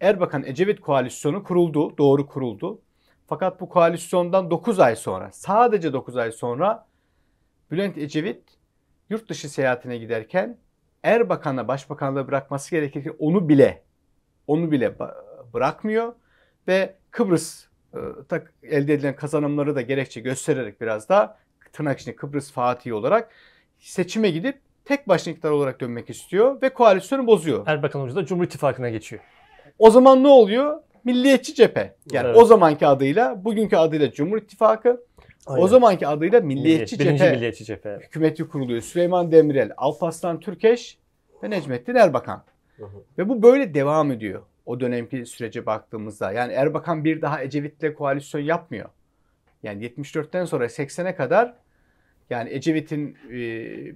Erbakan 0.00 0.44
Ecevit 0.46 0.80
koalisyonu 0.80 1.44
kuruldu, 1.44 1.98
doğru 1.98 2.26
kuruldu. 2.26 2.80
Fakat 3.26 3.60
bu 3.60 3.68
koalisyondan 3.68 4.50
9 4.50 4.80
ay 4.80 4.96
sonra, 4.96 5.32
sadece 5.32 5.92
9 5.92 6.16
ay 6.16 6.32
sonra 6.32 6.86
Bülent 7.70 7.98
Ecevit 7.98 8.42
yurt 9.10 9.28
dışı 9.28 9.48
seyahatine 9.48 9.98
giderken 9.98 10.58
Erbakan'a 11.02 11.68
başbakanlığı 11.68 12.28
bırakması 12.28 12.70
gerekirken 12.70 13.14
onu 13.18 13.48
bile 13.48 13.82
onu 14.46 14.70
bile 14.70 14.94
bırakmıyor 15.54 16.12
ve 16.68 16.94
Kıbrıs 17.10 17.66
e, 18.32 18.42
elde 18.62 18.94
edilen 18.94 19.16
kazanımları 19.16 19.74
da 19.74 19.80
gerekçe 19.80 20.20
göstererek 20.20 20.80
biraz 20.80 21.08
da 21.08 21.38
tırnak 21.72 22.00
içinde 22.00 22.16
Kıbrıs 22.16 22.52
Fatihi 22.52 22.94
olarak 22.94 23.30
seçime 23.78 24.30
gidip 24.30 24.60
tek 24.84 25.08
başına 25.08 25.32
iktidar 25.32 25.50
olarak 25.50 25.80
dönmek 25.80 26.10
istiyor 26.10 26.62
ve 26.62 26.68
koalisyonu 26.68 27.26
bozuyor. 27.26 27.66
Erbakan 27.66 28.00
Hoca 28.00 28.14
da 28.14 28.26
Cumhur 28.26 28.44
İttifakı'na 28.44 28.90
geçiyor. 28.90 29.22
O 29.78 29.90
zaman 29.90 30.22
ne 30.22 30.28
oluyor? 30.28 30.80
Milliyetçi 31.06 31.54
cephe. 31.54 31.94
Yani 32.12 32.26
Evet. 32.26 32.36
o 32.36 32.44
zamanki 32.44 32.86
adıyla, 32.86 33.44
bugünkü 33.44 33.76
adıyla 33.76 34.12
Cumhur 34.12 34.38
İttifakı, 34.38 35.04
Aynen. 35.46 35.62
o 35.62 35.68
zamanki 35.68 36.06
adıyla 36.06 36.40
Milliyetçi 36.40 36.98
Birinci 36.98 37.18
Cephe 37.18 37.32
Milliyetçi 37.32 37.64
Cephe. 37.64 37.98
hükümeti 38.02 38.48
kuruluyor. 38.48 38.80
Süleyman 38.80 39.32
Demirel, 39.32 39.72
Alparslan 39.76 40.40
Türkeş 40.40 40.98
ve 41.42 41.50
Necmettin 41.50 41.94
Erbakan. 41.94 42.44
Hı 42.76 42.84
hı. 42.84 43.02
Ve 43.18 43.28
bu 43.28 43.42
böyle 43.42 43.74
devam 43.74 44.12
ediyor 44.12 44.42
o 44.66 44.80
dönemki 44.80 45.26
sürece 45.26 45.66
baktığımızda. 45.66 46.32
Yani 46.32 46.52
Erbakan 46.52 47.04
bir 47.04 47.22
daha 47.22 47.42
Ecevit'le 47.42 47.94
koalisyon 47.94 48.40
yapmıyor. 48.40 48.88
Yani 49.62 49.84
74'ten 49.84 50.44
sonra 50.44 50.64
80'e 50.68 51.14
kadar 51.14 51.54
yani 52.30 52.50
Ecevit'in 52.52 53.16
e, 53.30 53.38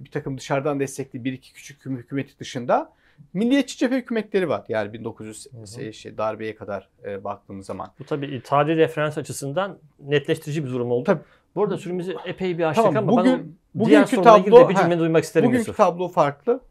bir 0.05 0.11
takım 0.11 0.37
dışarıdan 0.37 0.79
destekli 0.79 1.23
bir 1.23 1.33
iki 1.33 1.53
küçük 1.53 1.77
hüküm- 1.79 1.97
hükümeti 1.97 2.39
dışında 2.39 2.93
milliyetçi 3.33 3.77
cephe 3.77 3.95
hükümetleri 3.97 4.49
var. 4.49 4.65
Yani 4.69 4.93
1900 4.93 5.47
Hı 5.51 5.81
hı. 5.81 5.93
şey, 5.93 6.17
darbeye 6.17 6.55
kadar 6.55 6.89
e, 7.05 7.23
baktığımız 7.23 7.65
zaman. 7.65 7.93
Bu 7.99 8.03
tabii 8.05 8.41
tarihi 8.43 8.77
referans 8.77 9.17
açısından 9.17 9.77
netleştirici 9.99 10.65
bir 10.65 10.69
durum 10.69 10.91
oldu. 10.91 11.03
Tabii. 11.03 11.21
Bu 11.55 11.63
arada 11.63 11.77
süremizi 11.77 12.15
epey 12.25 12.57
bir 12.57 12.63
açtık 12.63 12.85
Tamam, 12.85 13.09
ama 13.09 13.23
ben 13.25 13.31
bugün- 13.33 13.57
diğer 13.89 14.01
bugünkü 14.03 14.17
de 14.17 14.29
tablo- 14.29 14.69
bir 14.69 14.75
cümle 14.75 14.99
duymak 14.99 15.23
isterim 15.23 15.47
Bugünkü 15.47 15.59
Yusuf. 15.61 15.77
tablo 15.77 16.07
farklı. 16.07 16.61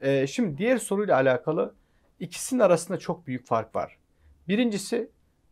Ee, 0.00 0.26
şimdi 0.26 0.58
diğer 0.58 0.78
soruyla 0.78 1.14
alakalı 1.16 1.74
ikisinin 2.20 2.60
arasında 2.60 2.98
çok 2.98 3.26
büyük 3.26 3.46
fark 3.46 3.74
var. 3.76 3.96
Birincisi 4.48 5.10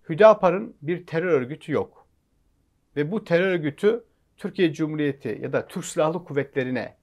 Hüdapar'ın 0.09 0.75
bir 0.83 1.07
terör 1.07 1.33
örgütü 1.33 1.73
yok. 1.73 2.07
Ve 2.97 3.11
bu 3.13 3.25
terör 3.25 3.47
örgütü 3.53 4.05
Türkiye 4.37 4.73
Cumhuriyeti 4.73 5.39
ya 5.43 5.53
da 5.53 5.67
Türk 5.67 5.85
Silahlı 5.85 6.25
Kuvvetlerine, 6.25 6.97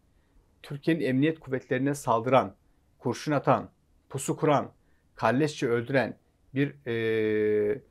Türkiye'nin 0.63 1.03
emniyet 1.03 1.39
kuvvetlerine 1.39 1.95
saldıran, 1.95 2.53
kurşun 3.05 3.31
atan, 3.31 3.69
pusu 4.09 4.35
kuran, 4.37 4.71
kalleşçe 5.15 5.67
öldüren 5.67 6.17
bir 6.55 6.73
eee, 6.85 7.81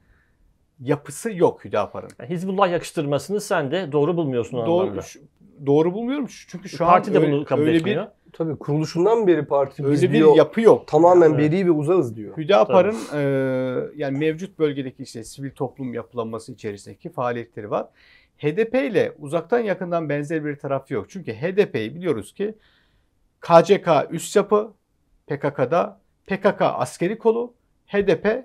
yapısı 0.81 1.33
yok 1.33 1.65
Hüdapar'ın. 1.65 2.11
Yani 2.21 2.31
Hizbullah 2.31 2.71
yakıştırmasını 2.73 3.41
sen 3.41 3.71
de 3.71 3.93
doğru 3.93 4.17
bulmuyorsun 4.17 4.59
o 4.59 4.67
Doğru, 4.67 4.83
anlamda. 4.83 5.03
şu- 5.03 5.21
doğru 5.67 5.95
bulmuyorum 5.95 6.27
çünkü 6.49 6.69
şu 6.69 6.79
Parti 6.79 7.11
an 7.11 7.15
de 7.15 7.19
öyle, 7.19 7.33
bunu 7.33 7.45
kabul 7.45 7.63
öyle 7.63 7.77
etmiyor. 7.77 8.07
Tabii 8.33 8.57
kuruluşundan 8.59 9.27
beri 9.27 9.45
parti 9.45 9.83
biz 9.83 9.91
bir 9.91 9.97
öyle 9.97 10.09
bir 10.13 10.19
diyor, 10.19 10.37
yapı 10.37 10.61
yok. 10.61 10.87
tamamen 10.89 11.31
Evet. 11.31 11.53
beri 11.53 11.67
ve 11.67 11.71
uzağız 11.71 12.17
diyor. 12.17 12.37
Hüdapar'ın 12.37 12.97
e, 13.15 13.21
yani 13.97 14.19
mevcut 14.19 14.59
bölgedeki 14.59 15.03
işte 15.03 15.25
sivil 15.25 15.51
toplum 15.51 15.95
yapılanması 15.95 16.53
içerisindeki 16.53 17.11
faaliyetleri 17.13 17.71
var. 17.71 17.87
HDP 18.39 18.75
ile 18.91 19.13
uzaktan 19.19 19.59
yakından 19.59 20.09
benzer 20.09 20.45
bir 20.45 20.57
tarafı 20.57 20.95
yok. 20.95 21.07
Çünkü 21.11 21.33
HDP'yi 21.33 21.95
biliyoruz 21.95 22.35
ki 22.35 22.55
KCK 23.41 23.89
üst 24.11 24.37
yapı, 24.37 24.73
PKK'da 25.27 26.01
PKK 26.27 26.63
askeri 26.63 27.19
kolu, 27.19 27.55
HDP 27.87 28.45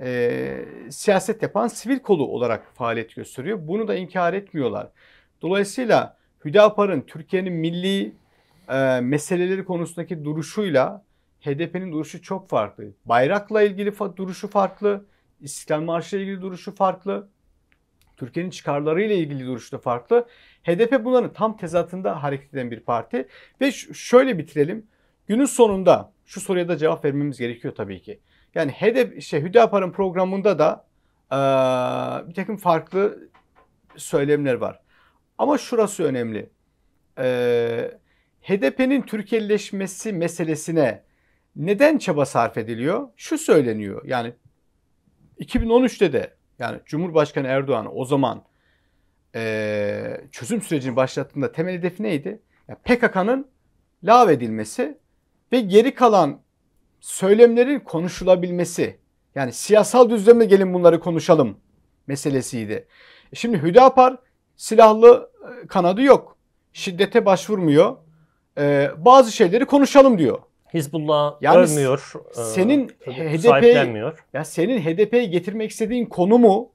e, 0.00 0.64
siyaset 0.90 1.42
yapan 1.42 1.68
sivil 1.68 1.98
kolu 1.98 2.26
olarak 2.26 2.74
faaliyet 2.74 3.14
gösteriyor. 3.14 3.58
Bunu 3.62 3.88
da 3.88 3.94
inkar 3.94 4.34
etmiyorlar. 4.34 4.88
Dolayısıyla 5.42 6.16
Hüdapar'ın 6.44 7.00
Türkiye'nin 7.00 7.52
milli 7.52 8.12
e, 8.68 9.00
meseleleri 9.00 9.64
konusundaki 9.64 10.24
duruşuyla 10.24 11.04
HDP'nin 11.40 11.92
duruşu 11.92 12.22
çok 12.22 12.48
farklı. 12.48 12.84
Bayrakla 13.04 13.62
ilgili 13.62 13.90
fa- 13.90 14.16
duruşu 14.16 14.48
farklı. 14.48 15.04
İstiklal 15.40 15.80
Marşı 15.80 16.16
ile 16.16 16.22
ilgili 16.22 16.42
duruşu 16.42 16.74
farklı. 16.74 17.28
Türkiye'nin 18.16 18.50
çıkarlarıyla 18.50 19.14
ilgili 19.16 19.46
duruşu 19.46 19.72
da 19.72 19.78
farklı. 19.78 20.26
HDP 20.62 21.04
bunların 21.04 21.32
tam 21.32 21.56
tezatında 21.56 22.22
hareket 22.22 22.54
eden 22.54 22.70
bir 22.70 22.80
parti. 22.80 23.28
Ve 23.60 23.72
şöyle 23.72 24.38
bitirelim. 24.38 24.86
Günün 25.30 25.44
sonunda 25.44 26.12
şu 26.26 26.40
soruya 26.40 26.68
da 26.68 26.76
cevap 26.76 27.04
vermemiz 27.04 27.38
gerekiyor 27.38 27.74
tabii 27.74 28.02
ki. 28.02 28.20
Yani 28.54 28.72
HDP, 28.72 29.16
işte 29.16 29.42
Hüdapar'ın 29.42 29.92
programında 29.92 30.58
da 30.58 30.86
eee, 31.32 32.28
bir 32.28 32.34
takım 32.34 32.56
farklı 32.56 33.28
söylemler 33.96 34.54
var. 34.54 34.80
Ama 35.38 35.58
şurası 35.58 36.04
önemli. 36.04 36.50
Eee 37.18 37.98
HDP'nin 38.42 39.02
Türkiye'leşmesi 39.02 40.12
meselesine 40.12 41.02
neden 41.56 41.98
çaba 41.98 42.26
sarf 42.26 42.58
ediliyor? 42.58 43.08
Şu 43.16 43.38
söyleniyor. 43.38 44.02
Yani 44.06 44.32
2013'te 45.38 46.12
de 46.12 46.34
yani 46.58 46.80
Cumhurbaşkanı 46.86 47.46
Erdoğan 47.46 47.98
o 47.98 48.04
zaman 48.04 48.44
eee, 49.34 50.24
çözüm 50.32 50.62
sürecini 50.62 50.96
başlattığında 50.96 51.52
temel 51.52 51.74
hedefi 51.74 52.02
neydi? 52.02 52.42
Yani 52.68 52.78
PKK'nın 52.84 53.50
lağvedilmesi 54.04 55.00
ve 55.52 55.60
geri 55.60 55.94
kalan 55.94 56.40
söylemlerin 57.00 57.80
konuşulabilmesi. 57.80 58.96
Yani 59.34 59.52
siyasal 59.52 60.10
düzlemde 60.10 60.44
gelin 60.44 60.74
bunları 60.74 61.00
konuşalım 61.00 61.56
meselesiydi. 62.06 62.86
E 63.32 63.36
Şimdi 63.36 63.62
Hüdapar 63.62 64.16
silahlı 64.56 65.30
e, 65.64 65.66
kanadı 65.66 66.02
yok. 66.02 66.36
Şiddete 66.72 67.26
başvurmuyor. 67.26 67.96
Ee, 68.58 68.90
bazı 68.98 69.32
şeyleri 69.32 69.64
konuşalım 69.64 70.18
diyor. 70.18 70.38
Hizbullah 70.74 71.34
Yani 71.40 71.56
övmüyor. 71.56 72.12
e, 72.30 72.34
Senin. 72.44 72.88
HDP'yi 73.06 74.02
ya 74.32 74.44
senin 74.44 74.80
HDP'yi 74.80 75.30
getirmek 75.30 75.70
istediğin 75.70 76.06
konumu 76.06 76.72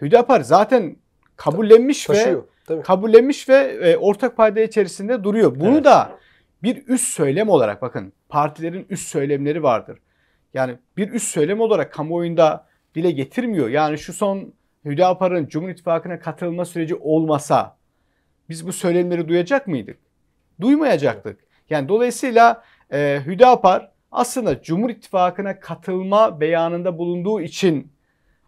Hüdapar 0.00 0.40
zaten 0.40 0.96
kabullenmiş 1.36 2.10
ve 2.10 2.14
Taşıyor. 2.14 2.44
Tabii. 2.66 2.82
kabullenmiş 2.82 3.48
ve 3.48 3.54
e, 3.56 3.96
ortak 3.96 4.36
payda 4.36 4.60
içerisinde 4.60 5.24
duruyor. 5.24 5.60
Bunu 5.60 5.74
Evet. 5.74 5.84
da 5.84 6.18
bir 6.62 6.86
üst 6.86 7.08
söylem 7.08 7.48
olarak 7.48 7.82
bakın 7.82 8.12
partilerin 8.28 8.86
üst 8.90 9.08
söylemleri 9.08 9.62
vardır. 9.62 9.98
Yani 10.54 10.78
bir 10.96 11.10
üst 11.10 11.28
söylem 11.28 11.60
olarak 11.60 11.92
kamuoyunda 11.92 12.66
dile 12.94 13.10
getirmiyor. 13.10 13.68
Yani 13.68 13.98
şu 13.98 14.12
son 14.12 14.52
Hüdapar'ın 14.84 15.46
Cumhur 15.46 15.68
İttifakı'na 15.68 16.20
katılma 16.20 16.64
süreci 16.64 16.94
olmasa 16.94 17.76
biz 18.48 18.66
bu 18.66 18.72
söylemleri 18.72 19.28
duyacak 19.28 19.66
mıydık? 19.66 19.98
Duymayacaktık. 20.60 21.40
Yani 21.70 21.88
dolayısıyla 21.88 22.64
e, 22.92 23.22
Hüdapar 23.26 23.92
aslında 24.12 24.62
Cumhur 24.62 24.90
İttifakı'na 24.90 25.60
katılma 25.60 26.40
beyanında 26.40 26.98
bulunduğu 26.98 27.40
için 27.40 27.92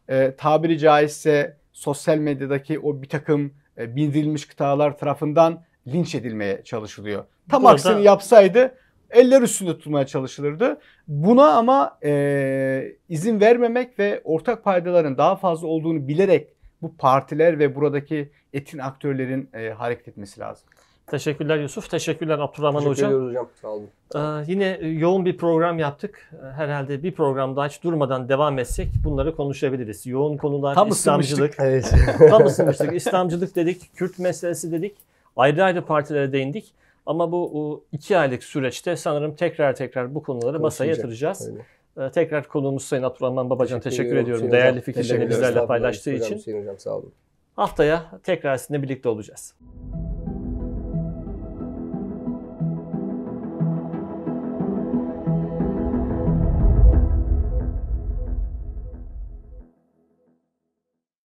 e, 0.09 0.35
tabiri 0.37 0.79
caizse 0.79 1.57
sosyal 1.73 2.19
medyadaki 2.19 2.79
o 2.79 3.03
bir 3.03 3.09
takım 3.09 3.55
e, 3.79 3.97
bildirilmiş 3.97 4.45
kıtalar 4.45 4.99
tarafından 4.99 5.65
linç 5.87 6.15
edilmeye 6.15 6.65
çalışılıyor. 6.65 7.25
Tam 7.51 7.63
Burada- 7.63 7.73
aksini 7.75 8.03
yapsaydı 8.03 8.75
eller 9.11 9.43
üstünde 9.43 9.79
tutmaya 9.79 10.07
çalışılırdı. 10.07 10.81
Buna 11.09 11.47
ama 11.53 11.99
e, 12.05 12.93
izin 13.09 13.41
vermemek 13.41 13.99
ve 13.99 14.21
ortak 14.25 14.65
paydaların 14.65 15.19
daha 15.19 15.37
fazla 15.37 15.67
olduğunu 15.69 16.09
bilerek 16.09 16.49
bu 16.83 16.97
partiler 16.97 17.59
ve 17.59 17.75
buradaki 17.75 18.31
etin 18.53 18.79
aktörlerin 18.79 19.51
e, 19.55 19.71
hareket 19.71 20.09
etmesi 20.09 20.41
lazım. 20.41 20.69
Teşekkürler 21.07 21.59
Yusuf. 21.59 21.91
Teşekkürler 21.91 22.39
Abdurrahman 22.39 22.85
Teşekkür 22.85 23.07
Hocam. 23.07 23.29
hocam. 23.29 23.49
Sağ 23.63 23.69
olun. 23.69 23.89
Ee, 24.15 24.19
yine 24.53 24.79
yoğun 24.83 25.25
bir 25.25 25.37
program 25.37 25.79
yaptık. 25.79 26.31
Ee, 26.33 26.53
Herhalde 26.53 27.03
bir 27.03 27.13
programda 27.13 27.67
hiç 27.67 27.83
durmadan 27.83 28.29
devam 28.29 28.59
etsek 28.59 28.89
bunları 29.05 29.37
konuşabiliriz. 29.37 30.07
Yoğun 30.07 30.37
konular, 30.37 30.75
Tam 30.75 30.89
İslamcılık. 30.89 31.55
Evet. 31.59 31.95
Tam 32.31 32.47
ısınmıştık. 32.47 32.93
İslamcılık 32.95 33.57
dedik, 33.57 33.91
Kürt 33.97 34.19
meselesi 34.19 34.73
dedik. 34.73 34.97
Ayrı 35.37 35.65
ayrı 35.65 35.85
partilere 35.85 36.33
değindik. 36.33 36.75
Ama 37.07 37.33
bu 37.33 37.85
iki 37.93 38.19
aylık 38.19 38.45
süreçte 38.45 38.97
sanırım 38.97 39.35
tekrar 39.37 39.75
tekrar 39.77 40.15
bu 40.15 40.23
konuları 40.23 40.61
masaya 40.61 40.91
yatıracağız. 40.91 41.49
Öyle. 41.49 41.67
Ee, 42.07 42.11
Tekrar 42.11 42.49
konuğumuz 42.49 42.85
Sayın 42.85 43.03
Abdurrahman 43.03 43.51
Babacan 43.51 43.81
teşekkür, 43.81 44.05
ediyorum 44.05 44.23
ediyorum. 44.25 44.47
Hüseyin 44.47 44.53
Değerli 44.63 44.81
hocam. 44.81 44.85
fikirlerini 44.85 45.31
bizlerle 45.31 45.67
paylaştığı 45.67 46.15
Hocam, 46.15 46.39
için. 46.39 46.61
Hocam 46.61 46.79
sağ 46.79 46.91
olun. 46.91 47.13
Haftaya 47.57 48.11
tekrar 48.23 48.57
sizinle 48.57 48.83
birlikte 48.83 49.09
olacağız. 49.09 49.55